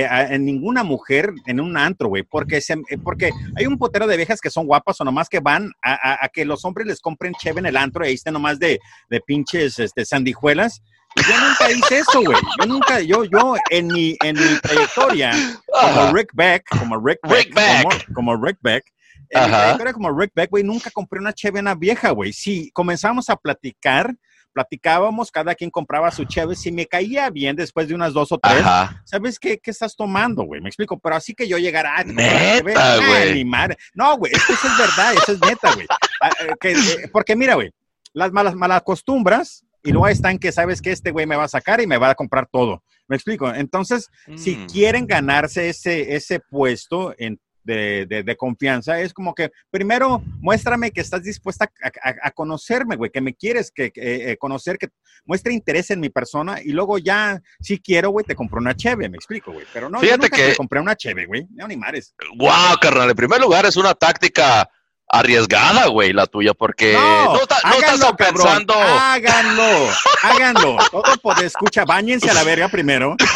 [0.09, 2.59] a, ninguna mujer en un antro, güey, porque,
[3.05, 6.47] porque hay un potero de viejas que son guapas o nomás que van a, que
[6.47, 9.79] los hombres les compren cheve en el antro y ahí están nomás de, de pinches
[9.79, 10.83] este, sandijuelas
[11.17, 12.39] yo nunca hice eso, güey.
[12.61, 15.33] Yo nunca, yo, yo en mi, en mi trayectoria,
[15.67, 17.83] como Rick Beck, como Rick Beck, Rick Beck.
[17.83, 18.85] Como, como Rick Beck,
[19.31, 22.33] en mi trayectoria como Rick Beck, güey, nunca compré una cheve una vieja, güey.
[22.33, 24.15] Sí, comenzamos a platicar,
[24.53, 28.39] platicábamos, cada quien compraba su cheve, si me caía bien después de unas dos o
[28.39, 29.03] tres, Ajá.
[29.05, 30.61] ¿sabes qué, qué estás tomando, güey?
[30.61, 32.05] Me explico, pero así que yo llegara a...
[32.05, 33.35] Neta, güey.
[33.35, 33.77] mi madre.
[33.95, 35.87] No, güey, eso es verdad, eso es neta, güey.
[36.21, 37.73] Ah, eh, eh, porque mira, güey,
[38.13, 41.49] las malas, malas costumbras y luego están que sabes que este güey me va a
[41.49, 42.83] sacar y me va a comprar todo.
[43.09, 43.53] Me explico.
[43.53, 44.67] Entonces, si Mm.
[44.67, 50.91] quieren ganarse ese, ese puesto en- de, de- de confianza, es como que primero muéstrame
[50.93, 54.89] que estás dispuesta a, a- a conocerme, güey, que me quieres que, eh, conocer, que
[55.27, 59.09] muestre interés en mi persona y luego ya, si quiero, güey, te compro una cheve,
[59.11, 59.67] me explico, güey.
[59.75, 61.47] Pero no, yo Fíjate nunca que- te compré una cheve, güey.
[61.51, 62.15] No, ni mares.
[62.39, 63.11] Wow, carnal.
[63.11, 64.67] En primer lugar, es una táctica
[65.13, 68.75] arriesgada, güey, la tuya, porque no, no estás háganlo, cabrón, pensando.
[68.75, 69.89] Háganlo,
[70.23, 70.77] háganlo.
[70.91, 73.17] Todo por escucha, bañense a la verga primero.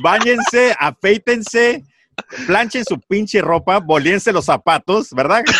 [0.00, 1.84] Báñense, afeítense,
[2.46, 5.42] planchen su pinche ropa, bolíense los zapatos, ¿verdad?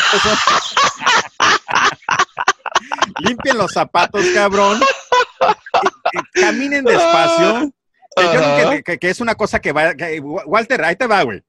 [3.21, 4.81] Limpien los zapatos, cabrón.
[6.13, 7.71] Y- y caminen despacio.
[8.17, 9.95] Que, yo nunca- que- que es una cosa que va.
[9.95, 11.43] que- Walter, ahí te va, güey.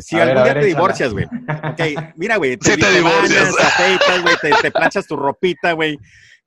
[0.00, 0.74] Si A algún día ver, te échala.
[0.74, 1.24] divorcias, güey.
[1.26, 2.52] Ok, mira, güey.
[2.62, 3.52] Sí te divorcias.
[3.52, 5.98] bañas, afeitas, güey, te, te planchas tu ropita, güey.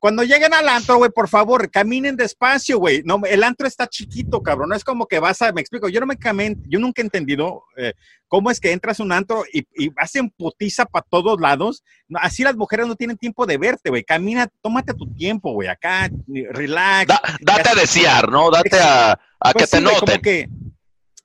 [0.01, 3.01] Cuando lleguen al antro, güey, por favor, caminen despacio, güey.
[3.03, 4.69] No, el antro está chiquito, cabrón.
[4.69, 7.03] No es como que vas a, me explico, yo no me camen, yo nunca he
[7.05, 7.91] entendido eh,
[8.29, 11.83] cómo es que entras a un antro y, y hacen putiza para todos lados.
[12.07, 14.05] No, así las mujeres no tienen tiempo de verte, güey.
[14.05, 15.67] Camina, tómate tu tiempo, güey.
[15.67, 16.09] Acá,
[16.51, 17.07] relax.
[17.09, 18.49] Da- date a desear, ¿no?
[18.51, 20.21] Date a, a Pues que te sí, güey, como noten.
[20.21, 20.49] que-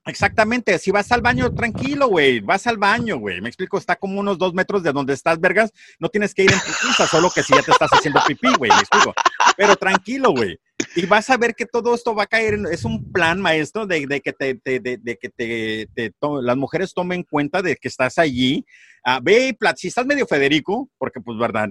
[0.06, 4.20] exactamente, si vas al baño, tranquilo, güey, vas al baño, güey, me explico, está como
[4.20, 7.42] unos dos metros de donde estás, vergas, no tienes que ir en putiza, solo que
[7.42, 9.14] si ya te estás haciendo pipí, güey, me explico,
[9.56, 10.58] pero tranquilo, güey,
[10.96, 13.86] y vas a ver que todo esto va a caer, en- es un plan, maestro,
[13.86, 17.76] de, de que, te, te- de, de que te, te las mujeres tomen cuenta de
[17.76, 18.64] que estás allí,
[19.06, 21.68] Ah, ve y si estás medio Federico, porque pues, verdad,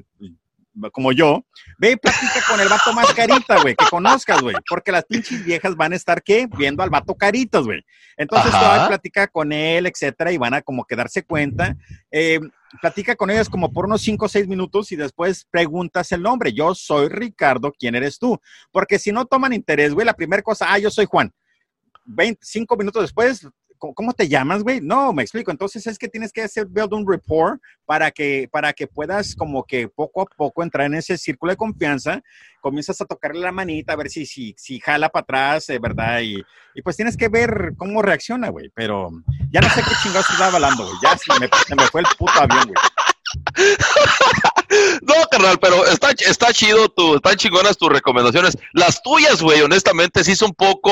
[0.91, 1.45] como yo,
[1.78, 5.43] ve y platica con el vato más carita, güey, que conozcas, güey, porque las pinches
[5.45, 6.47] viejas van a estar, ¿qué?
[6.57, 7.82] Viendo al vato caritas, güey.
[8.17, 11.76] Entonces, tú vas a platicar con él, etcétera, y van a como que darse cuenta.
[12.11, 12.39] Eh,
[12.82, 16.53] platica con ellas como por unos 5 o 6 minutos y después preguntas el nombre.
[16.53, 18.39] Yo soy Ricardo, ¿quién eres tú?
[18.71, 21.32] Porque si no toman interés, güey, la primera cosa, ah, yo soy Juan.
[22.05, 23.47] 25 minutos después,
[23.84, 24.79] ¿cómo- ¿cómo te llamas, güey?
[24.79, 25.51] No, me explico.
[25.51, 29.65] Entonces es que tienes que hacer build un rapport para que, para que puedas como
[29.65, 32.21] que poco a poco entrar en ese círculo de confianza.
[32.61, 36.21] Comienzas a tocarle la manita a ver si, si, si jala para atrás, eh, ¿verdad?
[36.21, 36.41] Y,
[36.75, 38.69] y pues tienes que ver cómo reacciona, güey.
[38.73, 39.09] Pero
[39.51, 40.95] ya no sé qué chingados estaba hablando, güey.
[41.03, 42.75] Ya se me, se me fue el puto avión, güey.
[45.03, 48.57] No, carnal, pero está, está chido, tu, están chingonas tus recomendaciones.
[48.73, 50.91] Las tuyas, güey, honestamente, sí son poco,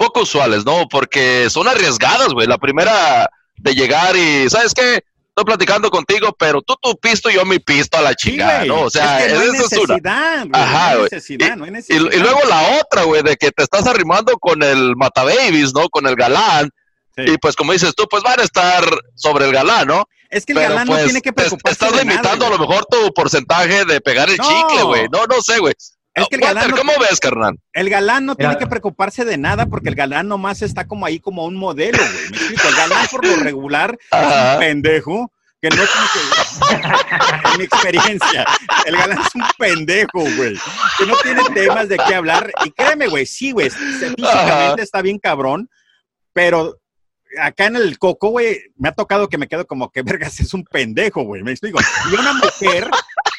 [0.00, 0.88] poco usuales, ¿no?
[0.88, 2.46] Porque son arriesgadas, güey.
[2.46, 3.28] La primera
[3.58, 5.04] de llegar y, ¿sabes qué?
[5.28, 8.64] Estoy platicando contigo, pero tú tu pisto y yo mi pisto a la chingada.
[8.64, 8.80] ¿no?
[8.82, 10.50] O sea, es que no hay necesidad, güey.
[10.62, 11.08] Ajá, no hay güey.
[11.12, 12.12] necesidad, no hay Y, necesidad.
[12.12, 15.88] y luego la otra, güey, de que te estás arrimando con el matababies, ¿no?
[15.90, 16.70] Con el galán.
[17.16, 17.24] Sí.
[17.34, 18.82] Y pues como dices tú, pues van a estar
[19.14, 20.04] sobre el galán, ¿no?
[20.30, 22.46] Es que el Pero galán pues no tiene que te- preocuparse estás de nada, limitando
[22.46, 24.44] a lo mejor tu porcentaje de pegar el No.
[24.48, 25.06] chicle, güey.
[25.12, 25.74] No, no sé, güey.
[26.14, 27.58] Es que el Walter, galán no- ¿cómo ves, carnal?
[27.72, 31.20] El galán no tiene que preocuparse de nada porque el galán nomás está como ahí
[31.20, 32.30] como un modelo, güey.
[32.30, 32.68] Me explico.
[32.68, 35.32] El galán por lo regular es un pendejo
[35.62, 37.50] que no tiene que...
[37.52, 38.46] en mi experiencia,
[38.86, 40.54] el galán es un pendejo, güey.
[40.98, 42.50] Que no tiene temas de qué hablar.
[42.64, 45.68] Y créeme, güey, sí, güey, físicamente está bien cabrón,
[46.32, 46.78] pero
[47.40, 50.52] acá en el coco, güey, me ha tocado que me quedo como que vergas, es
[50.54, 51.78] un pendejo, güey, me explico.
[52.10, 52.90] Y una mujer,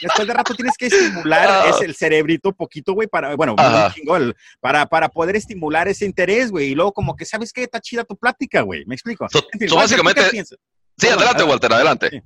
[0.02, 4.86] después de rato tienes que estimular ese, el cerebrito poquito, güey, para, bueno, un para,
[4.86, 6.70] para poder estimular ese interés, güey.
[6.70, 7.64] Y luego como que, ¿sabes qué?
[7.64, 9.28] Está chida tu plática, güey, me explico.
[9.32, 10.56] So- En fin, so Walter, ¿tú básicamente-?
[10.98, 12.10] Sí, adelante, Walter, adelante.
[12.12, 12.22] Sí.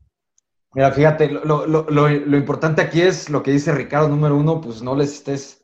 [0.74, 4.60] Mira, fíjate, lo, lo- lo- lo- importante aquí es lo que dice Ricardo, número uno,
[4.60, 5.64] pues no les estés,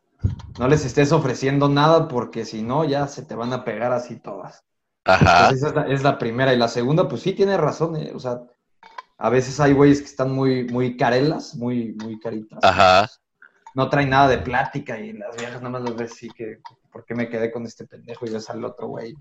[0.58, 4.16] no les estés ofreciendo nada, porque si no, ya se te van a pegar así
[4.18, 4.64] todas.
[5.04, 5.50] Ajá.
[5.50, 6.54] Esa es la, es la primera.
[6.54, 8.40] Y la segunda, pues sí tiene razón, eh, O sea,
[9.22, 12.60] a veces hay güeyes que están muy, muy carelas, muy, muy caritas.
[12.64, 13.08] Ajá.
[13.76, 16.60] No traen nada de plática y las viejas nada más las ves así que,
[16.92, 19.16] ¿por qué me quedé con este pendejo y ves al otro güey?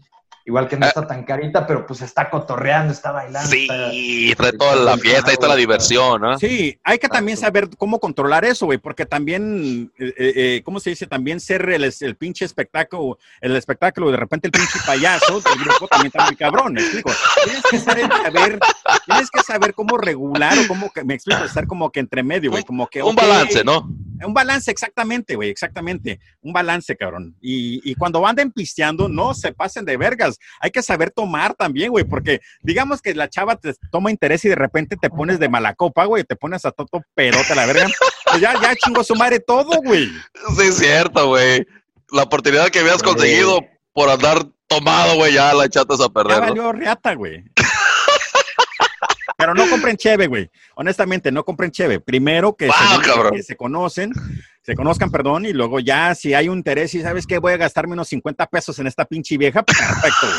[0.47, 0.89] Igual que no Ah.
[0.89, 3.55] está tan carita, pero pues está cotorreando, está bailando.
[3.55, 6.39] está- Sí, trae toda la fiesta y toda la diversión, ¿no?
[6.39, 10.81] Sí, hay que también saber cómo controlar eso, güey, porque también, eh, eh, eh, ¿cómo
[10.81, 11.07] se dice?
[11.07, 15.87] También ser el, el pinche espectáculo, el espectáculo, de repente el pinche payaso del grupo
[15.89, 17.11] también está muy cabrón, me explico.
[17.45, 18.59] Tienes que saber, saber-
[19.07, 22.51] tienes que saber cómo regular o cómo, que, me explico, estar como que entre medio,
[22.51, 23.03] güey, como que...
[23.03, 23.89] Un balance, ¿no?
[24.27, 26.21] Un balance, exactamente, güey, exactamente.
[26.43, 27.37] Un balance, cabrón.
[27.41, 30.39] Y, y cuando anden pisteando, no se pasen de vergas.
[30.61, 34.49] Hay que saber tomar también, güey, porque digamos que la chava te toma interés y
[34.49, 37.87] de repente te pones de mala copa, güey, te pones a toto perote la verga.
[38.25, 40.07] Pues ya, ya chingó su madre todo, güey.
[40.57, 41.67] Sí, es cierto, güey.
[42.13, 43.61] La oportunidad que habías conseguido
[43.93, 46.47] por andar tomado, güey, ya la echaste a Ya perder, ¿no?
[46.49, 47.45] valió reata, güey.
[49.41, 50.51] Pero no compren cheve, güey.
[50.77, 51.99] Honestamente, no compren cheve.
[51.99, 54.13] Primero que, Wow, se, que se conocen,
[54.63, 57.57] se conozcan, perdón, y luego ya si hay un interés y sabes que voy a
[57.57, 60.39] gastarme unos 50 pesos en esta pinche vieja, pues, perfecto, güey.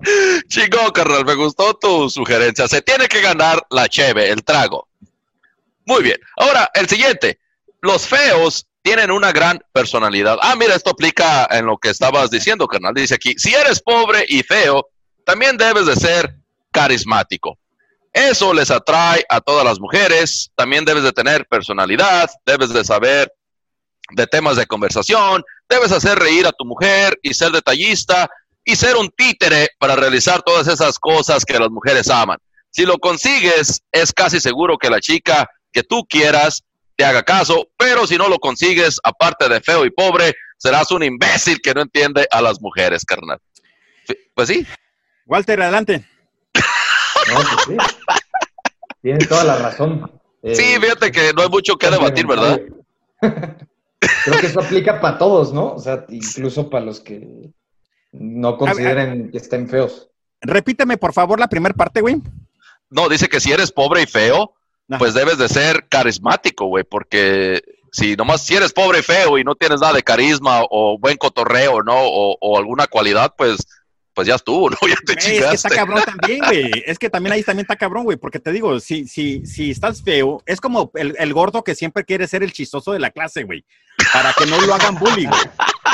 [0.48, 2.66] Chico, carnal, me gustó tu sugerencia.
[2.66, 4.88] Se tiene que ganar la cheve, el trago.
[5.84, 6.18] Muy bien.
[6.36, 7.38] Ahora, el siguiente.
[7.82, 10.38] Los feos tienen una gran personalidad.
[10.40, 12.94] Ah, mira, esto aplica en lo que estabas diciendo, carnal.
[12.94, 14.88] Dice aquí, si eres pobre y feo,
[15.24, 16.36] también debes de ser
[16.70, 17.58] carismático.
[18.12, 20.50] Eso les atrae a todas las mujeres.
[20.56, 23.32] También debes de tener personalidad, debes de saber
[24.12, 28.28] de temas de conversación, debes hacer reír a tu mujer y ser detallista
[28.64, 32.38] y ser un títere para realizar todas esas cosas que las mujeres aman.
[32.70, 36.64] Si lo consigues, es casi seguro que la chica que tú quieras
[36.96, 41.02] te haga caso, pero si no lo consigues, aparte de feo y pobre, serás un
[41.02, 43.38] imbécil que no entiende a las mujeres, carnal.
[44.34, 44.66] Pues sí,
[45.30, 46.04] Walter, adelante.
[46.54, 47.76] No, pues sí.
[49.00, 50.10] Tiene toda la razón.
[50.42, 52.60] Eh, sí, fíjate que no hay mucho que debatir, ¿verdad?
[53.20, 55.74] Creo que eso aplica para todos, ¿no?
[55.74, 57.52] O sea, incluso para los que
[58.10, 60.08] no consideren que estén feos.
[60.40, 62.20] Repíteme, por favor, la primera parte, güey.
[62.88, 64.54] No, dice que si eres pobre y feo,
[64.98, 67.62] pues debes de ser carismático, güey, porque
[67.92, 71.16] si nomás si eres pobre y feo y no tienes nada de carisma o buen
[71.18, 71.94] cotorreo, ¿no?
[71.96, 73.64] O, o alguna cualidad, pues,
[74.20, 74.76] pues ya estuvo, ¿no?
[74.86, 75.76] Ya te Güey, es que está chingaste.
[75.76, 76.70] cabrón también, güey.
[76.86, 78.18] Es que también ahí también está cabrón, güey.
[78.18, 82.04] Porque te digo, si, si, si estás feo, es como el, el gordo que siempre
[82.04, 83.64] quiere ser el chistoso de la clase, güey.
[84.12, 85.40] Para que no lo hagan bully, güey.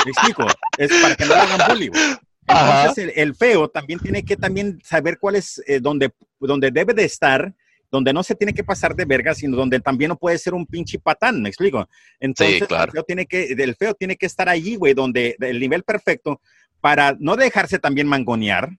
[0.03, 0.45] Me explico.
[0.77, 2.01] Es para que no lo hagan bully, güey.
[2.47, 6.93] Entonces, el, el feo también tiene que también saber cuál es, eh, donde, donde debe
[6.93, 7.53] de estar,
[7.89, 10.65] donde no se tiene que pasar de verga, sino donde también no puede ser un
[10.65, 11.87] pinche patán, ¿me explico?
[12.19, 12.85] Entonces, claro.
[12.85, 16.41] el, feo tiene que, el feo tiene que estar allí, güey, donde el nivel perfecto
[16.81, 18.69] para no dejarse también mangonear,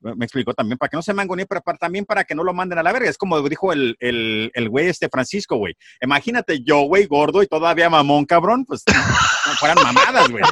[0.00, 2.54] me explico, también para que no se mangonee, pero para- también para que no lo
[2.54, 3.10] manden a la verga.
[3.10, 5.76] Es como dijo el, el, el güey este Francisco, güey.
[6.00, 10.44] Imagínate yo, güey, gordo y todavía mamón, cabrón, pues no fueran mamadas, güey.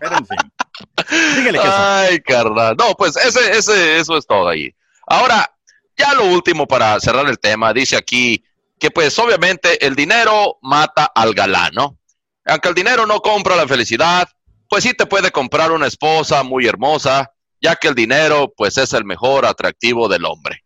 [0.00, 1.54] Pero en fin.
[1.54, 1.62] Eso.
[1.62, 2.74] Ay, carnal.
[2.78, 4.74] No, pues ese, ese, eso es todo ahí.
[5.06, 5.48] Ahora,
[5.96, 8.42] ya lo último para cerrar el tema, dice aquí
[8.78, 11.98] que pues obviamente el dinero mata al galán, ¿no?
[12.46, 14.28] Aunque el dinero no compra la felicidad,
[14.68, 18.92] pues sí te puede comprar una esposa muy hermosa, ya que el dinero pues es
[18.92, 20.64] el mejor atractivo del hombre.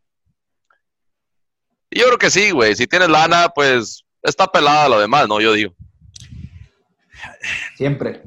[1.90, 5.40] Y yo creo que sí, güey, si tienes lana, pues está pelada lo demás, ¿no?
[5.40, 5.74] Yo digo.
[7.76, 8.22] Siempre.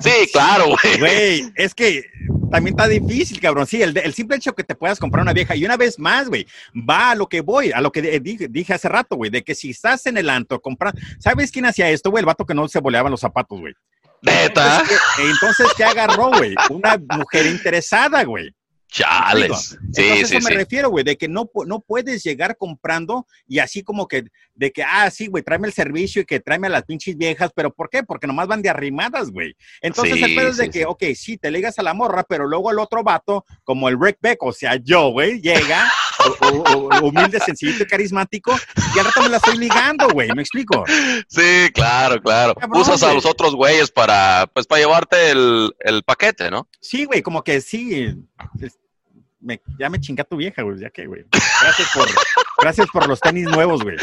[0.00, 0.98] Sí, claro, güey.
[0.98, 2.04] Güey, es que
[2.50, 3.66] también está difícil, cabrón.
[3.66, 5.54] Sí, el, el simple hecho que te puedas comprar una vieja.
[5.56, 8.74] Y una vez más, güey, va a lo que voy, a lo que dije, dije
[8.74, 11.00] hace rato, güey, de que si estás en el antro comprando.
[11.18, 12.20] ¿Sabes quién hacía esto, güey?
[12.20, 13.74] El vato que no se boleaban los zapatos, güey.
[14.22, 14.80] Neta.
[14.80, 16.54] Entonces, ¿qué- Entonces, ¿qué agarró, güey?
[16.70, 18.54] Una mujer interesada, güey.
[18.88, 19.68] Chales.
[19.68, 20.54] Sí, Entonces, sí, eso me sí.
[20.54, 24.82] refiero, güey, de que no, no puedes llegar comprando y así como que, de que,
[24.82, 27.88] ah, sí, güey, tráeme el servicio y que tráeme a las pinches viejas, pero ¿por
[27.88, 28.02] qué?
[28.02, 29.56] Porque nomás van de arrimadas, güey.
[29.80, 32.46] Entonces, Sí, el pedo es de que, ok, sí, te ligas a la morra, pero
[32.46, 35.90] luego el otro vato, como el Rick Beck, o sea, yo, güey, llega
[36.40, 38.54] o- o- o humilde, sencillito y carismático,
[38.94, 40.84] y al rato me la estoy ligando, güey, ¿me explico?
[41.28, 42.54] Sí, claro, claro.
[42.54, 46.68] Cabrón, Usas a los otros güeyes para, pues, para llevarte el, el paquete, ¿no?
[46.80, 48.14] Sí, güey, como que sí.
[49.40, 51.24] me- ya me chinga tu vieja, güey, ya que, güey.
[51.60, 52.08] Gracias por,
[52.58, 53.96] gracias por los tenis nuevos, güey.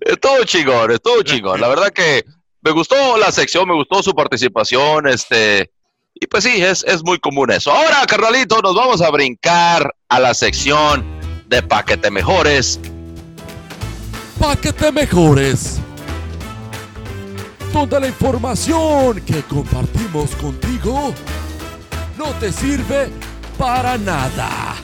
[0.00, 1.60] Estuvo chingón, estuvo chingón.
[1.60, 2.24] La verdad que
[2.62, 5.70] me gustó la sección, me gustó su participación, este,
[6.18, 7.70] y pues sí, es, es muy común eso.
[7.72, 11.04] Ahora, carnalito, nos vamos a brincar a la sección
[11.48, 12.80] de paquete mejores.
[14.40, 15.78] Pa' que te mejores.
[17.72, 21.12] Donde la información que compartimos contigo
[22.16, 23.10] no te sirve
[23.58, 24.74] para nada.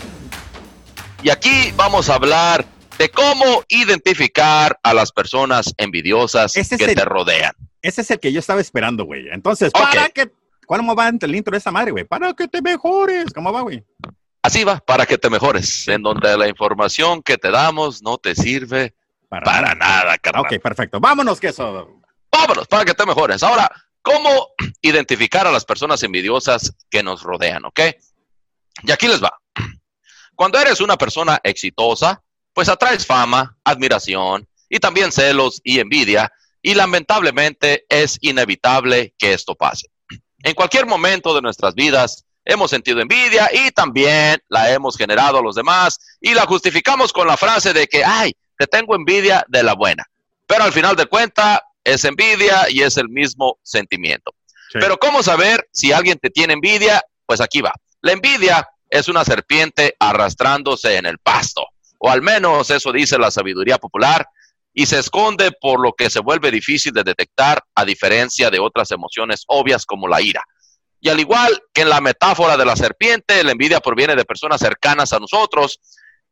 [1.22, 2.66] Y aquí vamos a hablar
[2.98, 7.52] de cómo identificar a las personas envidiosas que el- te rodean.
[7.80, 9.28] Ese es el que yo estaba esperando, güey.
[9.32, 9.80] Entonces, Ok.
[9.80, 10.30] para que.
[10.66, 12.04] ¿Cómo va el intro de esa madre, güey?
[12.04, 13.32] Para que te mejores.
[13.34, 13.84] ¿Cómo va, güey?
[14.42, 18.34] Así va, para que te mejores, en donde la información que te damos no te
[18.34, 18.94] sirve
[19.28, 20.44] para nada, carnal.
[20.44, 21.00] Ok, perfecto.
[21.00, 22.00] Vámonos, que eso.
[22.30, 23.42] Vámonos, para que te mejores.
[23.42, 23.70] Ahora,
[24.02, 24.48] ¿cómo
[24.82, 27.80] identificar a las personas envidiosas que nos rodean, ok?
[28.82, 29.38] Y aquí les va.
[30.34, 36.32] Cuando eres una persona exitosa, pues atraes fama, admiración y también celos y envidia,
[36.62, 39.88] y lamentablemente es inevitable que esto pase.
[40.42, 45.42] En cualquier momento de nuestras vidas hemos sentido envidia y también la hemos generado a
[45.42, 49.62] los demás y la justificamos con la frase de que, ay, te tengo envidia de
[49.62, 50.04] la buena.
[50.46, 54.34] Pero al final de cuentas es envidia y es el mismo sentimiento.
[54.72, 54.78] Sí.
[54.80, 57.02] Pero ¿cómo saber si alguien te tiene envidia?
[57.26, 57.72] Pues aquí va.
[58.00, 61.64] La envidia es una serpiente arrastrándose en el pasto,
[61.98, 64.26] o al menos eso dice la sabiduría popular,
[64.74, 68.90] y se esconde por lo que se vuelve difícil de detectar a diferencia de otras
[68.90, 70.42] emociones obvias como la ira.
[71.00, 74.60] Y al igual que en la metáfora de la serpiente, la envidia proviene de personas
[74.60, 75.80] cercanas a nosotros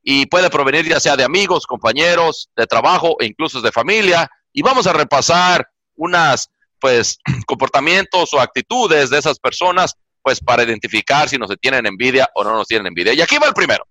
[0.02, 4.30] y puede provenir ya sea de amigos, compañeros, de trabajo e incluso de familia.
[4.52, 11.28] Y vamos a repasar unas, pues, comportamientos o actitudes de esas personas, pues, para identificar
[11.28, 13.12] si nos tienen envidia o no nos tienen envidia.
[13.12, 13.84] Y aquí va el primero.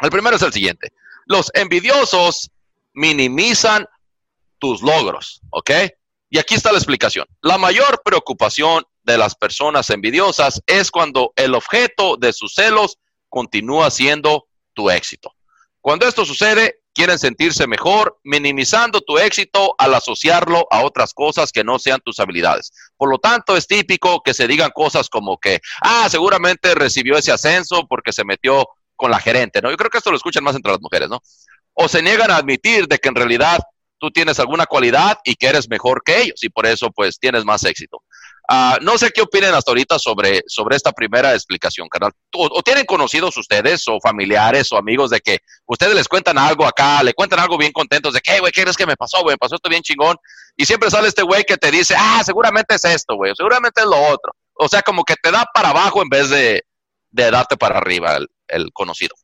[0.00, 0.92] El primero es el siguiente.
[1.26, 2.50] Los envidiosos
[2.94, 3.86] minimizan
[4.58, 5.70] tus logros, ¿ok?
[6.30, 7.26] Y aquí está la explicación.
[7.42, 13.90] La mayor preocupación de las personas envidiosas es cuando el objeto de sus celos continúa
[13.90, 15.34] siendo tu éxito.
[15.80, 21.64] Cuando esto sucede, quieren sentirse mejor, minimizando tu éxito al asociarlo a otras cosas que
[21.64, 22.72] no sean tus habilidades.
[22.96, 27.32] Por lo tanto, es típico que se digan cosas como que, ah, seguramente recibió ese
[27.32, 28.66] ascenso porque se metió
[28.96, 29.70] con la gerente, ¿no?
[29.70, 31.20] Yo creo que esto lo escuchan más entre las mujeres, ¿no?
[31.74, 33.60] O se niegan a admitir de que en realidad
[33.98, 37.44] tú tienes alguna cualidad y que eres mejor que ellos y por eso pues tienes
[37.44, 38.02] más éxito.
[38.46, 42.12] Ah, no sé qué opinen hasta ahorita sobre, sobre esta primera explicación, carnal.
[42.34, 47.02] O, tienen conocidos ustedes o familiares o amigos de que ustedes les cuentan algo acá,
[47.02, 49.32] le cuentan algo bien contentos de que, "Hey, güey, ¿qué crees que me pasó, güey?
[49.34, 50.18] Me pasó esto bien chingón.
[50.56, 53.86] Y siempre sale este güey que te dice, ah, seguramente es esto, güey, seguramente es
[53.86, 54.36] lo otro.
[54.52, 56.64] O sea, como que te da para abajo en vez de,
[57.10, 59.14] de darte para arriba el, el conocido.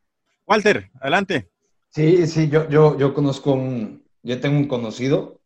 [0.47, 1.50] Walter, adelante.
[1.91, 5.41] Sí, sí, yo, yo, yo conozco un, yo tengo un conocido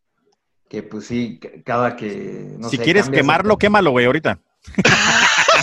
[0.69, 4.39] que pues sí, cada que, no si sé, quieres su- quemarlo, quémalo, güey, ahorita.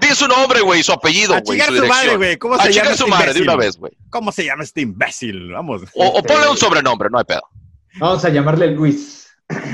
[0.00, 2.38] Di su nombre, güey, su apellido, A güey, chingar su su madre, güey.
[2.38, 3.48] ¿Cómo A se llama chingar este su madre de imbécil?
[3.48, 3.92] una vez, güey.
[4.10, 5.52] ¿Cómo se llama este imbécil?
[5.52, 5.82] Vamos.
[5.94, 7.42] O, o Este- ponle un sobrenombre, no hay pedo.
[7.98, 9.28] Vamos a llamarle Luis.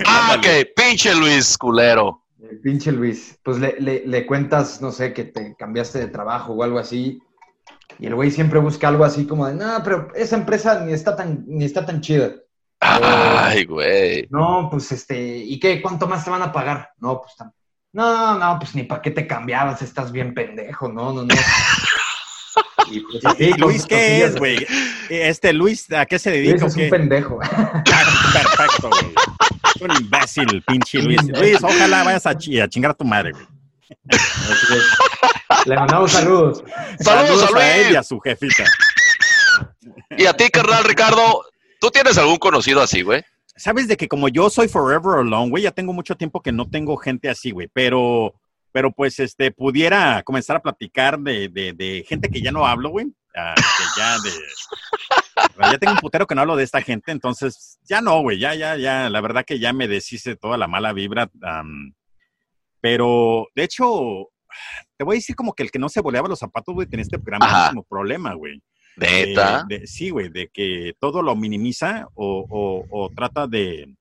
[0.06, 0.46] Ah, ok,
[0.76, 2.24] pinche Luis culero.
[2.50, 3.38] El pinche Luis.
[3.42, 7.20] Pues le, le, le cuentas, no sé, que te cambiaste de trabajo o algo así.
[7.98, 11.16] Y el güey siempre busca algo así como de, no, pero esa empresa ni está
[11.16, 12.30] tan, ni está tan chida.
[12.80, 14.26] Ay, güey.
[14.30, 15.82] No, pues este, ¿y qué?
[15.82, 16.90] ¿Cuánto más te van a pagar?
[16.98, 17.52] No, pues tan-
[17.92, 21.34] No, no, pues ni para qué te cambiabas, estás bien pendejo, no, no, no.
[22.90, 24.66] Y pues, así, ¿Y con Luis qué es, güey?
[25.08, 26.52] Este Luis, ¿a qué se dedica?
[26.52, 26.84] Luis es qué?
[26.84, 27.38] un pendejo.
[28.32, 29.14] Perfecto, güey.
[29.76, 31.22] Es un imbécil, pinche Luis.
[31.28, 33.46] Luis, ojalá vayas a chingar a tu madre, güey.
[34.08, 35.66] Así es.
[35.66, 36.64] Le mandamos saludos.
[37.00, 38.64] Saludos a a él y a su jefita.
[40.16, 41.44] Y a ti, carnal Ricardo,
[41.80, 43.22] ¿tú tienes algún conocido así, güey?
[43.56, 46.68] Sabes de que como yo soy forever alone, güey, ya tengo mucho tiempo que no
[46.68, 48.34] tengo gente así, güey, pero,
[48.72, 52.90] pero pues, este, pudiera comenzar a platicar de, de, de gente que ya no hablo,
[52.90, 53.06] güey.
[53.36, 55.72] Ah, que ya de...
[55.72, 58.54] Ya tengo un putero que no hablo de esta gente, entonces ya no, güey, ya,
[58.54, 61.30] ya, ya, la verdad que ya me deshice toda la mala vibra.
[61.42, 61.94] am,
[62.80, 64.28] pero, de hecho,
[64.96, 67.02] te voy a decir como que el que no se boleaba los zapatos, güey, tenía
[67.02, 67.40] este gran
[67.88, 68.60] problema, güey.
[68.96, 69.64] Neta.
[69.68, 73.94] De- de- sí, güey, de que todo lo minimiza o, o- o trata de...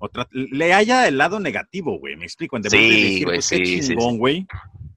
[0.00, 2.56] O tra- le haya el lado negativo, güey, me explico.
[2.56, 4.46] En de Sí, decir, güey, pues, qué sí, sí, chingón, güey.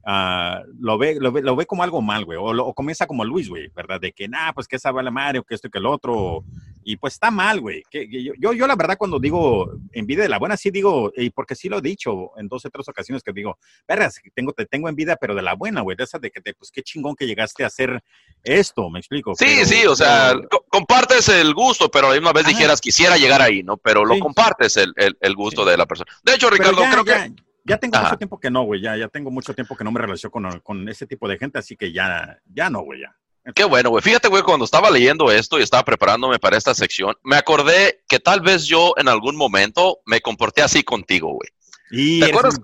[0.06, 2.38] ah, lo, ve, lo, ve, lo ve como algo mal, güey.
[2.38, 4.00] O, o comienza como Luis, güey, ¿verdad?
[4.00, 5.86] De que, nah, pues que esa va la madre o que esto y que el
[5.86, 6.44] otro.
[6.84, 7.82] Y pues está mal, güey.
[7.90, 11.12] Que, que yo, yo, yo la verdad, cuando digo envidia de la buena, sí digo,
[11.16, 14.52] y porque sí lo he dicho en dos o tres ocasiones que digo, vergas, tengo,
[14.52, 15.96] te tengo envidia, pero de la buena, güey.
[15.96, 18.02] De esa de que, te, pues qué chingón que llegaste a hacer
[18.42, 19.34] esto, me explico.
[19.34, 20.34] Sí, Pero- sí, o sea,
[20.68, 23.76] compartes el gusto, pero a la misma vez dijeras quisiera llegar ahí, ¿no?
[23.76, 24.20] Pero lo Sí.
[24.20, 26.10] compartes el, el- el gusto de la persona.
[26.24, 28.06] De hecho, Ricardo, ya, creo ya, que ya tengo Ajá.
[28.08, 28.80] mucho tiempo que no, güey.
[28.80, 31.58] Ya, ya tengo mucho tiempo que no me relaciono con, con ese tipo de gente,
[31.58, 33.16] así que ya, ya no, güey, ya.
[33.54, 34.02] Qué bueno, güey.
[34.02, 38.20] Fíjate, güey, cuando estaba leyendo esto y estaba preparándome para esta sección, me acordé que
[38.20, 41.48] tal vez yo en algún momento me comporté así contigo, güey.
[41.90, 42.58] Y ¿Te acuerdas?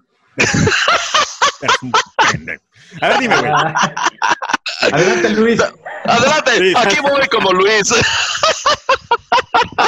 [1.82, 1.92] un-.
[3.02, 3.52] A ver, dime, güey.
[4.80, 5.60] Adelante, Luis.
[6.04, 6.72] Adelante, Sí.
[6.76, 7.92] aquí voy como Luis.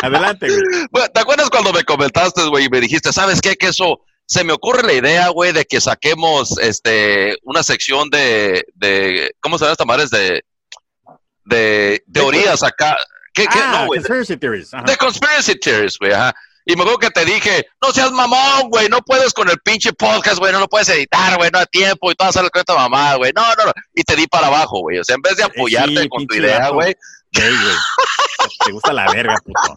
[0.03, 0.61] Adelante, güey.
[0.91, 3.57] Bueno, ¿Te acuerdas cuando me comentaste, güey, y me dijiste, ¿sabes qué?
[3.57, 8.65] Que eso, se me ocurre la idea, güey, de que saquemos este, una sección de,
[8.75, 10.05] de ¿cómo se llama esta madre?
[10.05, 10.43] Es de,
[11.51, 12.97] de teorías acá.
[13.35, 13.59] ¿Qué, qué?
[13.63, 14.01] Ah, no, güey.
[14.01, 14.73] conspiracy theories.
[14.75, 14.85] Ajá.
[14.85, 16.35] De conspiracy theories, güey, ajá.
[16.67, 19.93] Y me acuerdo que te dije, no seas mamón, güey, no puedes con el pinche
[19.93, 23.15] podcast, güey, no lo puedes editar, güey, no hay tiempo y hacer con esta mamá,
[23.17, 23.33] güey.
[23.35, 23.73] No, no, no.
[23.95, 24.99] Y te di para abajo, güey.
[24.99, 26.95] O sea, en vez de apoyarte Eh, sí, con tu idea, güey.
[27.33, 29.77] Te gusta la verga, puto.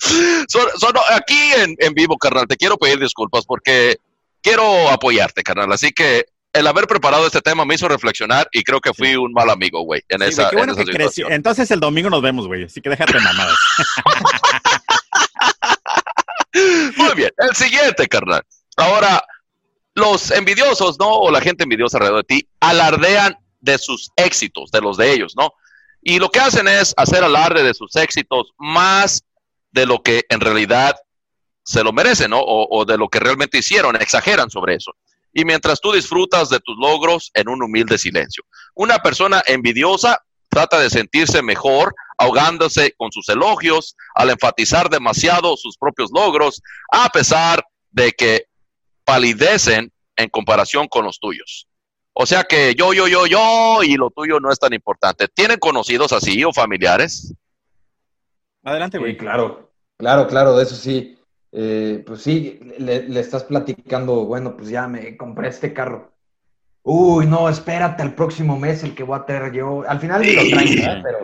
[0.48, 3.96] Son- son- aquí en, en vivo, carnal, te quiero pedir disculpas porque
[4.42, 5.72] quiero apoyarte, carnal.
[5.72, 9.32] Así que el haber preparado este tema me hizo reflexionar y creo que fui un
[9.32, 11.10] mal amigo, güey, en Sí, esa, qué bueno en esa que creció.
[11.10, 11.32] situación.
[11.32, 12.64] Entonces el domingo nos vemos, güey.
[12.64, 13.56] Así que déjate mamadas.
[16.96, 18.42] Muy bien, el siguiente, carnal.
[18.76, 19.22] Ahora,
[19.94, 21.08] los envidiosos, ¿no?
[21.08, 25.34] O la gente envidiosa alrededor de ti, alardean de sus éxitos, de los de ellos,
[25.36, 25.52] ¿no?
[26.02, 29.24] Y lo que hacen es hacer alarde de sus éxitos más
[29.72, 30.96] de lo que en realidad
[31.64, 32.38] se lo merecen, ¿no?
[32.40, 34.92] O, o de lo que realmente hicieron, exageran sobre eso.
[35.32, 38.44] Y mientras tú disfrutas de tus logros en un humilde silencio.
[38.74, 45.76] Una persona envidiosa trata de sentirse mejor ahogándose con sus elogios, al enfatizar demasiado sus
[45.76, 46.60] propios logros,
[46.90, 48.46] a pesar de que
[49.04, 51.68] palidecen en comparación con los tuyos.
[52.12, 55.28] O sea que yo, yo, yo, yo, y lo tuyo no es tan importante.
[55.28, 57.32] ¿Tienen conocidos así o familiares?
[58.64, 59.16] Adelante, Sí, güey.
[59.16, 61.17] claro, claro, claro, de eso sí.
[61.60, 66.12] Eh, pues sí, le, le estás platicando, bueno, pues ya me compré este carro.
[66.84, 69.82] Uy, no, espérate al próximo mes el que voy a tener yo.
[69.88, 71.02] Al final ni lo traen, ¿verdad?
[71.02, 71.18] pero.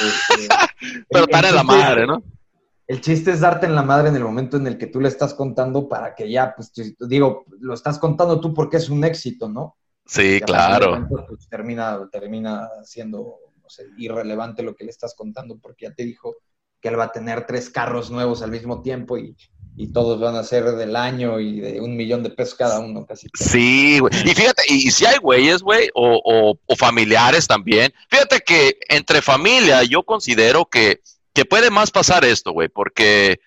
[0.00, 0.48] este,
[1.10, 2.22] Pero están el en la madre, ¿no?
[2.86, 5.08] El chiste es darte en la madre en el momento en el que tú le
[5.08, 9.48] estás contando para que ya, pues, digo, lo estás contando tú porque es un éxito,
[9.48, 9.76] ¿no?
[10.06, 11.04] Sí, claro.
[11.08, 16.04] pues, termina, termina siendo no sé, irrelevante lo que le estás contando porque ya te
[16.04, 16.36] dijo
[16.80, 19.34] que él va a tener tres carros nuevos al mismo tiempo y,
[19.76, 23.04] y todos van a ser del año y de un millón de pesos cada uno,
[23.06, 23.28] casi.
[23.34, 24.12] Sí, güey.
[24.24, 27.92] Y fíjate, y, si hay güeyes, güey, o, o- o familiares también.
[28.08, 31.00] Fíjate que entre familia yo considero que,
[31.32, 33.40] que puede más pasar esto, güey, porque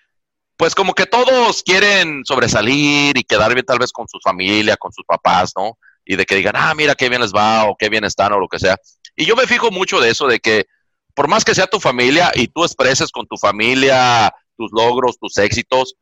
[0.58, 4.92] pues como que todos quieren sobresalir y quedar bien tal vez con su familia, con
[4.92, 5.78] sus papás, ¿no?
[6.04, 8.40] Y de que digan, ah, mira qué bien les va o qué bien están o
[8.40, 8.76] lo que sea.
[9.16, 10.66] Y yo me fijo mucho de eso, de que
[11.14, 15.38] por más que sea tu familia y tú expreses con tu familia tus logros, tus
[15.38, 15.94] éxitos,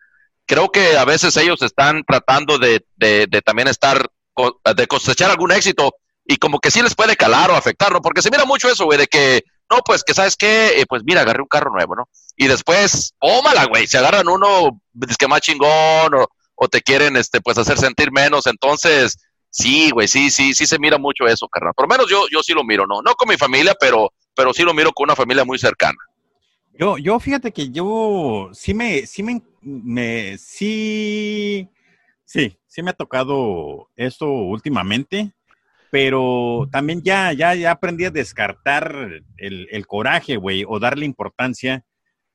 [0.47, 4.07] creo que a veces ellos están tratando de, de- de también estar,
[4.77, 5.95] de cosechar algún éxito
[6.25, 8.01] y como que sí les puede calar o afectar, ¿no?
[8.01, 11.03] Porque se mira mucho eso, güey, de que, no, pues que sabes qué, Eh, pues
[11.05, 12.09] mira, agarré un carro nuevo, ¿no?
[12.37, 16.27] Y después, ómala, güey, se agarran uno, es que más chingón o,
[16.57, 19.17] o te quieren, este, pues hacer sentir menos, entonces,
[19.51, 21.73] sí, güey, sí, sí, sí se mira mucho eso, carnal.
[21.75, 23.03] Por lo menos yo, yo sí lo miro, ¿no?
[23.03, 25.97] No con mi familia, pero, pero sí lo miro con una familia muy cercana.
[26.79, 31.69] Yo, yo fíjate que yo sí me, sí me, me, sí,
[32.25, 35.33] sí, sí me ha tocado esto últimamente,
[35.91, 38.95] pero también ya, ya, ya aprendí a descartar
[39.39, 41.83] el, el coraje, güey, o darle importancia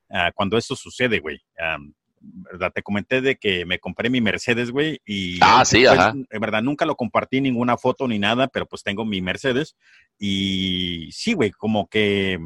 [0.09, 1.39] ah, cuando esto sucede, güey.
[1.59, 2.71] Am, ¿verdad?
[2.73, 6.13] Te comenté de que me compré mi Mercedes, güey, y Ah, sí, pues, ajá.
[6.13, 9.75] en verdad nunca lo compartí ninguna foto ni nada, pero pues tengo mi Mercedes
[10.19, 12.39] y sí, güey, como que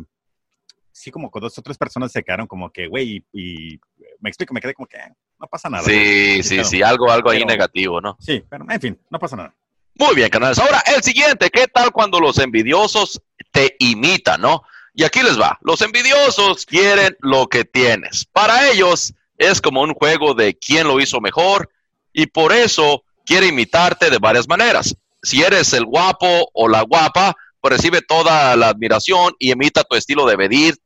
[0.97, 3.79] sí, como con dos o tres personas se quedaron como que, güey, y, y
[4.21, 5.83] me explico, me quedé como que "Ah, no pasa nada.
[5.83, 8.15] Sí, sí, sí, algo, algo ahí Pero- negativo, ¿no?
[8.19, 9.53] Sí, pero en fin, no pasa nada.
[9.95, 10.57] Muy bien, canales.
[10.59, 14.63] Ahora, el siguiente, ¿qué tal cuando los envidiosos te imitan, no?
[14.93, 15.57] Y aquí les va.
[15.61, 18.25] Los envidiosos quieren lo que tienes.
[18.25, 21.69] Para ellos es como un juego de quién lo hizo mejor
[22.13, 24.95] y por eso quiere imitarte de varias maneras.
[25.21, 27.35] Si eres el guapo o la guapa,
[27.69, 30.35] recibe toda la admiración y imita tu estilo de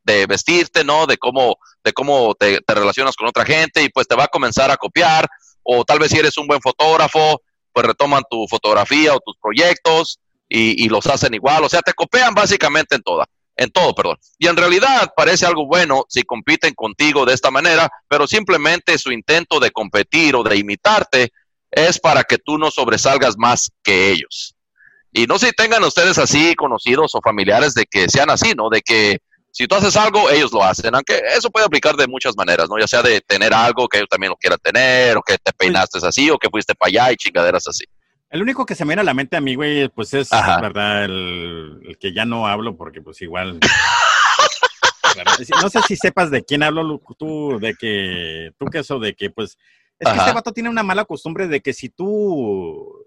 [0.03, 1.05] de vestirte, ¿no?
[1.05, 4.71] De cómo, de cómo te, relacionas con otra gente y pues te va a comenzar
[4.71, 5.27] a copiar.
[5.63, 7.41] O tal vez si eres un buen fotógrafo,
[7.71, 11.63] pues pues retoman tu fotografía o tus proyectos y, y los hacen igual.
[11.63, 13.25] O sea, te copian básicamente en toda,
[13.55, 14.17] en todo, perdón.
[14.37, 19.11] Y en realidad parece algo bueno si compiten contigo de esta manera, pero simplemente su
[19.11, 21.31] intento de competir o de imitarte
[21.71, 24.55] es para que tú no sobresalgas más que ellos.
[25.11, 28.69] Y no sé si tengan ustedes así conocidos o familiares de que sean así, ¿no?
[28.69, 29.19] De que
[29.51, 32.79] si tú haces algo, ellos lo hacen, aunque eso puede aplicar de muchas maneras, ¿no?
[32.79, 35.99] Ya sea de tener algo que ellos también lo quieran tener, o que te peinaste
[36.05, 37.85] así, o que fuiste para allá y chingaderas así.
[38.29, 40.61] El único que se me viene a la mente a mí, güey, pues es, Ajá.
[40.61, 41.05] ¿verdad?
[41.05, 43.59] El, el que ya no hablo porque pues igual...
[45.61, 49.31] no sé si sepas de quién hablo tú, de que, tú que eso, de que
[49.31, 49.57] pues...
[49.97, 52.98] Es que este vato tiene una mala costumbre de que si tú,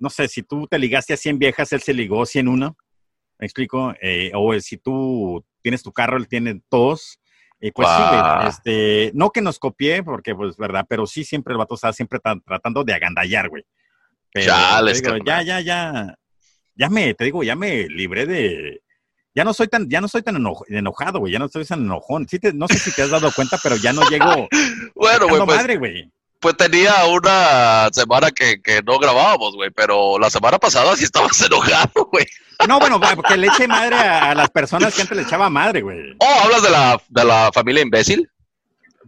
[0.00, 2.76] no sé, si tú te ligaste a 100 viejas, él se ligó a 101,
[3.38, 3.94] ¿me explico?
[4.02, 7.20] Eh, o si tú tienes tu carro, él tiene dos.
[7.60, 8.48] Y pues sí, güey, Guau.
[8.48, 10.86] este, no que nos copie, porque pues, ¿verdad?
[10.88, 13.64] Pero sí siempre el vato está siempre tan- tratando de agandallar, güey.
[14.32, 16.14] Pero, Chales, te digo, ya, ya, ya,
[16.74, 18.80] ya me, te digo, ya me libré de,
[19.34, 21.80] ya no soy tan, ya no soy tan eno- enojado, güey, ya no soy tan
[21.82, 22.26] enojón.
[22.28, 24.48] Sí te- no sé si te has dado cuenta, pero ya no llego
[24.94, 26.10] Bueno, güey, pues, madre, güey.
[26.40, 31.40] Pues tenía una semana que, que no grabábamos, güey, pero la semana pasada sí estabas
[31.46, 32.26] enojado, güey.
[32.68, 35.48] No, bueno, va, porque le eche madre a, a las personas que antes le echaba
[35.48, 36.14] madre, güey.
[36.18, 38.28] Oh, ¿hablas de la, de la familia imbécil?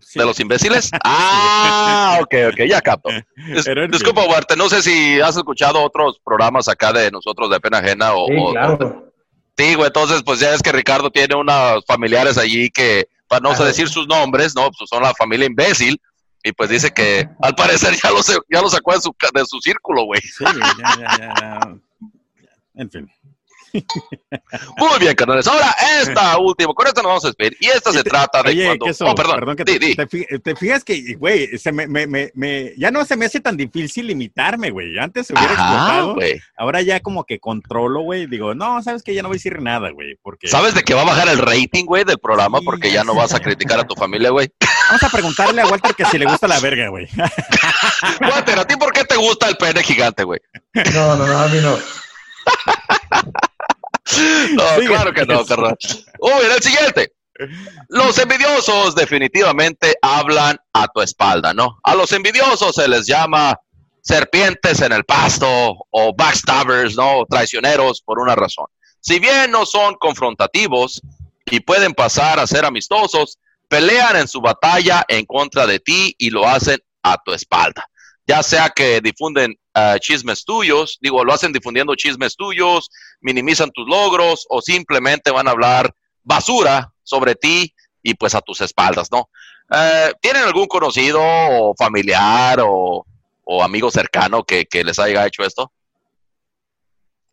[0.01, 0.19] Sí.
[0.19, 0.91] ¿De los imbéciles?
[1.05, 3.09] Ah, ok, ok, ya capto.
[3.37, 7.79] Dis- disculpa, Huarte, no sé si has escuchado otros programas acá de nosotros de pena
[7.79, 8.27] ajena o...
[8.27, 9.13] Sí, o- claro.
[9.57, 13.51] Sí, güey, entonces pues ya es que Ricardo tiene unos familiares allí que, para no
[13.51, 13.65] Claro.
[13.67, 14.71] decir sus nombres, ¿no?
[14.71, 16.01] Pues son la familia imbécil
[16.43, 18.19] y pues dice que al parecer ya lo,
[18.51, 20.21] ya lo sacó de su, de su círculo, güey.
[20.21, 21.79] Sí, ya, ya, ya.
[22.75, 23.11] En fin.
[24.77, 25.47] Muy bien, carnales.
[25.47, 27.57] Ahora, esta última, con esta nos vamos a despedir.
[27.61, 28.85] Y esta se trata de Oye, cuando...
[28.85, 29.95] que eso, oh, perdón, que di, te, di.
[29.97, 33.27] te fi- te fijas que, güey, se me, me, me, me- ya no se me
[33.27, 34.99] hace tan difícil limitarme, güey.
[34.99, 36.15] Antes se hubiera Ajá, explotado.
[36.15, 36.41] güey.
[36.57, 38.27] Ahora ya como que controlo, güey.
[38.27, 40.17] Digo, no, sabes que ya no voy a decir nada, güey.
[40.23, 42.59] Porque ¿Sabes de que va a bajar el rating, güey, del programa?
[42.59, 44.53] Sí, Porque ya no vas a criticar a tu familia, güey.
[44.89, 47.09] vamos a preguntarle a Walter que si le gusta la verga, güey.
[48.21, 50.41] Walter, ¿a ti por qué te gusta el pene gigante, güey?
[50.95, 51.77] No, no, no, a mí no.
[54.53, 55.77] No, claro que no, carnal.
[56.19, 57.13] Uy, en el siguiente.
[57.89, 61.79] Los envidiosos definitivamente hablan a tu espalda, ¿no?
[61.83, 63.59] A los envidiosos se les llama
[64.03, 65.47] serpientes en el pasto
[65.91, 67.25] o backstabbers, ¿no?
[67.29, 68.67] Traicioneros por una razón.
[69.01, 71.01] Si bien no son confrontativos
[71.47, 73.39] y pueden pasar a ser amistosos,
[73.69, 77.89] pelean en su batalla en contra de ti y lo hacen a tu espalda.
[78.27, 82.91] Ya sea que difunden ah, chismes tuyos, digo, lo hacen difundiendo chismes tuyos,
[83.21, 88.61] minimizan tus logros o simplemente van a hablar basura sobre ti y pues a tus
[88.61, 89.29] espaldas, ¿no?
[89.75, 93.07] Eh, ¿Tienen algún conocido o familiar o,
[93.45, 95.73] o amigo cercano que, que les haya hecho esto?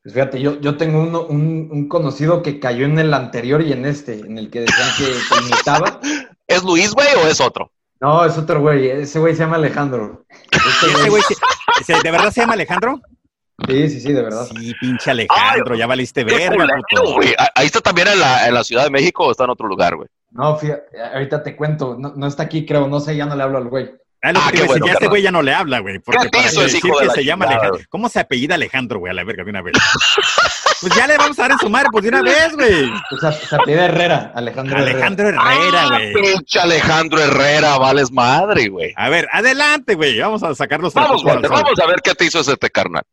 [0.02, 3.74] Pues fíjate, yo, yo tengo uno- un, un conocido que cayó en el anterior y
[3.74, 6.00] en este, en el que decían que, que imitaba.
[6.48, 7.72] ¿Es Luis, güey, o es otro?
[8.02, 10.26] No, es otro güey, ese güey se llama Alejandro.
[10.52, 11.24] Este ¿Y ese güey,
[12.04, 13.02] ¿de verdad se llama Alejandro?
[13.68, 14.46] Sí, sí, sí, de verdad.
[14.46, 17.14] Sí, pinche Alejandro, ya valiste ¡Qué verga, puto.
[17.16, 17.34] güey!
[17.38, 19.68] Ah, ¿Ahí está también en la, en la Ciudad de México o está en otro
[19.68, 20.08] lugar, güey?
[20.32, 23.44] No, fíjate, ahorita te cuento, no, no está aquí, creo, no sé, ya no le
[23.44, 23.92] hablo al güey.
[24.22, 26.00] Ah, lo Ah, que bueno, ya este güey ya no le habla, güey.
[26.00, 27.88] Porque ¿Qué te para hizo ese decir hijo que se llama chingada, Alejandro.
[27.90, 29.12] ¿Cómo se apellida Alejandro, güey?
[29.12, 29.74] A la verga, de una vez.
[30.82, 32.92] pues ya le vamos a dar en su madre, pues de una vez, güey.
[33.20, 34.92] Sea, se apellida Herrera, Alejandro, Herrera.
[34.92, 36.14] Alejandro Herrera, güey.
[36.14, 38.94] Pinche Alejandro Herrera, vales madre, güey.
[38.98, 40.20] A ver, adelante, güey.
[40.20, 43.04] Vamos a sacar los Vamos, Walter, vamos a ver qué te hizo ese te carnal.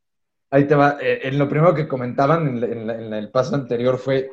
[0.51, 0.97] Ahí te va.
[1.01, 3.99] eh, en lo primero que comentaban en, la- en la- en la- el paso anterior
[3.99, 4.29] fue,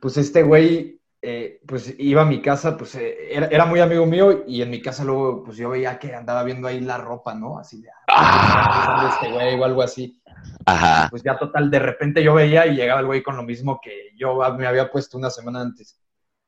[0.00, 4.04] pues este güey, eh, pues iba a mi casa, pues eh, era, era muy amigo
[4.06, 7.32] mío y en mi casa luego, pues yo veía que andaba viendo ahí la ropa,
[7.32, 7.58] ¿no?
[7.60, 10.20] Así de, ah, Ah, este güey o algo así.
[10.66, 11.06] ajá.
[11.10, 14.10] Pues ya total, de repente yo veía y llegaba el güey con lo mismo que
[14.16, 15.96] yo me había puesto una semana antes.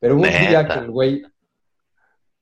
[0.00, 1.22] Pero hubo un día que el güey,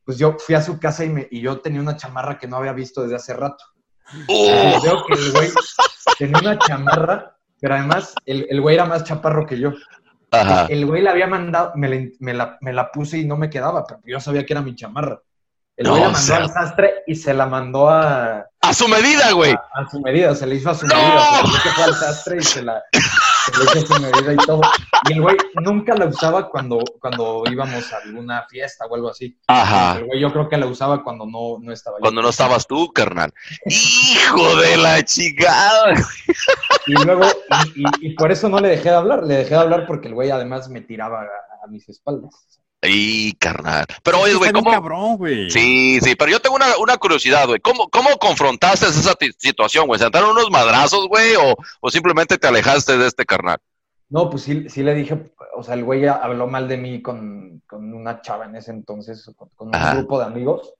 [0.04, 2.56] pues yo fui a su casa y, me, y yo tenía una chamarra que no
[2.56, 3.62] había visto desde hace rato.
[4.26, 4.48] Y
[4.82, 5.50] veo que el güey
[6.18, 9.72] tenía una chamarra, pero además el, el güey era más chaparro que yo.
[10.32, 10.66] Ajá.
[10.68, 13.48] El güey la había mandado, me la, me la- me la puse y no me
[13.50, 15.20] quedaba, pero yo sabía que era mi chamarra.
[15.76, 18.88] El güey la mandó o sea- al sastre y se la mandó a, A su
[18.88, 19.52] medida, güey.
[19.52, 20.94] a, a su medida, se le hizo a su ¡No!
[20.94, 21.36] medida.
[21.46, 22.82] Se le fue al sastre y se la
[24.32, 24.60] y todo.
[25.08, 29.36] Y el güey nunca la usaba cuando, cuando íbamos a alguna fiesta o algo así.
[29.48, 29.98] Ajá.
[29.98, 32.02] El güey yo creo que la usaba cuando no, no estaba yo.
[32.02, 33.32] Cuando no estabas tú, carnal.
[33.66, 35.92] Hijo de la chingada.
[36.86, 37.24] Y luego,
[37.74, 40.08] y, y- y por eso no le dejé de hablar, le dejé de hablar porque
[40.08, 42.61] el güey además me tiraba a, a mis espaldas.
[42.84, 43.86] Y carnal.
[44.02, 44.70] Pero oye, güey, ¿cómo?
[44.70, 45.50] cabrón, güey.
[45.50, 47.60] Sí, sí, pero yo tengo una, una curiosidad, güey.
[47.60, 50.00] ¿Cómo, ¿Cómo confrontaste esa situación, güey?
[50.00, 51.36] ¿Se entraron unos madrazos, güey?
[51.36, 53.58] O, ¿O simplemente te alejaste de este carnal?
[54.08, 57.62] No, pues sí, sí le dije, o sea, el güey habló mal de mí con,
[57.66, 59.94] con una chava en ese entonces, con, con un Ajá.
[59.94, 60.74] grupo de amigos.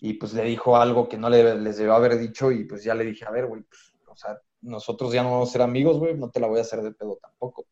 [0.00, 2.94] Y pues le dijo algo que no le, les debió haber dicho y pues ya
[2.94, 5.98] le dije, a ver, güey, pues, o sea, nosotros ya no vamos a ser amigos,
[5.98, 7.64] güey, no te la voy a hacer de pedo tampoco.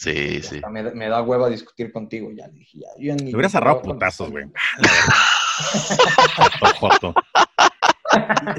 [0.00, 0.60] Sí, Y sí.
[0.70, 2.88] me, me da hueva discutir contigo, ya le dije, ya.
[2.98, 4.46] Yo ni- Le hubieras agarrado putazos, güey.
[6.78, 7.14] Joto.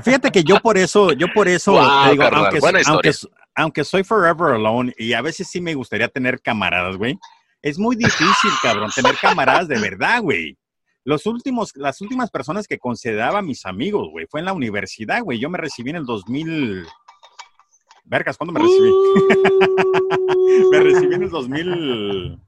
[0.04, 3.12] Fíjate que yo por eso, yo por eso, Wow, te digo, carnal, aunque, aunque,
[3.56, 7.18] aunque soy forever alone y a veces sí me gustaría tener camaradas, güey,
[7.64, 10.56] es muy difícil, cabrón, tener camaradas de verdad, güey.
[11.04, 15.40] Los últimos, las últimas personas que consideraba mis amigos, güey, fue en la universidad, güey.
[15.40, 16.86] Yo me recibí en el 2000.
[18.06, 18.92] Vergas, ¿cuándo me recibí?
[20.72, 22.40] me recibí en el 2000.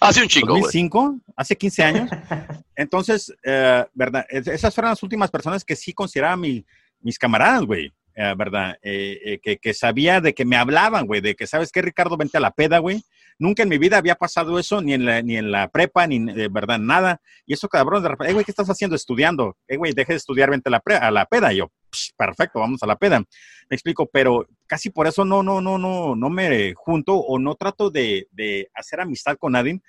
[0.00, 0.62] Hace un chingo, güey.
[0.62, 2.10] 2005, hace 15 años.
[2.76, 4.24] Entonces, eh, ¿verdad?
[4.30, 6.64] Es- Esas fueron las últimas personas que sí consideraba mi-
[7.00, 7.92] mis camaradas, güey.
[8.16, 8.76] eh, ¿Verdad?
[8.82, 12.16] Eh, eh, que, que sabía de que me hablaban, güey, de que, ¿sabes qué, Ricardo?
[12.16, 13.02] Vente a la peda, güey.
[13.38, 16.16] Nunca en mi vida había pasado eso, ni en la, ni en la prepa, ni,
[16.30, 16.78] eh, ¿verdad?
[16.78, 17.20] Nada.
[17.46, 18.96] Y eso, cabrón, de repente, eh, güey, ¿qué estás haciendo?
[18.96, 19.56] Estudiando.
[19.68, 21.52] Eh, güey, deje de estudiar, vente a la, pre- a la peda.
[21.52, 23.18] Y yo, "Psh, perfecto, vamos a la peda.
[23.20, 27.54] Me explico, pero casi por eso no, no, no, no, no me junto o no
[27.54, 29.80] trato de, de hacer amistad con nadie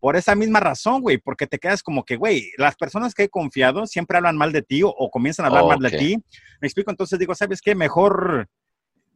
[0.00, 3.28] por esa misma razón, güey, porque te quedas como que, güey, las personas que he
[3.28, 6.16] confiado siempre hablan mal de ti o, o comienzan a hablar mal de ti.
[6.60, 7.76] Me explico, entonces digo, ¿sabes qué?
[7.76, 8.48] Mejor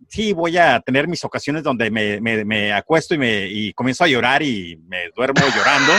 [0.08, 4.04] sí voy a tener mis ocasiones donde me, me- me acuesto y, me, y comienzo
[4.04, 5.92] a llorar y me duermo llorando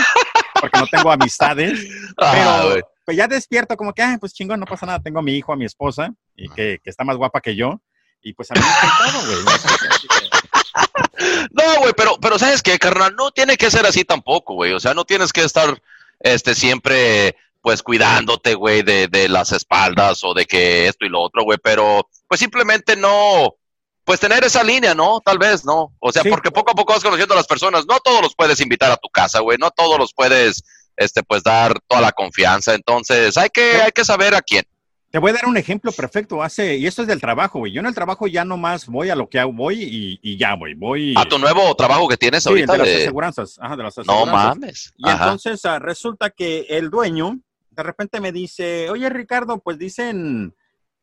[0.61, 1.73] porque no tengo amistades.
[2.19, 2.31] Ah,
[2.61, 2.81] Pero güey.
[3.07, 5.53] Pues ya despierto como que, ah, pues chingón, no pasa nada, tengo a mi hijo,
[5.53, 7.79] a mi esposa, y que, que está más guapa que yo.
[8.21, 9.37] Y pues a mí me todo, güey.
[11.51, 13.15] No, güey, pero, pero ¿sabes qué, carnal?
[13.15, 14.73] No tiene que ser así tampoco, güey.
[14.73, 15.81] O sea, no tienes que estar
[16.19, 21.21] este, siempre, pues, cuidándote, güey, de, de las espaldas o de que esto y lo
[21.21, 21.57] otro, güey.
[21.63, 23.55] Pero, pues, simplemente no,
[24.03, 25.21] pues, tener esa línea, ¿no?
[25.23, 25.93] Tal vez, ¿no?
[25.99, 26.29] O sea, Sí.
[26.29, 27.85] porque poco a poco vas conociendo a las personas.
[27.87, 29.57] No todos los puedes invitar a tu casa, güey.
[29.57, 30.63] No todos los puedes,
[30.97, 32.73] este, pues, dar toda la confianza.
[32.75, 34.63] Entonces, hay que, hay que saber a quién.
[35.09, 36.43] Te voy a dar un ejemplo perfecto.
[36.43, 37.71] Hace, y esto es del trabajo, güey.
[37.71, 40.53] Yo en el trabajo ya nomás voy a lo que hago, voy y, y ya,
[40.55, 40.73] güey.
[40.73, 41.13] Voy.
[41.15, 42.73] A tu nuevo trabajo que tienes Sí, ahorita.
[42.73, 43.57] de las de- aseguranzas.
[43.61, 44.33] Ajá, de las No aseguranzas.
[44.57, 44.93] mames.
[44.97, 45.23] Y Ajá.
[45.23, 47.39] entonces ah, resulta que el dueño
[47.71, 50.53] de repente me dice, oye Ricardo, pues dicen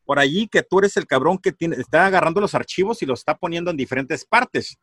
[0.05, 3.19] por allí que tú eres el cabrón que tiene, está agarrando los archivos y los
[3.21, 4.77] está poniendo en diferentes partes.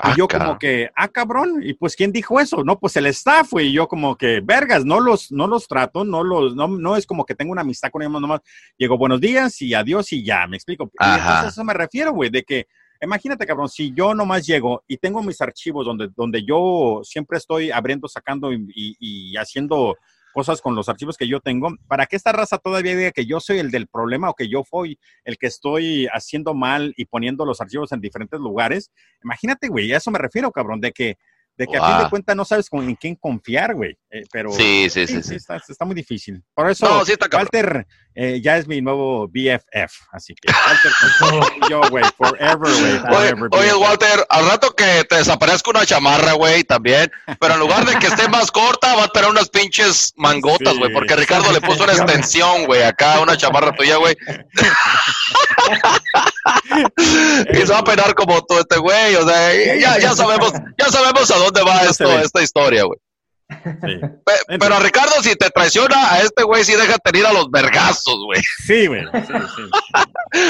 [0.00, 2.62] Ah, y yo como que, ah, cabrón, y pues ¿quién dijo eso?
[2.62, 6.04] No, pues el staff, güey, y yo como que, vergas, no los, no los trato,
[6.04, 8.40] no los, no, no es como que tengo una amistad con ellos nomás,
[8.76, 10.84] llego buenos días y adiós y ya, me explico.
[10.84, 12.68] Y entonces a eso me refiero, güey, de que,
[13.02, 17.70] imagínate, cabrón, si yo nomás llego y tengo mis archivos donde, donde yo siempre estoy
[17.72, 18.96] abriendo, sacando y, y-
[19.32, 19.96] y haciendo
[20.38, 23.40] cosas con los archivos que yo tengo, para que esta raza todavía diga que yo
[23.40, 27.44] soy el del problema o que yo fui el que estoy haciendo mal y poniendo
[27.44, 28.92] los archivos en diferentes lugares,
[29.24, 31.16] imagínate, güey, a eso me refiero, cabrón, de que,
[31.58, 33.98] de que a fin de cuentas no sabes con, en quién confiar, güey.
[34.10, 35.34] Eh, pero Sí, sí, sí, sí.
[35.34, 36.42] Está, está muy difícil.
[36.54, 37.12] Por eso, No, sí.
[37.30, 40.92] Walter eh, ya es mi nuevo BFF, así que Walter,
[41.70, 43.48] yo, güey, forever, güey, Oye, forever.
[43.52, 43.80] oye, BFF.
[43.80, 47.10] Walter, al rato que te desaparezca una chamarra, güey, también,
[47.40, 50.78] pero en lugar de que esté más corta, va a tener unas pinches mangotas, Sí.
[50.78, 54.16] güey, porque Ricardo le puso una extensión, güey, acá, una chamarra tuya, güey.
[57.52, 60.86] y se va a peinar como tú, este güey, o sea, ya, ya sabemos, ya
[60.90, 62.98] sabemos a dónde va esto, esta historia, güey.
[63.50, 63.98] Sí.
[64.26, 67.50] Pe- Pero a Ricardo, si te traiciona, a este güey sí déjate ir a los
[67.50, 68.42] vergazos, güey.
[68.66, 69.02] Sí, güey.
[69.26, 69.62] Sí, sí,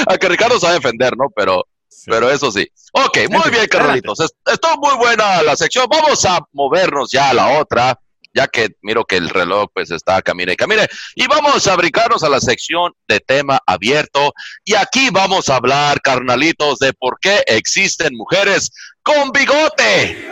[0.07, 1.25] A que Ricardo sabe defender, ¿no?
[1.35, 1.63] Pero.
[2.05, 2.67] Pero eso sí.
[2.93, 4.19] Ok, muy fin, bien, carnalitos.
[4.19, 5.85] Es- Estuvo muy buena la sección.
[5.89, 7.97] Vamos a movernos ya a la otra,
[8.39, 10.87] ya que miro que el reloj pues está camine y camine.
[11.13, 14.33] Y vamos a brincarnos a la sección de tema abierto.
[14.63, 18.71] Y aquí vamos a hablar, carnalitos, de por qué existen mujeres
[19.03, 20.29] con bigote.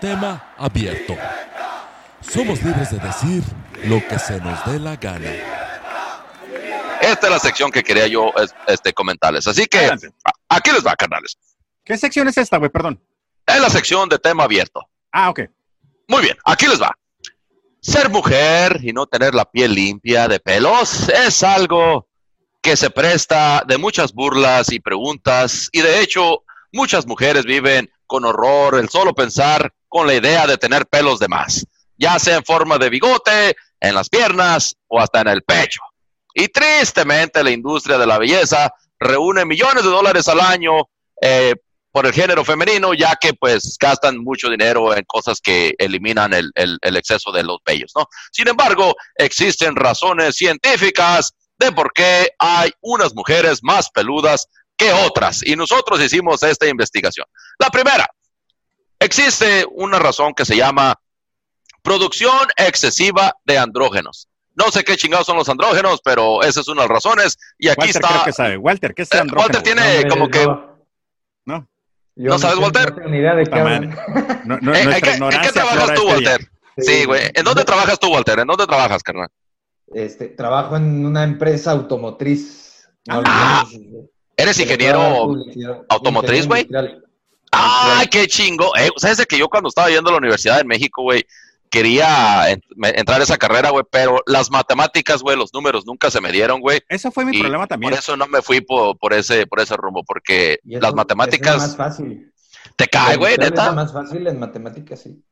[0.00, 1.18] Tema abierto.
[2.22, 3.42] Somos libres de decir
[3.84, 5.69] lo que se nos dé la gana.
[7.00, 9.46] Esta es la sección que quería yo es- este, comentarles.
[9.46, 10.10] Así que Adelante.
[10.48, 11.36] aquí les va, carnales.
[11.84, 12.70] ¿Qué sección es esta, güey?
[12.70, 13.02] Perdón.
[13.46, 14.80] Es la sección de tema abierto.
[15.12, 15.40] Ah, ok.
[16.08, 16.94] Muy bien, aquí les va.
[17.80, 22.06] Ser mujer y no tener la piel limpia de pelos es algo
[22.60, 28.26] que se presta de muchas burlas y preguntas y de hecho muchas mujeres viven con
[28.26, 31.66] horror el solo pensar con la idea de tener pelos de más,
[31.96, 35.80] ya sea en forma de bigote, en las piernas o hasta en el pecho.
[36.34, 40.72] Y tristemente la industria de la belleza reúne millones de dólares al año
[41.20, 41.54] eh,
[41.92, 46.50] por el género femenino, ya que pues gastan mucho dinero en cosas que eliminan el,
[46.54, 48.06] el- el exceso de los vellos, ¿no?
[48.30, 54.46] Sin embargo, existen razones científicas de por qué hay unas mujeres más peludas
[54.76, 55.44] que otras.
[55.44, 57.26] Y nosotros hicimos esta investigación.
[57.58, 58.08] La primera,
[58.98, 60.94] existe una razón que se llama
[61.82, 64.28] producción excesiva de andrógenos.
[64.54, 67.38] No sé qué chingados son los andrógenos, pero esa es una de las razones.
[67.58, 68.08] Y aquí Walter está.
[68.08, 68.56] creo que sabe.
[68.56, 69.42] Walter, ¿qué es Eh, andrógeno?
[69.42, 70.44] Walter tiene como que.
[70.44, 70.70] no.
[71.46, 71.68] No.
[72.16, 72.90] Yo ¿No sabes, Walter?
[72.90, 73.98] No tengo ni idea de qué Puta hablan.
[74.44, 76.12] No, no, Eh, ¿En, qué, en qué ignorancia trabajas tú, este.
[76.12, 76.40] Walter?
[76.78, 77.22] Sí, güey.
[77.34, 78.38] ¿En dónde trabajas tú, Walter?
[78.40, 79.28] ¿En dónde trabajas, carnal?
[79.94, 82.88] Este, trabajo en una empresa automotriz.
[83.06, 83.64] No, Ah,
[84.36, 85.34] ¿Eres ingeniero
[85.88, 86.66] automotriz, güey?
[87.52, 88.74] ¡Ay, qué chingo!
[88.76, 91.24] Eh, ¿Sabes de que yo cuando estaba yendo a la universidad en México, güey,
[91.70, 96.10] quería en- me- entrar a esa carrera, güey, pero las matemáticas, güey, los números nunca
[96.10, 96.80] se me dieron, güey.
[96.88, 97.90] Eso fue mi Y problema también.
[97.90, 101.54] Por eso no me fui por, por ese por ese rumbo, porque eso- las matemáticas
[101.56, 102.32] Es más fácil.
[102.76, 103.66] te cae, güey, Es neta.
[103.66, 105.22] la más fácil en matemáticas, sí.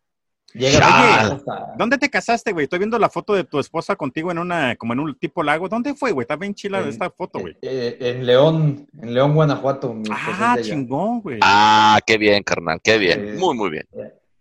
[0.54, 2.64] Llega hasta- ¿Dónde te casaste, güey?
[2.64, 5.68] Estoy viendo la foto de tu esposa contigo en una, como en un tipo lago.
[5.68, 6.22] ¿Dónde fue, güey?
[6.24, 7.54] Está bien chila En- esta foto, güey.
[7.60, 9.92] eh, en León, en León, Guanajuato.
[9.92, 11.38] mi Ah, es chingón, güey.
[11.42, 13.28] Ah, qué bien, carnal, qué bien.
[13.28, 13.86] Eh, Muy, muy bien.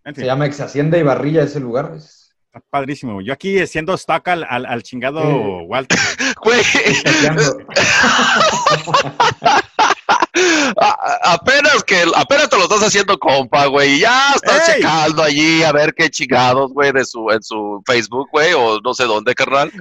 [0.08, 1.92] En Se llama Ex Hacienda y Barrilla ese lugar.
[1.96, 3.22] es- está padrísimo.
[3.22, 5.66] Yo aquí haciendo stock al, al, al chingado Eh.
[5.68, 6.00] Walter.
[6.42, 6.62] Güey.
[10.80, 14.76] a- apenas que apenas te lo estás haciendo compa, güey, y ya estás ¡Ey!
[14.76, 18.94] checando allí a ver qué chingados, güey, de su en su Facebook, güey, o no
[18.94, 19.72] sé dónde, carnal.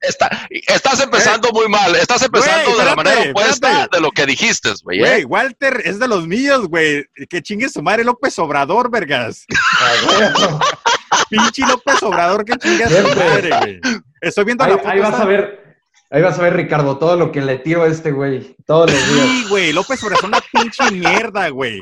[0.00, 3.96] Está, estás empezando muy mal, estás empezando Güey, de la manera opuesta espérate.
[3.96, 4.98] de lo que dijiste, güey.
[4.98, 5.02] ¿eh?
[5.02, 7.04] Güey, Walter es de los míos, güey.
[7.30, 9.46] Que chingue su madre López Obrador, vergas.
[11.30, 13.80] Pinche López Obrador, que chingue su madre, güey.
[14.20, 14.88] Estoy viendo Ahí, la foto.
[14.90, 15.71] ahí vas a ver,
[16.12, 18.54] ahí vas a ver, Ricardo, todo lo que le tiro a este güey.
[18.66, 19.26] Todos los días.
[19.26, 21.80] Sí, güey, López Obrador es una pinche mierda, güey.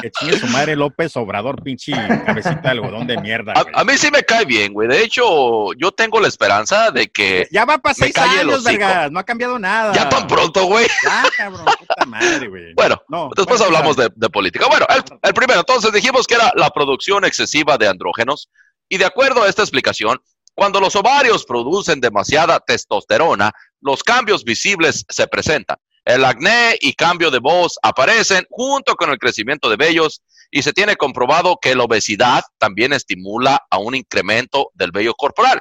[0.00, 1.92] Que chingue su madre López Obrador, pinche
[2.26, 3.52] cabecita de algodón de mierda.
[3.54, 4.88] A, a mí sí me cae bien, güey.
[4.88, 9.10] De hecho, yo tengo la esperanza de que Ya va para seis años, vergas.
[9.12, 9.92] No ha cambiado nada.
[9.94, 10.86] ya tan pronto, güey.
[11.04, 12.74] Ya, cabrón, puta madre, güey.
[12.74, 14.66] Bueno, No, Después bueno, hablamos de política.
[14.68, 18.50] Bueno, el, el primero, entonces dijimos que era la producción excesiva de andrógenos.
[18.88, 20.20] Y de acuerdo a esta explicación,
[20.54, 25.76] cuando los ovarios producen demasiada testosterona, los cambios visibles se presentan.
[26.04, 30.20] El acné y cambio de voz aparecen junto con el crecimiento de vellos
[30.50, 35.60] y se tiene comprobado que la obesidad también estimula a un incremento del vello corporal.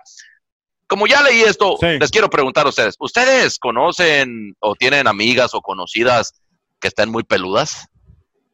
[0.87, 1.85] Como ya leí esto, Sí.
[1.99, 6.33] les quiero preguntar a ustedes, ¿ustedes conocen o tienen amigas o conocidas
[6.81, 7.87] que estén muy peludas?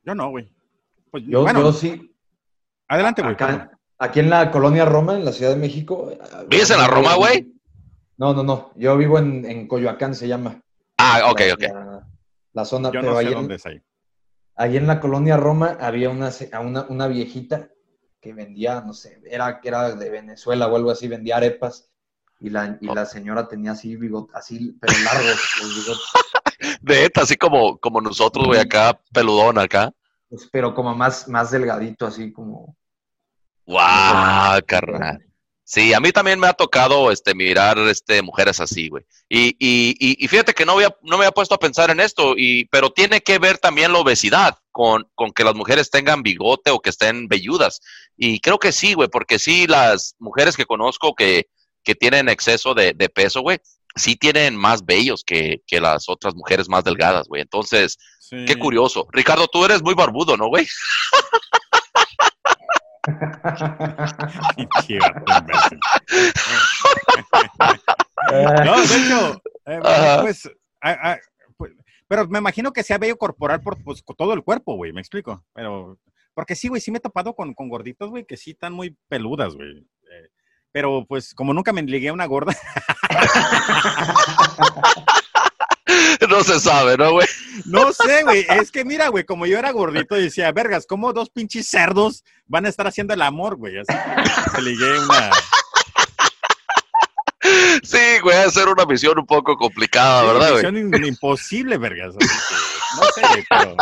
[0.06, 0.52] Yo no, güey.
[1.10, 2.14] Pues, Yo, bueno, yo sí.
[2.88, 3.34] adelante, güey.
[3.34, 6.12] Acá, aquí en la colonia Roma, en la Ciudad de México.
[6.50, 7.54] ¿Vives en la Roma, güey?
[8.18, 8.72] No, no, no.
[8.76, 10.62] Yo vivo en, en Coyoacán, se llama.
[10.98, 11.62] Ah, ok, la, ok.
[11.62, 12.08] La,
[12.54, 13.82] la zona, Yo pero no sé ahí, dónde en, es ahí.
[14.56, 17.70] ahí en la colonia Roma había una, una, una viejita
[18.20, 21.90] que vendía, no sé, era que era de Venezuela o algo así, vendía arepas.
[22.40, 26.04] Y la, y la señora tenía así bigot, así, pero largos los bigotes.
[26.82, 29.92] De esta, así como, como nosotros, güey, acá, peludón acá.
[30.30, 32.76] Pues, pero como más, más delgadito, así como.
[33.68, 35.24] ¡Wow, carnal!
[35.70, 39.04] Sí, a mí también me ha tocado este, mirar este, mujeres así, güey.
[39.28, 42.00] Y, y, y, y fíjate que no, había, no me había puesto a pensar en
[42.00, 46.24] esto, y, pero tiene que ver también la obesidad con, con que las mujeres tengan
[46.24, 47.82] bigote o que estén velludas.
[48.16, 51.50] Y creo que sí, güey, porque sí, las mujeres que conozco que,
[51.84, 53.60] que tienen exceso de, de peso, güey,
[53.94, 57.42] sí tienen más vellos que, que las otras mujeres más delgadas, güey.
[57.42, 58.44] Entonces, Sí.
[58.46, 59.08] qué curioso.
[59.14, 60.68] Ricardo, tú eres muy barbudo, ¿no, güey?
[68.30, 70.22] No, de hecho, eh, Ajá.
[70.22, 70.50] pues,
[70.82, 71.18] ah, ah,
[71.56, 71.72] pues,
[72.08, 75.46] pero me imagino que sea vello corporal por pues, todo el cuerpo, güey, me explico.
[75.54, 75.98] Pero,
[76.34, 78.98] porque sí, güey, sí me he topado con, con gorditos, güey, que sí están muy
[79.08, 79.78] peludas, güey.
[79.78, 80.30] Eh,
[80.72, 82.54] pero, pues, como nunca me ligué a una gorda,
[86.30, 87.28] No se sabe, ¿no, güey?
[87.66, 91.30] no sé, güey, es que mira, güey, como yo era gordito, decía, vergas, ¿cómo dos
[91.30, 93.78] pinches cerdos van a estar haciendo el amor, güey?
[93.78, 93.94] Así
[94.56, 95.30] que ligué una...
[97.84, 100.72] Sí, güey, va a ser una misión un poco complicada, Sí, ¿verdad, güey?
[100.72, 102.14] misión imposible, vergas.
[102.20, 103.76] así que, no sé, pero...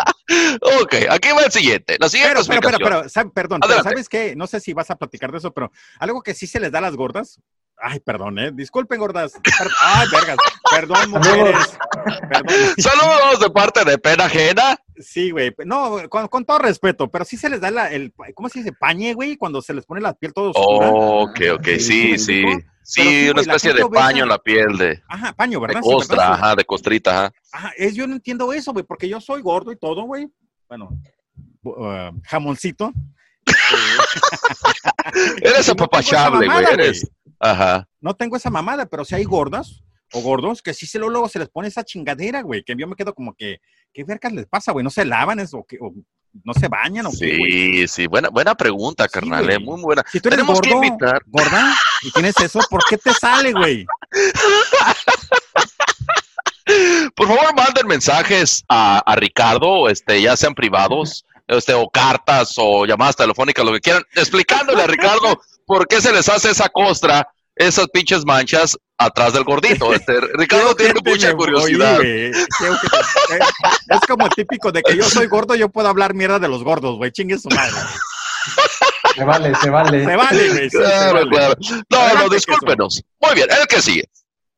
[0.82, 1.98] Ok, aquí va el siguiente.
[2.00, 3.82] La siguiente Pero, pero, perdón, pero.
[3.84, 4.36] ¿sabes qué?
[4.36, 6.80] No sé si vas a platicar de eso, pero algo que sí se les da
[6.80, 7.40] a las gordas,
[7.78, 8.52] Ay, perdón, ¿eh?
[8.54, 9.34] Disculpen, gordas.
[9.82, 10.38] Ay, vergas.
[10.72, 11.78] Perdón, mujeres.
[12.30, 12.56] Perdón.
[12.78, 14.78] Saludos de parte de Pena Ajena.
[14.98, 15.54] Sí, güey.
[15.66, 18.72] No, con, con todo respeto, pero sí se les da la, el, ¿cómo se dice?
[18.72, 20.90] Pañe, güey, cuando se les pone la piel todo oscura.
[20.90, 22.46] ok, ok, sí, sí.
[22.88, 25.82] Sí, sí, una especie de paño en la piel de, Ajá, paño, de ¿verdad?
[25.82, 26.34] Sí, costra, ¿verdad?
[26.34, 27.34] ajá, de costrita, ajá.
[27.52, 30.28] Ajá, es, yo no entiendo eso, güey, porque yo soy gordo y todo, güey.
[30.70, 30.90] Bueno,
[31.64, 32.94] uh, jamoncito.
[35.42, 36.66] Eres no tengo apapachable, güey.
[36.74, 37.10] Eres.
[37.40, 37.88] Ajá.
[38.02, 39.84] No tengo esa mamada, pero si hay gordas
[40.14, 42.88] o gordos que sí se lo, luego se les pone esa chingadera, güey, que yo
[42.88, 43.58] me quedo como que,
[43.94, 44.84] ¿qué vergas les pasa, güey?
[44.84, 45.78] ¿No se lavan eso, o, qué?
[45.82, 45.94] ¿O
[46.44, 47.52] no se bañan o qué, güey?
[47.52, 49.56] Sí, sí, buena, buena pregunta, Sí, carnal, güey.
[49.56, 50.04] eh, muy buena.
[50.12, 51.22] Si tú eres Tenemos que gordo, invitar.
[51.28, 53.86] gorda, y tienes eso, ¿por qué te sale, güey?
[57.16, 62.86] Por favor, manden mensajes a, a Ricardo, este, ya sean privados, este, o cartas o
[62.86, 67.28] llamadas telefónicas, lo que quieran, explicándole a Ricardo por qué se les hace esa costra,
[67.56, 69.94] esas pinches manchas atrás del gordito.
[69.94, 72.00] Este, Ricardo tiene mucha curiosidad.
[72.00, 76.64] oye, es como típico de que yo soy gordo, yo puedo hablar mierda de los
[76.64, 77.12] gordos, güey.
[77.12, 77.74] Chingue su madre.
[79.16, 80.06] Se vale, se vale.
[80.06, 80.70] Se vale, güey.
[80.70, 81.30] sí, Claro, vale.
[81.30, 81.56] claro.
[81.90, 83.04] No, Adelante, no, discúlpenos.
[83.22, 84.04] Muy bien, el que sigue.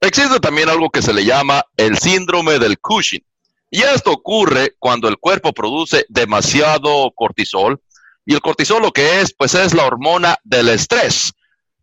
[0.01, 3.23] Existe también algo que se le llama el síndrome del Cushing.
[3.69, 7.81] Y esto ocurre cuando el cuerpo produce demasiado cortisol.
[8.29, 11.31] Y el cortisol lo que es, pues es la hormona del estrés,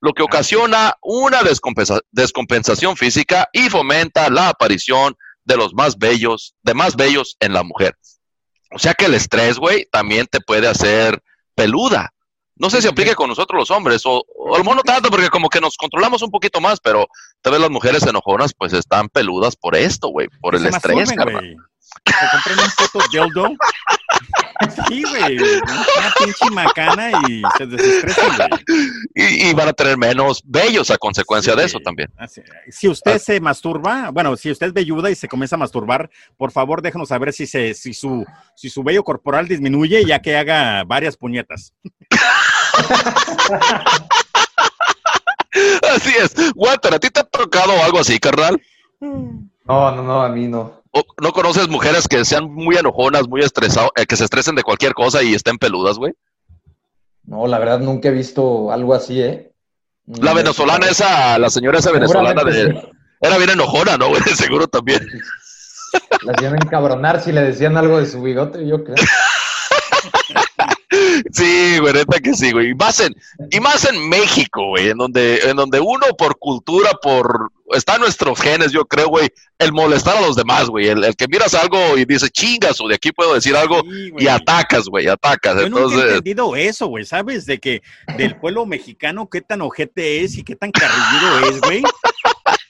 [0.02, 6.54] lo que ocasiona una descompensa- descompensación física y fomenta la aparición de los más bellos,
[6.62, 7.96] de más bellos en la mujer.
[8.72, 11.22] O sea que el estrés, güey, también te puede hacer
[11.54, 12.12] peluda.
[12.56, 15.10] No sé si aplique con nosotros los hombres, o, o a lo mejor no tanto,
[15.10, 17.06] porque como que nos controlamos un poquito más, pero
[17.40, 21.56] tal vez las mujeres enojonas, pues están peludas por esto, güey, por el estrés, carnal.
[22.06, 22.26] Se
[22.98, 23.48] un dildo.
[24.88, 25.36] Sí, güey.
[25.38, 28.60] Una pinche macana y se desestresan, güey.
[29.14, 32.08] Y, y van a tener menos bellos a consecuencia Sí, de eso también.
[32.16, 33.18] Así- Si usted Ah.
[33.18, 37.08] se masturba, bueno, si usted es velluda y se comienza a masturbar, por favor déjenos
[37.08, 38.24] saber si, se, si, su,
[38.54, 41.72] si su vello corporal disminuye ya que haga varias puñetas.
[45.94, 46.34] Así es.
[46.54, 48.60] Walter, ¿a ti te ha tocado algo así, carnal?
[49.00, 50.82] No, no, no, a mí no.
[50.94, 54.94] ¿O ¿No conoces mujeres que sean muy enojonas, muy estresadas, que se estresen de cualquier
[54.94, 56.12] cosa y estén peludas, güey?
[57.24, 59.52] No, la verdad nunca he visto algo así, ¿eh?
[60.06, 62.80] La venezolana esa, la señora esa venezolana de...
[63.20, 64.22] Era bien enojona, ¿no, güey?
[64.36, 65.00] Seguro también.
[65.00, 65.18] sí.
[66.22, 68.96] Las iban a encabronar si le decían algo de su bigote, yo creo.
[71.32, 72.70] Sí, güey, neta que sí, güey.
[72.70, 73.14] Y más en,
[73.50, 77.50] y más en México, güey, en donde, en donde uno por cultura, por...
[77.70, 79.28] Está en nuestros genes, yo creo, güey,
[79.58, 80.88] el molestar a los demás, güey.
[80.88, 84.12] El, el que miras algo y dices, chingas, o de aquí puedo decir algo, Sí,
[84.18, 85.54] y atacas, güey, atacas.
[85.56, 87.46] Yo nunca he Entonces, entendido eso, güey, ¿sabes?
[87.46, 87.82] De que
[88.18, 91.82] del pueblo mexicano qué tan ojete es y qué tan carrilludo es, güey.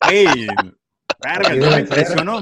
[0.07, 0.47] Güey,
[1.25, 2.41] verga, yo me impresiono.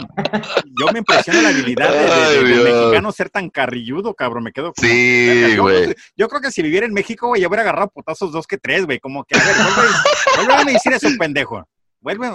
[0.80, 1.92] Yo me impresiono la habilidad
[2.30, 4.44] de, de- mexicanos ser tan carrilludo, cabrón.
[4.44, 5.94] Me quedo como, Sí, yo, güey.
[6.16, 8.84] yo creo que si viviera en México, güey, yo hubiera agarrado putazos dos que tres,
[8.86, 8.98] güey.
[8.98, 9.92] Como que, a ver, vuelve,
[10.36, 11.62] vuelve a decir eso, pendejo.
[12.00, 12.26] Vuelve.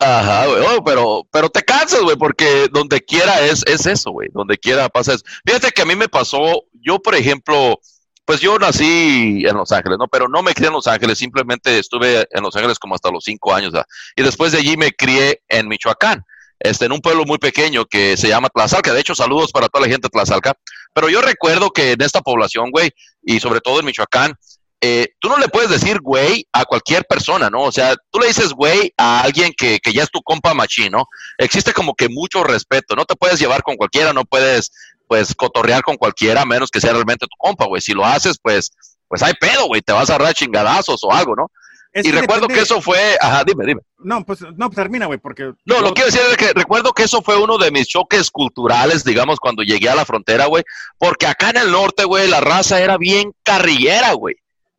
[0.00, 4.28] Ajá, güey, oh, pero, pero te cansas, güey, porque donde quiera es, es eso, güey,
[4.32, 5.24] donde quiera pasa eso.
[5.46, 7.78] Fíjate que a mí me pasó, yo, por ejemplo,
[8.26, 10.08] pues yo nací en Los Ángeles, ¿no?
[10.08, 13.24] Pero no me crié en Los Ángeles, simplemente estuve en Los Ángeles como hasta los
[13.24, 13.86] cinco años, ¿verdad?
[14.16, 16.24] Y después de allí me crié en Michoacán,
[16.58, 18.92] este, en un pueblo muy pequeño que se llama Tlazalca.
[18.92, 20.54] De hecho, saludos para toda la gente de Tlazalca.
[20.92, 22.90] Pero yo recuerdo que en esta población, güey,
[23.22, 24.34] y sobre todo en Michoacán,
[24.80, 27.62] eh, tú no le puedes decir güey a cualquier persona, ¿no?
[27.62, 30.92] O sea, tú le dices güey a alguien que, que ya es tu compa machín,
[30.92, 31.06] ¿no?
[31.38, 34.70] Existe como que mucho respeto, no te puedes llevar con cualquiera, no puedes,
[35.06, 37.80] pues, cotorrear con cualquiera, menos que sea realmente tu compa, güey.
[37.80, 38.72] Si lo haces, pues,
[39.08, 41.50] pues hay pedo, güey, te vas a agarrar chingadazos o algo, ¿no?
[41.92, 43.80] Es y recuerdo depende- que eso fue, ajá, dime, dime.
[43.98, 45.52] No, pues, no, pues termina, güey, porque.
[45.64, 48.30] No, lo que quiero decir es que recuerdo que eso fue uno de mis choques
[48.30, 50.62] culturales, digamos, cuando llegué a la frontera, güey,
[50.98, 54.36] porque acá en el norte, güey, la raza era bien carrillera, güey.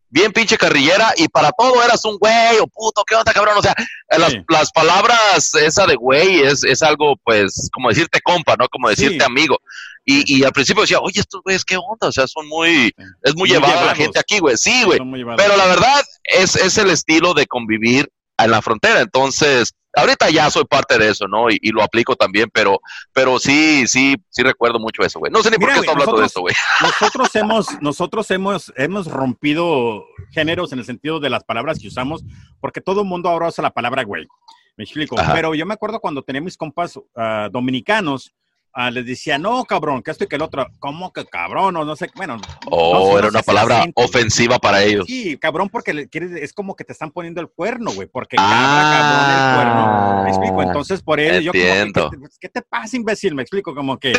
[0.10, 3.58] Bien pinche carrillera y para todo eras un güey o puto, ¿qué onda, cabrón?
[3.58, 4.40] O sea, eh, las, Sí.
[4.48, 8.68] las palabras esa de güey es, es algo, pues, como decirte compa, ¿no?
[8.70, 9.24] Como decirte Sí.
[9.26, 9.58] amigo.
[10.06, 12.08] Y, y al principio decía, oye, estos güeyes, ¿qué onda?
[12.08, 12.94] O sea, son muy,
[13.24, 14.56] es muy, Muy llevada la gente aquí, güey.
[14.56, 15.00] Sí, güey.
[15.36, 19.02] Pero la verdad es, es el estilo de convivir en la frontera.
[19.02, 21.50] Entonces, ahorita ya soy parte de eso, ¿no?
[21.50, 22.80] Y, y lo aplico también, pero,
[23.14, 25.32] pero sí, sí, sí recuerdo mucho eso, güey.
[25.32, 26.56] No sé ni por qué estoy hablando de esto, güey.
[26.82, 32.24] nosotros hemos, nosotros hemos, hemos rompido géneros en el sentido de las palabras que usamos,
[32.60, 34.28] porque todo el mundo ahora usa la palabra güey.
[34.78, 35.20] Me explico.
[35.20, 35.34] Ajá.
[35.34, 38.34] Pero yo me acuerdo cuando tenía mis compas ah, dominicanos,
[38.74, 41.76] ah, les decía, no, cabrón, que esto y que el otro, ¿cómo que cabrón?
[41.78, 42.38] O no sé, bueno.
[42.70, 44.08] Oh, no no era sé una palabra acento, güey.
[44.08, 45.06] ofensiva para ellos.
[45.08, 49.30] Sí, cabrón, porque es como que te están poniendo el cuerno, güey, porque cabra, cabrón,
[49.32, 50.24] el cuerno.
[50.24, 52.10] Me explico, entonces por eso yo como que, Ah, Entiendo.
[52.12, 53.34] ¿qué, te- ¿qué te pasa, imbécil?
[53.36, 54.18] Me explico, como que es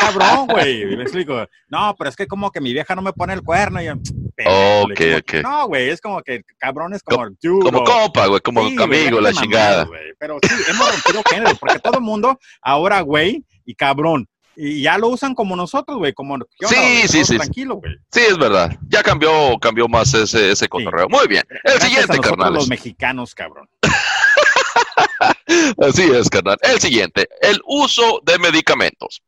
[0.00, 1.46] cabrón, güey, me explico.
[1.68, 3.94] No, pero es que como que mi vieja no me pone el cuerno y yo,
[4.36, 5.34] le Ok, digo, ok.
[5.42, 7.26] No, güey, es como que cabrón es como,
[7.62, 9.84] Como o- compa, güey, como Sí, güey, amigo, la déjate chingada.
[9.84, 10.00] güey.
[10.18, 14.28] Pero sí, hemos rompido géneros, porque todo el mundo ahora, güey, y cabrón.
[14.56, 17.36] Y ya lo usan como nosotros, güey, como ¿qué onda, Sí, sí, sí.
[17.36, 17.96] Tranquilo, güey.
[18.12, 18.70] Sí, es verdad.
[18.88, 21.08] Ya cambió, cambió más ese, ese cotorreo.
[21.08, 21.42] Muy bien.
[21.50, 22.54] El Gracias siguiente, carnales.
[22.54, 23.68] los mexicanos, cabrón.
[25.78, 26.56] Así es, carnal.
[26.62, 29.22] El siguiente, el uso de medicamentos.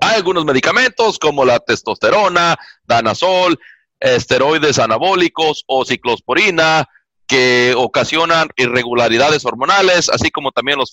[0.00, 3.58] Hay algunos medicamentos como la testosterona, danazol,
[4.00, 6.88] esteroides anabólicos o ciclosporina
[7.30, 10.90] que ocasionan irregularidades hormonales, así como también los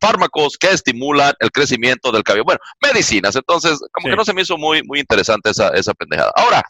[0.00, 2.44] fármacos que estimulan el crecimiento del cabello.
[2.44, 3.34] Bueno, medicinas.
[3.34, 4.10] Entonces, como Sí.
[4.10, 6.30] que no se me hizo muy, muy interesante esa, esa pendejada.
[6.36, 6.62] Ahora,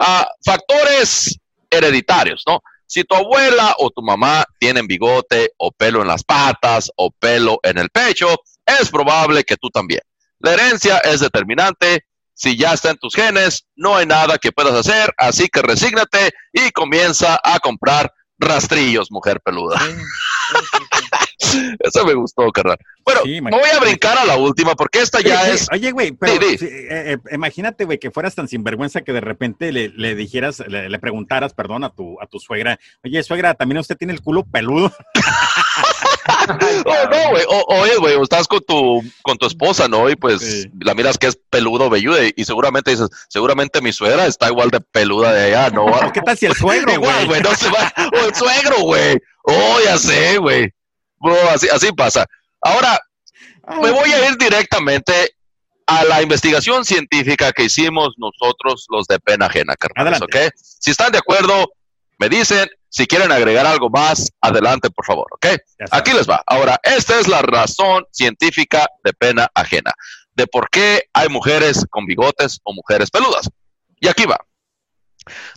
[0.00, 1.36] ah, factores
[1.70, 2.60] hereditarios, ¿no?
[2.86, 7.58] Si tu abuela o tu mamá tienen bigote o pelo en las patas o pelo
[7.64, 8.28] en el pecho,
[8.64, 10.02] es probable que tú también.
[10.38, 12.04] La herencia es determinante.
[12.32, 16.30] Si ya está en tus genes, no hay nada que puedas hacer, así que resígnate
[16.52, 18.12] y comienza a comprar
[18.42, 19.80] rastrillos, mujer peluda.
[21.80, 22.78] Eso me gustó, carnal.
[23.04, 25.66] Bueno, me voy a brincar a la última porque esta ya es...
[25.72, 29.88] Oye, güey, pero eh, eh, imagínate, güey, que fueras tan sinvergüenza que de repente le,
[29.88, 33.96] le dijeras, le, le preguntaras, perdón, a tu, a tu suegra, oye, suegra, ¿también usted
[33.96, 34.92] tiene el culo peludo?
[36.84, 37.44] Oh, no, güey.
[37.48, 40.08] O- oye, güey, estás con tu, con tu esposa, ¿no?
[40.10, 40.70] Y pues Sí.
[40.80, 44.80] la miras que es peludo, velluda, y, seguramente dices, seguramente mi suegra está igual de
[44.80, 45.84] peluda de allá, ¿no?
[45.86, 47.26] ¿O qué tal si el suegro, güey?
[47.26, 47.92] güey, no se va.
[48.20, 49.18] O el suegro, güey.
[49.44, 50.70] Oh, ya sé, güey.
[51.20, 52.26] Bro, así, así pasa.
[52.60, 52.98] Ahora,
[53.80, 55.34] me voy a ir directamente
[55.86, 60.20] a la investigación científica que hicimos nosotros, los de pena ajena, carnales.
[60.80, 61.72] Si están de acuerdo,
[62.18, 62.68] me dicen.
[62.92, 65.46] Si quieren agregar algo más, adelante, por favor, ¿ok?
[65.92, 66.42] Aquí les va.
[66.46, 69.94] Ahora, esta es la razón científica de pena ajena,
[70.34, 73.48] de por qué hay mujeres con bigotes o mujeres peludas.
[73.98, 74.38] Y aquí va.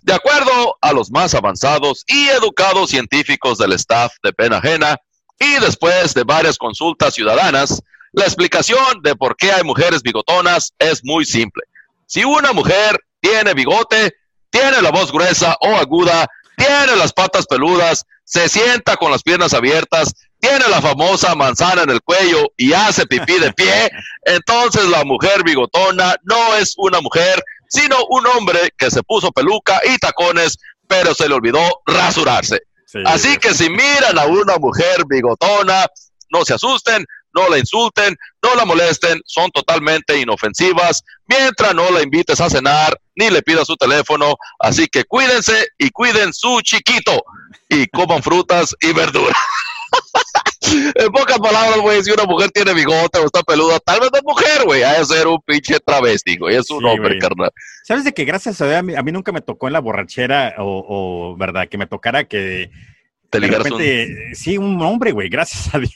[0.01, 4.97] De acuerdo a los más avanzados y educados científicos del staff de pena ajena,
[5.37, 7.83] y después de varias consultas ciudadanas,
[8.13, 11.63] la explicación de por qué hay mujeres bigotonas es muy simple.
[12.05, 14.13] Si una mujer tiene bigote,
[14.49, 16.25] tiene la voz gruesa o aguda,
[16.57, 21.89] tiene las patas peludas, se sienta con las piernas abiertas, tiene la famosa manzana en
[21.89, 23.89] el cuello y hace pipí de pie,
[24.25, 29.79] entonces la mujer bigotona no es una mujer, sino un hombre que se puso peluca
[29.85, 30.57] y tacones,
[30.87, 32.59] pero se le olvidó rasurarse.
[32.85, 35.85] Sí, Así que si miran a una mujer bigotona,
[36.29, 42.01] no se asusten, no la insulten, no la molesten, son totalmente inofensivas, mientras no la
[42.01, 44.35] invites a cenar ni le pidas su teléfono.
[44.59, 47.23] Así que cuídense y cuiden su chiquito
[47.69, 49.37] y coman frutas y verduras.
[50.95, 54.17] en pocas palabras, güey, si una mujer tiene bigote o está peluda, tal vez no
[54.17, 57.51] es mujer, güey, ha de ser un pinche travesti, güey, es un Sí, hombre, carnal.
[57.83, 59.79] ¿Sabes de que gracias a Dios a mí, a mí nunca me tocó en la
[59.79, 62.69] borrachera o, o, verdad, que me tocara que
[63.29, 63.79] Te de ligaras un...
[63.79, 65.91] repente, sí, un hombre, güey, gracias a Dios.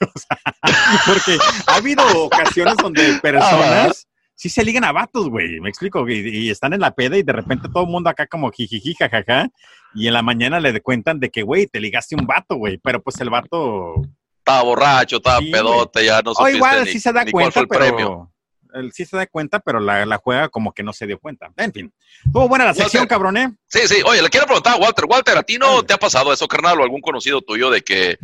[1.05, 1.37] Porque
[1.67, 4.09] ha habido ocasiones donde personas
[4.40, 7.24] sí se ligan a vatos, güey, me explico, y, y están en la peda y
[7.24, 9.49] de repente todo el mundo acá como jijiji, jajaja,
[9.94, 13.02] y en la mañana le cuentan de que, güey, te ligaste un vato, güey, pero
[13.03, 13.95] pues el vato...
[14.38, 17.60] Estaba borracho, estaba Sí, pedote, ya no O supiste igual ni, sí se da cuenta,
[17.60, 17.80] el pero...
[17.80, 18.32] premio.
[18.74, 21.52] Él sí se da cuenta, pero la, la juega como que no se dio cuenta.
[21.57, 21.94] En fin.
[22.24, 23.07] Estuvo buena la sección, Walter.
[23.10, 23.52] cabrón, ¿eh?
[23.68, 23.95] Sí, sí.
[24.06, 25.06] Oye, le quiero preguntar a Walter.
[25.10, 28.20] Walter, ¿a ti no te ha pasado eso, carnal, o algún conocido tuyo de que,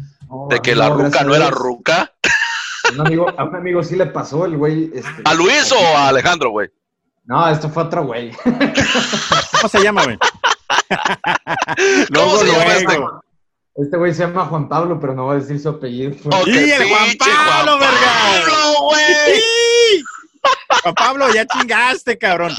[0.50, 2.14] de que la ruca no era ruca?
[2.94, 4.91] Un amigo, a un amigo sí le pasó el güey.
[4.94, 6.70] este- ¿A Luis o a Alejandro, güey?
[7.26, 8.32] No, esto fue otro güey.
[8.44, 10.18] ¿Cómo se llama, güey?
[12.14, 12.72] ¿Cómo se llama luego.
[12.76, 12.98] este?
[13.78, 16.12] Este güey se llama Juan Pablo, pero no va a decir su apellido.
[16.26, 18.45] Ok, Sí, el Juan Pablo, Juan verga.
[18.45, 19.41] Pablo, güey.
[20.84, 22.53] Juan Pablo, ya chingaste, cabrón.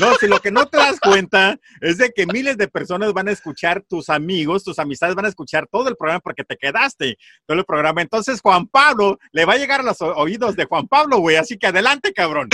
[0.00, 3.28] No, si lo que no te das cuenta es de que miles de personas van
[3.28, 7.16] a escuchar, tus amigos, tus amistades van a escuchar todo el programa porque te quedaste
[7.46, 8.02] todo el programa.
[8.02, 11.36] Entonces, Juan Pablo le va a llegar a los oídos de Juan Pablo, güey.
[11.36, 12.48] Así que adelante, cabrón.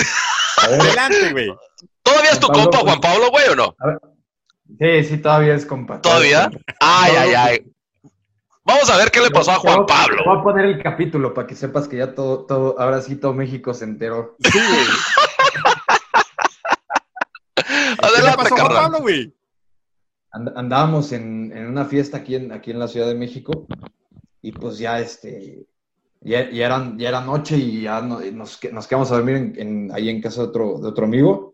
[0.58, 1.48] Adelante, güey.
[2.02, 2.78] ¿Todavía es tu Pablo, compa.
[2.80, 3.76] Juan Pablo, güey, o no?
[4.78, 6.00] Sí, sí, todavía es compa.
[6.00, 6.50] ¿Todavía?
[6.80, 7.72] Ay, ay, ay.
[8.64, 10.22] Vamos a ver qué le pasó a Juan Te Pablo.
[10.24, 13.32] voy a poner el capítulo para que sepas que ya todo, todo, ahora sí todo
[13.34, 14.36] México se enteró.
[14.38, 14.86] Sí, güey.
[17.56, 18.72] ¿Qué le Adelante, pasó a Juan.
[18.72, 19.34] Pablo, güey?
[20.32, 23.66] And- andábamos en, en una fiesta aquí en, aquí en la Ciudad de México
[24.40, 25.66] y pues ya este,
[26.22, 29.36] y, y eran, ya era noche y ya no- nos, que- nos quedamos a dormir
[29.36, 31.51] en- en- ahí en casa de otro, de otro amigo.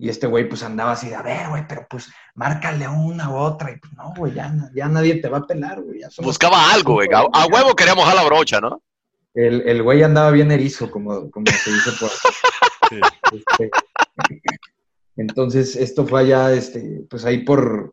[0.00, 3.36] Y este güey pues andaba así de, a ver, güey, pero pues márcale una u
[3.36, 3.70] otra.
[3.70, 6.00] Y pues no, güey, ya, ya nadie te va a pelar, güey.
[6.22, 7.08] Buscaba algo, güey.
[7.12, 8.80] A, a huevo quería mojar la brocha, ¿no?
[9.34, 13.00] El, el güey andaba bien erizo, como, como se dice por aquí.
[13.36, 13.70] Este,
[15.16, 17.92] entonces, esto fue allá, este, pues ahí por,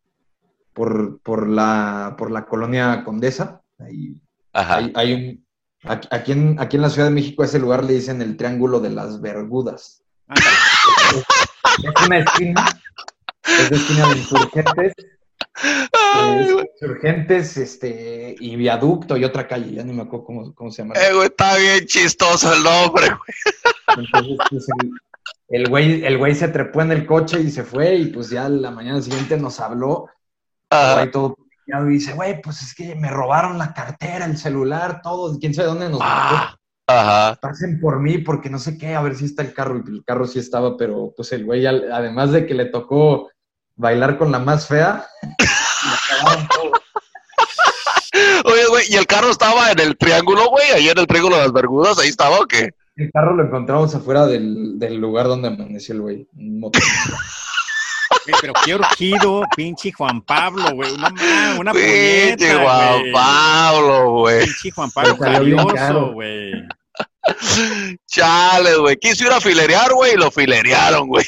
[0.71, 3.61] por, por, la, por la colonia Condesa.
[3.79, 4.15] Ahí,
[4.53, 4.77] Ajá.
[4.77, 5.45] hay, hay un,
[5.83, 8.37] aquí, aquí en, aquí en la Ciudad de México a ese lugar le dicen el
[8.37, 10.03] Triángulo de las Vergudas.
[11.83, 12.81] Es una esquina,
[13.43, 14.93] es esquina de insurgentes,
[16.13, 20.83] Ay, insurgentes este, y viaducto y otra calle, ya ni me acuerdo cómo, cómo se
[20.83, 20.95] llama.
[20.95, 24.05] Eh, güey, está bien chistoso el nombre, güey.
[24.05, 24.91] Entonces, pues el,
[25.49, 28.49] el güey, el güey se trepó en el coche y se fue, y pues ya
[28.49, 30.09] la mañana siguiente nos habló,
[30.69, 30.95] Ajá.
[30.95, 31.37] güey todo
[31.67, 35.67] y dice, güey, pues es que me robaron la cartera, el celular, todo, quién sabe
[35.67, 36.56] dónde nos Ah.
[36.87, 37.37] Ajá.
[37.41, 40.03] Pasen por mí porque no sé qué, a ver si está el carro, y el
[40.05, 43.29] carro sí estaba, pero pues el güey, además de que le tocó
[43.75, 45.05] bailar con la más fea,
[46.49, 46.71] todo.
[48.45, 50.71] Oye, güey, ¿y el carro estaba en el triángulo, güey?
[50.73, 52.71] Ahí en el triángulo de las Bermudas, ahí estaba o qué?
[52.95, 56.27] El carro lo encontramos afuera del, del lugar donde amaneció el güey.
[56.37, 56.81] un motor.
[58.25, 60.91] Güey, pero qué urgido, pinche Juan Pablo, güey.
[60.93, 61.13] Una,
[61.59, 63.01] una Pinche puñeta, Juan.
[63.13, 64.45] Pablo, güey.
[64.45, 66.11] Pinche Juan Pablo caro.
[66.13, 66.51] güey.
[68.07, 68.97] Chale, güey.
[68.97, 71.25] Quiso ir a filerear, güey, y lo filerearon, güey.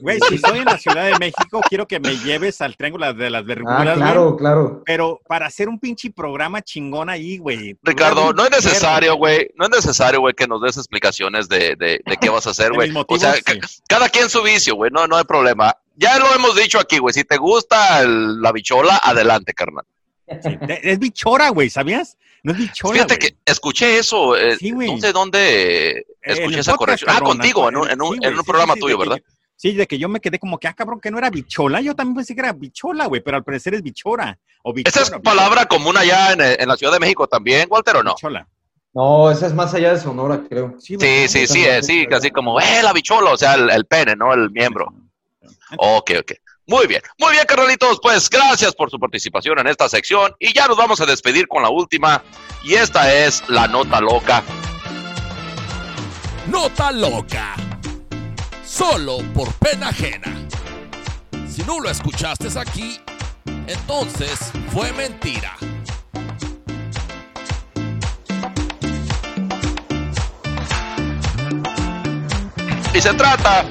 [0.00, 3.30] Güey, si estoy en la Ciudad de México, quiero que me lleves al Triángulo de
[3.30, 3.96] las Ah, Bermudas, güey.
[3.96, 4.82] claro, claro.
[4.86, 7.76] Pero para hacer un pinche programa chingón ahí, güey.
[7.82, 9.50] Ricardo, no es necesario, güey.
[9.56, 12.72] No es necesario, güey, que nos des explicaciones de, de, de qué vas a hacer,
[12.72, 12.92] güey.
[12.94, 13.42] O sea, sí.
[13.88, 14.90] cada quien su vicio, güey.
[14.92, 15.76] No, no hay problema.
[15.96, 17.12] Ya lo hemos dicho aquí, güey.
[17.12, 19.84] Si te gusta el- la bichola, adelante, carnal.
[20.42, 22.16] Sí, Es bichora, güey, ¿sabías?
[22.44, 24.36] No es bichora, Fíjate que escuché eso.
[24.36, 24.92] eh, Sí, güey.
[24.94, 27.10] no sé dónde escuché esa podcast, corrección.
[27.16, 29.08] Ah, contigo, en un, en un, sí, en güey, un sí, programa sí, tuyo, que
[29.08, 29.22] ¿verdad?
[29.56, 31.80] sí, de que yo me quedé como que, ah, cabrón, que no era bichola.
[31.80, 34.38] Yo también pensé que era bichola, güey, pero al parecer es bichora.
[34.64, 37.68] O bichora, Esa es bichora, palabra común allá en, en la Ciudad de México también,
[37.70, 38.14] Walter, ¿o no?
[38.14, 38.48] bichola.
[38.94, 40.74] No, esa es más allá de Sonora, creo.
[40.78, 40.96] Sí,
[41.28, 44.34] sí, sí, eh, sí, casi como, eh, la bichola, o sea, el, el pene, ¿no?
[44.34, 44.92] El miembro.
[45.78, 46.32] Ok, ok.
[46.66, 47.98] Muy bien, muy bien, carnalitos.
[48.00, 51.62] Pues gracias por su participación en esta sección y ya nos vamos a despedir con
[51.62, 52.22] la última.
[52.62, 54.42] Y esta es la nota loca.
[56.46, 57.54] Nota loca.
[58.64, 60.32] Solo por pena ajena.
[61.50, 63.00] Si no lo escuchaste aquí,
[63.66, 65.56] entonces fue mentira.
[72.94, 73.66] Y se trata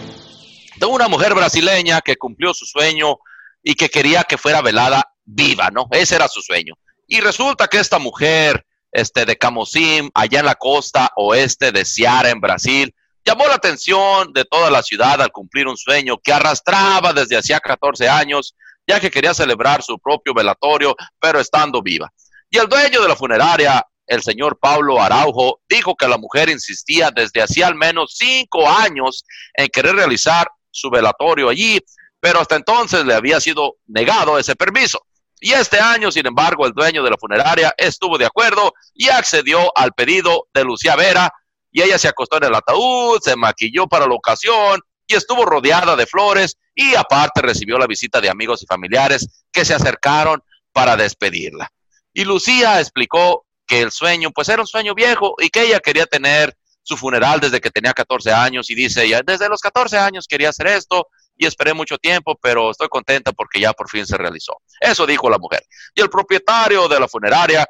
[0.81, 3.19] de una mujer brasileña que cumplió su sueño
[3.61, 5.87] y que quería que fuera velada viva, ¿no?
[5.91, 6.73] Ese era su sueño.
[7.07, 12.31] Y resulta que esta mujer este, de Camosim, allá en la costa oeste de Ceará,
[12.31, 17.13] en Brasil, llamó la atención de toda la ciudad al cumplir un sueño que arrastraba
[17.13, 18.55] desde hacía 14 años,
[18.87, 22.11] ya que quería celebrar su propio velatorio, pero estando viva.
[22.49, 27.11] Y el dueño de la funeraria, el señor Pablo Araujo, dijo que la mujer insistía
[27.11, 31.80] desde hacía al menos cinco años en querer realizar su velatorio allí,
[32.19, 35.06] pero hasta entonces le había sido negado ese permiso.
[35.39, 39.76] Y este año, sin embargo, el dueño de la funeraria estuvo de acuerdo y accedió
[39.76, 41.34] al pedido de Lucía Vera,
[41.72, 45.95] y ella se acostó en el ataúd, se maquilló para la ocasión y estuvo rodeada
[45.95, 50.43] de flores y aparte recibió la visita de amigos y familiares que se acercaron
[50.73, 51.72] para despedirla.
[52.14, 56.06] Y Lucía explicó que el sueño, pues era un sueño viejo y que ella quería
[56.06, 60.27] tener su funeral desde que tenía 14 años y dice ella, desde los 14 años
[60.27, 64.17] quería hacer esto y esperé mucho tiempo, pero estoy contenta porque ya por fin se
[64.17, 64.57] realizó.
[64.79, 65.63] Eso dijo la mujer.
[65.95, 67.65] Y el propietario de la funeraria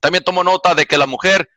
[0.00, 1.48] también tomó nota de que la mujer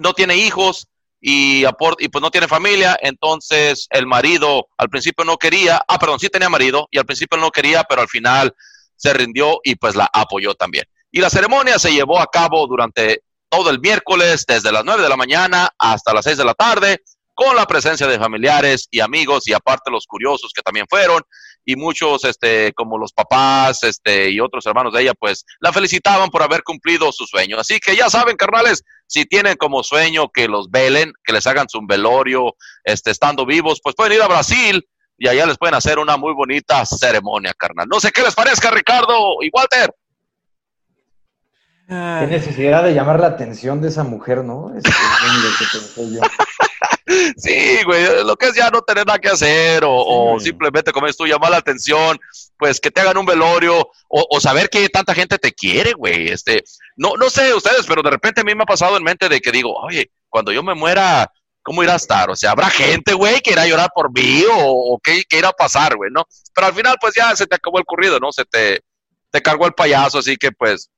[0.00, 0.86] no tiene hijos
[1.20, 6.18] y, y pues no tiene familia, entonces el marido al principio no quería, ah, perdón,
[6.18, 8.54] sí tenía marido y al principio no quería, pero al final
[8.96, 10.84] se rindió y pues la apoyó también.
[11.10, 13.22] Y la ceremonia se llevó a cabo durante
[13.52, 17.02] todo el miércoles, desde las 9 de la mañana hasta las 6 de la tarde,
[17.34, 21.20] con la presencia de familiares y amigos y aparte los curiosos que también fueron
[21.62, 26.30] y muchos, este, como los papás, este, y otros hermanos de ella, pues la felicitaban
[26.30, 27.58] por haber cumplido su sueño.
[27.58, 31.68] Así que ya saben, carnales, si tienen como sueño que los velen, que les hagan
[31.68, 34.82] su velorio, este, estando vivos, pues pueden ir a Brasil
[35.18, 37.86] y allá les pueden hacer una muy bonita ceremonia, carnal.
[37.86, 39.94] No sé qué les parezca, Ricardo y Walter.
[41.88, 44.72] Qué necesidad de llamar la atención de esa mujer, ¿no?
[44.76, 46.20] Es, es lo que pensé yo.
[47.36, 51.16] Sí, güey, lo que es ya no tener nada que hacer o, simplemente, como es
[51.16, 52.18] tú, llamar la atención,
[52.56, 56.28] pues que te hagan un velorio o, o saber que tanta gente te quiere, güey.
[56.28, 56.64] Este,
[56.96, 59.40] no, no sé ustedes, pero de repente a mí me ha pasado en mente de
[59.40, 61.30] que digo, oye, cuando yo me muera,
[61.62, 62.30] ¿cómo irá a estar?
[62.30, 65.38] O sea, ¿habrá gente, güey, que irá a llorar por mí o, o qué, qué
[65.38, 66.24] irá a pasar, güey, no?
[66.54, 68.32] Pero al final, pues ya se te acabó el corrido, ¿no?
[68.32, 68.80] Se te,
[69.30, 70.88] te cargó el payaso, así que pues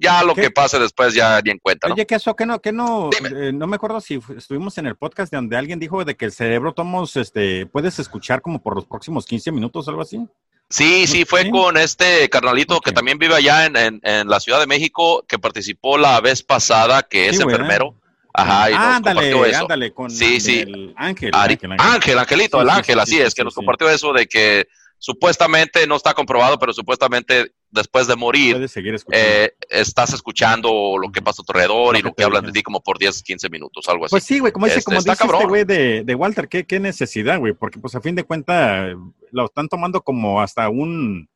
[0.00, 0.42] ya lo ¿Qué?
[0.42, 1.94] que pase después ya ni en cuenta, ¿no?
[1.94, 4.96] Oye, que eso, que no, que no, eh, no me acuerdo si estuvimos en el
[4.96, 8.86] podcast donde alguien dijo de que el cerebro tomos, este, puedes escuchar como por los
[8.86, 10.24] próximos 15 minutos o algo así.
[10.70, 11.50] Sí, sí, fue Sí.
[11.50, 15.38] con este carnalito que también vive allá en, en, en la Ciudad de México, que
[15.38, 17.94] participó la vez pasada, que es enfermero.
[18.34, 19.60] Ajá, y nos ándale, compartió eso.
[19.62, 20.60] ándale, con Sí, sí.
[20.60, 21.32] el Ángel.
[21.32, 21.90] Ari- Ángel, Ángel.
[21.94, 24.68] Ángel, Angelito, Sí, el Ángel, sí, así sí, es, que nos compartió eso de que
[24.98, 28.66] supuestamente no está comprobado, pero supuestamente después de morir
[29.12, 32.62] eh, estás escuchando lo que pasa a tu alrededor y lo que hablan de ti
[32.62, 34.10] como por 10, 15 minutos, algo así.
[34.10, 36.80] Pues sí, güey, como dice, Este, como dice este güey de, de Walter, ¿qué, qué
[36.80, 38.94] necesidad, güey, porque pues a fin de cuentas
[39.32, 41.28] lo están tomando como hasta un,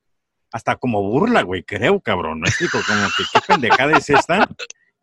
[0.50, 2.78] hasta como burla, güey, creo, cabrón, ¿me explico?
[2.86, 4.48] Como que qué pendejada es esta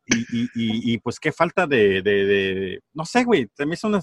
[0.05, 3.75] y, y, y, y, pues qué falta de, de, de- no sé, güey, se me
[3.75, 4.01] hizo una,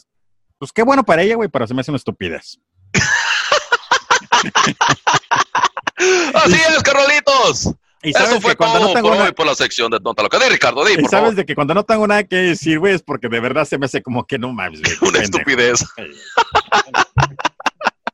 [0.58, 2.58] pues qué bueno para ella, güey, pero se me hace una estupidez.
[6.44, 7.74] Así es, Carolitos.
[8.02, 10.22] Y Eso fue que cuando todo no tengo por hoy por la sección de Nota
[10.22, 10.38] Loca.
[10.38, 11.34] De Ricardo, di, y por sabes favor.
[11.34, 13.86] de que cuando no tengo nada que decir, güey, es porque de verdad se me
[13.86, 14.96] hace como que no mames, güey.
[15.10, 15.84] Una estupidez.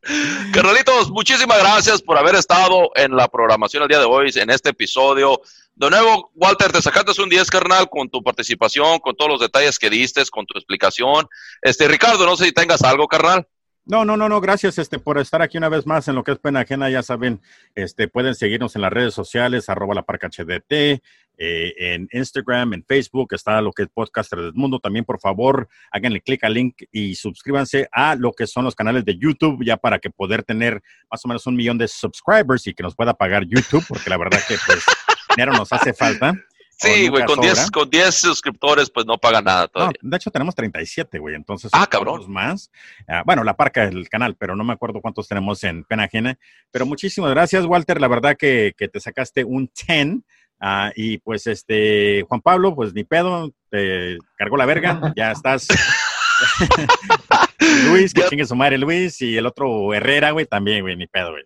[0.52, 4.70] Carnalitos, muchísimas gracias por haber estado en la programación el día de hoy, en este
[4.70, 5.40] episodio.
[5.74, 9.78] De nuevo, Walter, te sacaste un 10, carnal, con tu participación, con todos los detalles
[9.78, 11.28] que diste, con tu explicación.
[11.60, 13.46] Este, Ricardo, no sé si tengas algo, carnal.
[13.84, 16.30] No, no, no, no, gracias este, por estar aquí una vez más en lo que
[16.30, 16.88] es pena ajena.
[16.88, 17.40] Ya saben,
[17.74, 21.02] este, pueden seguirnos en las redes sociales, arroba la parca HDT,
[21.38, 24.78] eh, en Instagram, en Facebook, está lo que es Podcaster del Mundo.
[24.78, 29.04] También, por favor, háganle clic al link y suscríbanse a lo que son los canales
[29.04, 30.80] de YouTube, ya para que poder tener
[31.10, 34.16] más o menos un millón de subscribers y que nos pueda pagar YouTube, porque la
[34.16, 34.84] verdad que pues
[35.36, 36.34] dinero nos hace falta.
[36.82, 37.70] Sí, güey, con 10 sobra.
[37.72, 39.98] con 10 suscriptores, pues no paga nada No, todavía.
[40.00, 41.70] de hecho tenemos 37, güey, entonces.
[41.74, 42.30] Ah, cabrón.
[42.30, 42.70] más.
[43.08, 46.38] Ah, bueno, la parca del canal, pero no me acuerdo cuántos tenemos en Pena Ajena.
[46.70, 48.00] Pero muchísimas gracias, Walter.
[48.00, 50.18] La verdad que, que te sacaste un 10.
[50.60, 55.66] Ah, y pues este, Juan Pablo, pues ni pedo, te cargó la verga, ya estás.
[57.88, 61.32] Luis, que chingue su madre Luis, y el otro Herrera, güey, también, güey, ni pedo,
[61.32, 61.44] güey.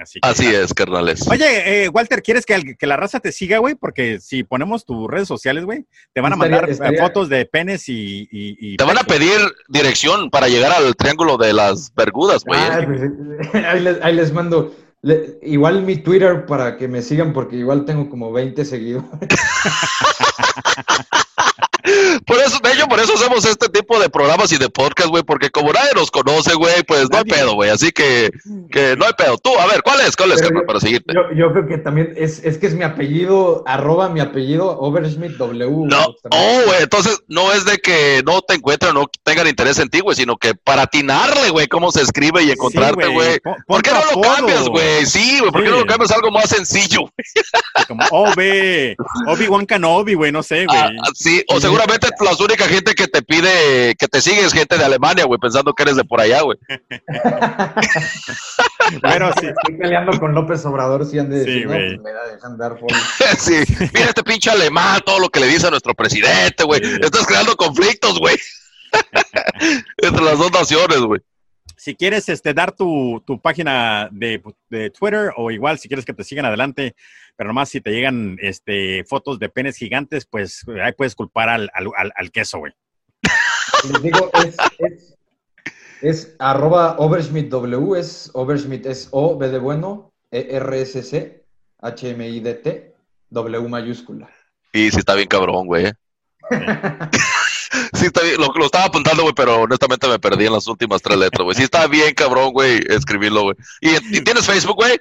[0.00, 1.26] Así, que- Así es, carnales.
[1.28, 3.74] Oye, eh, Walter, ¿quieres que, la raza te siga, güey?
[3.74, 7.44] Porque si ponemos tus redes sociales, güey, te van a mandar eh, estaría- fotos de
[7.46, 8.28] penes y...
[8.30, 9.38] y- y Te van a pedir
[9.68, 12.60] dirección para llegar al Triángulo de las Bergudas, güey.
[12.60, 13.00] Ah, pues,
[13.66, 14.74] ahí, les, ahí les mando.
[15.02, 19.08] Le- igual mi Twitter para que me sigan, porque igual tengo como 20 seguidores.
[22.26, 25.22] Por eso, de hecho, por eso hacemos este tipo de programas y de podcast, güey,
[25.22, 27.70] porque como nadie nos conoce, güey, pues no hay pedo, güey.
[27.70, 28.30] Así que,
[28.70, 29.38] que no hay pedo.
[29.38, 30.16] Tú, a ver, ¿cuál es?
[30.16, 31.12] ¿Cuál es, carnal, para seguirte?
[31.14, 35.36] Yo, yo creo que también es, es que es mi apellido, arroba mi apellido, Overschmidt
[35.36, 35.70] W.
[35.86, 39.78] No, oh, güey, entonces no es de que no te encuentren o no tengan interés
[39.78, 43.40] en ti, güey, sino que para atinarle, güey, cómo se escribe y encontrarte, Sí, güey.
[43.40, 45.06] Pon- ¿Por qué no lo cambias, güey?
[45.06, 45.72] Sí, güey, ¿por qué Sí.
[45.74, 47.00] no lo cambias algo más sencillo?
[47.86, 48.96] Como OB,
[49.28, 50.78] Obi-Wan Kenobi, güey, no sé, güey.
[50.78, 54.76] Ah, sí, o seguramente la única gente que te pide, que te sigue es gente
[54.76, 56.58] de Alemania, güey, pensando que eres de por allá, güey.
[59.02, 61.96] Pero sí, Estoy peleando con López Obrador, si han de Sí, decir, no, güey.
[61.96, 62.88] pues me da dejan dar follow.
[63.38, 63.62] Sí,
[63.94, 66.80] mira este pinche alemán, todo lo que le dice a nuestro presidente, güey.
[66.82, 66.98] Sí.
[67.00, 68.36] Estás creando conflictos, güey.
[69.98, 71.20] Entre las dos naciones, güey.
[71.76, 76.14] si quieres este, dar tu, tu página de, de Twitter o igual si quieres que
[76.14, 76.94] te sigan adelante,
[77.38, 81.70] pero nomás si te llegan este, fotos de penes gigantes, pues ahí puedes culpar al,
[81.72, 82.72] al, al- al queso, güey.
[83.92, 85.16] Les digo, es, es,
[86.02, 91.44] es arroba Overschmidt W, es Overschmidt es O, B de bueno, E, R, S, C,
[91.80, 92.94] H, M, I, D, T,
[93.30, 94.28] W mayúscula.
[94.72, 95.92] Y sí está bien cabrón, güey.
[97.92, 101.02] Sí está bien, lo, lo estaba apuntando, güey, pero honestamente me perdí en las últimas
[101.02, 101.54] tres letras, güey.
[101.56, 103.56] Sí está bien cabrón, güey, escribirlo, güey.
[103.80, 104.98] ¿Y, y tienes Facebook, güey?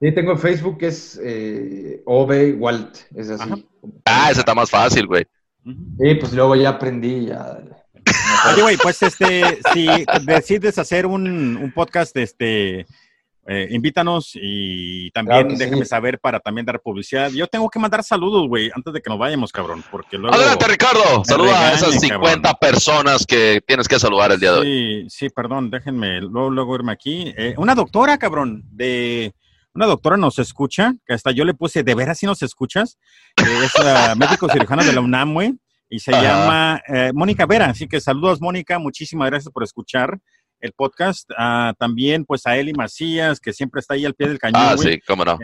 [0.00, 3.50] Sí, tengo Facebook, es eh, OB Walt, es así.
[3.50, 3.56] Ajá.
[4.04, 5.26] Ah, ese está más fácil, güey.
[5.64, 7.58] Sí, pues luego ya aprendí, ya.
[8.52, 9.88] Oye, güey, pues este, si
[10.24, 12.86] decides hacer un, un podcast, este,
[13.48, 15.88] eh, invítanos y también Claro que déjame sí.
[15.88, 17.30] saber para también dar publicidad.
[17.30, 20.36] Yo tengo que mandar saludos, güey, antes de que nos vayamos, cabrón, porque luego...
[20.36, 21.24] Adelante, Ricardo.
[21.24, 22.58] Saluda a esas regañen, 50 cabrón.
[22.60, 24.66] personas que tienes que saludar el día de hoy.
[24.66, 27.32] Sí, sí, perdón, déjenme luego, luego irme aquí.
[27.36, 29.32] Eh, una doctora, cabrón, de
[29.76, 32.98] una doctora nos escucha, que hasta yo le puse, ¿de veras si nos escuchas?
[33.36, 35.54] Eh, es la médico cirujana de la UNAM, güey,
[35.90, 37.66] y se llama eh, Mónica Vera.
[37.66, 40.18] Así que saludos, Mónica, muchísimas gracias por escuchar
[40.60, 41.30] el podcast.
[41.36, 44.76] Ah, también, pues, a Eli Macías, que siempre está ahí al pie del cañón, Ah,
[44.78, 45.38] sí, cómo no.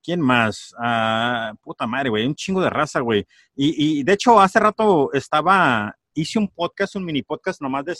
[0.00, 0.72] ¿Quién más?
[0.80, 3.26] Ah, puta madre, güey, un chingo de raza, güey.
[3.56, 7.96] Y, y de hecho, hace rato estaba, hice un podcast, un mini podcast nomás de,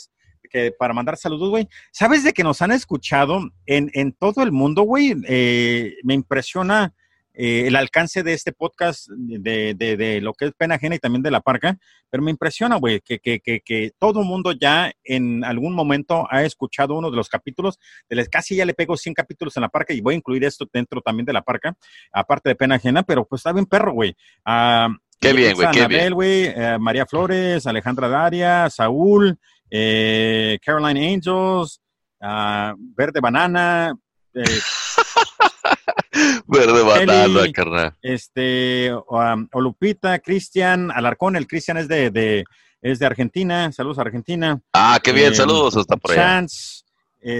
[0.51, 1.67] que, para mandar saludos, güey.
[1.91, 5.15] ¿Sabes de que nos han escuchado en, en todo el mundo, güey?
[5.27, 6.93] Eh, me impresiona
[7.33, 10.99] eh, el alcance de este podcast, de, de- de lo que es pena ajena y
[10.99, 11.77] también de la parca,
[12.09, 16.27] pero me impresiona, güey, que, que, que, que todo el mundo ya en algún momento
[16.29, 17.79] ha escuchado uno de los capítulos,
[18.09, 20.43] de les- casi ya le pego 100 capítulos en la parca y voy a incluir
[20.43, 21.73] esto dentro también de la parca,
[22.11, 24.13] aparte de pena ajena, pero pues está bien perro, güey.
[24.43, 26.13] Ah, Qué bien, güey, qué Anabel, bien.
[26.13, 29.37] güey, eh, María Flores, Alejandra Daria, Saúl,
[29.71, 31.81] eh, Caroline Angels,
[32.21, 33.95] ah, Verde Banana,
[34.33, 34.43] eh,
[36.47, 37.95] Verde banana, carnal.
[38.01, 42.43] este, um, Olupita, Cristian, Alarcón, el Cristian es de, de,
[42.81, 44.59] es de Argentina, saludos a Argentina.
[44.73, 46.21] Ah, qué bien, Eh, saludos hasta por allá.
[46.21, 46.83] Chance,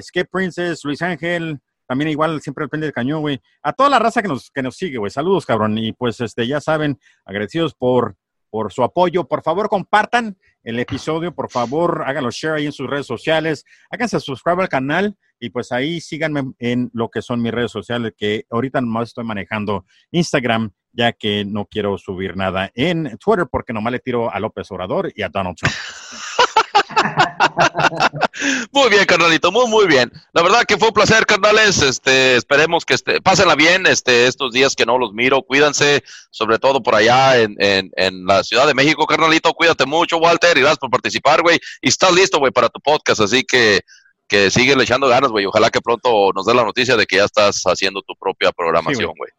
[0.01, 3.41] Skip Princess, Luis Ángel, también igual siempre depende del cañón, güey.
[3.61, 5.11] A toda la raza que nos, que nos sigue, güey.
[5.11, 5.77] Saludos, cabrón.
[5.77, 8.15] Y pues este, ya saben, agradecidos por,
[8.49, 9.27] por su apoyo.
[9.27, 13.65] Por favor, compartan el episodio, por favor, háganlo share ahí en sus redes sociales.
[13.89, 18.13] Háganse subscribe al canal y pues ahí síganme en lo que son mis redes sociales,
[18.15, 23.73] que ahorita nomás estoy manejando Instagram, ya que no quiero subir nada en Twitter porque
[23.73, 25.73] nomás le tiro a López Obrador y a Donald Trump.
[28.71, 30.11] Muy bien, carnalito, muy, muy bien.
[30.33, 31.81] La verdad que fue un placer, carnales.
[31.81, 35.41] Este, esperemos que este, pásenla bien este, estos días que no los miro.
[35.43, 39.53] Cuídense, sobre todo por allá en, en, en la Ciudad de México, carnalito.
[39.53, 41.59] Cuídate mucho, Walter, y gracias por participar, güey.
[41.81, 43.81] Y estás listo, güey, para tu podcast, así que
[44.31, 45.45] que sigue echando ganas, güey.
[45.45, 49.11] Ojalá que pronto nos dé la noticia de que ya estás haciendo tu propia programación,
[49.17, 49.29] güey.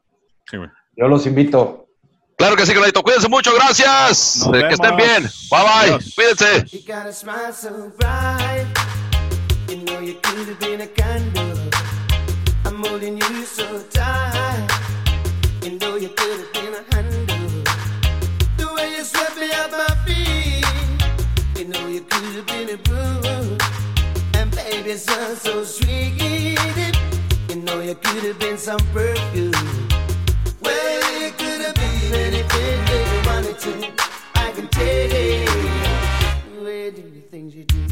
[0.50, 0.68] Sí, güey.
[0.94, 1.81] Yo los invito.
[2.42, 3.04] Claro que sí, carnalito.
[3.04, 4.44] Cuídense mucho, gracias.
[4.48, 5.30] Nos Eh, que estén bien.
[5.48, 5.94] Bye, bye.
[5.94, 6.12] Adiós.
[6.16, 6.66] Cuídense.
[6.72, 8.66] You got a smile so bright.
[9.68, 11.56] You know you could have been a candle.
[12.64, 14.66] I'm holding you so tight.
[15.62, 17.62] You know you could have been a handle.
[18.56, 20.66] The way you swept me off my feet.
[21.56, 23.56] You know you could have been a broom.
[24.34, 26.58] And baby, sun so sweet.
[27.48, 29.71] You know you could have been some perfume.
[32.12, 33.72] That you wanted to.
[34.34, 35.08] I can tell.
[36.54, 37.86] The way you do things you do.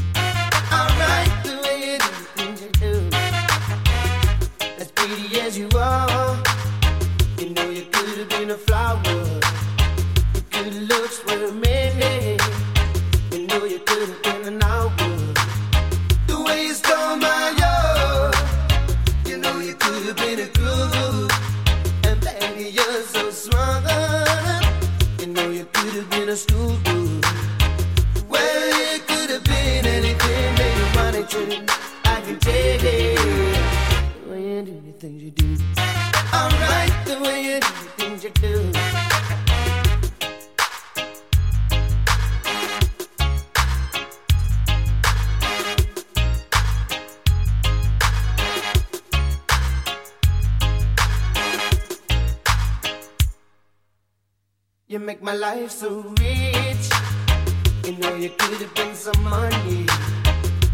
[0.71, 2.93] Alright, the way you do things you do.
[4.79, 6.37] As pretty as you are,
[7.39, 9.20] you know you could have been a flower.
[26.01, 26.37] Have been a.
[28.29, 30.55] Well, you could have been anything.
[32.05, 32.79] I can tell
[34.25, 35.57] the way you do the things you do.
[37.05, 38.70] The way you do the things you do.
[54.91, 56.91] You make my life so rich.
[57.85, 59.87] You know you could have been some money.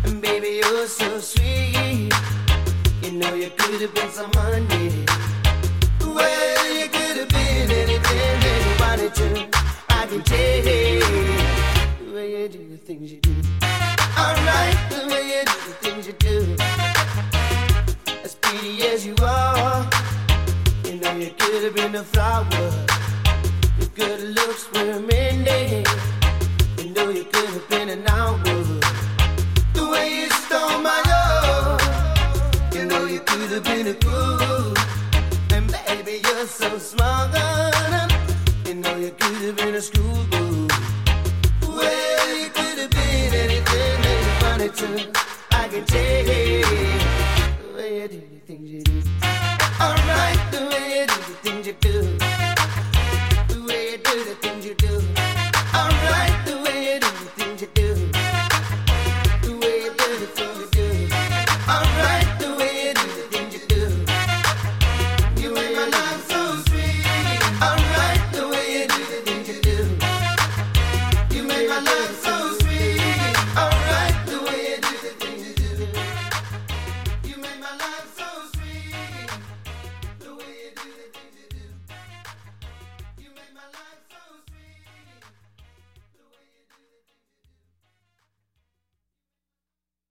[0.05, 2.11] And baby, you're so sweet.
[3.03, 5.05] You know you could have been some honey.
[6.01, 9.49] Well, you could have been anything that you wanted to.
[9.91, 10.63] I can tell
[12.01, 13.35] the way you do the things you do.
[14.17, 16.57] Alright, the way you do the things you do.
[18.25, 19.87] As pretty as you are,
[20.85, 22.96] you know you could have been a flower.
[23.97, 25.83] Good looks were many.
[26.77, 28.39] You know you could have been an hour.
[29.73, 31.81] The way you stole my love.
[32.75, 34.77] You know you could have been a groove.
[35.51, 37.35] And baby, you're so smart.
[38.67, 40.69] You know you could have been a schoolgirl.
[41.63, 45.21] Well, you could have been anything that you wanted to.
[45.53, 46.16] I can tell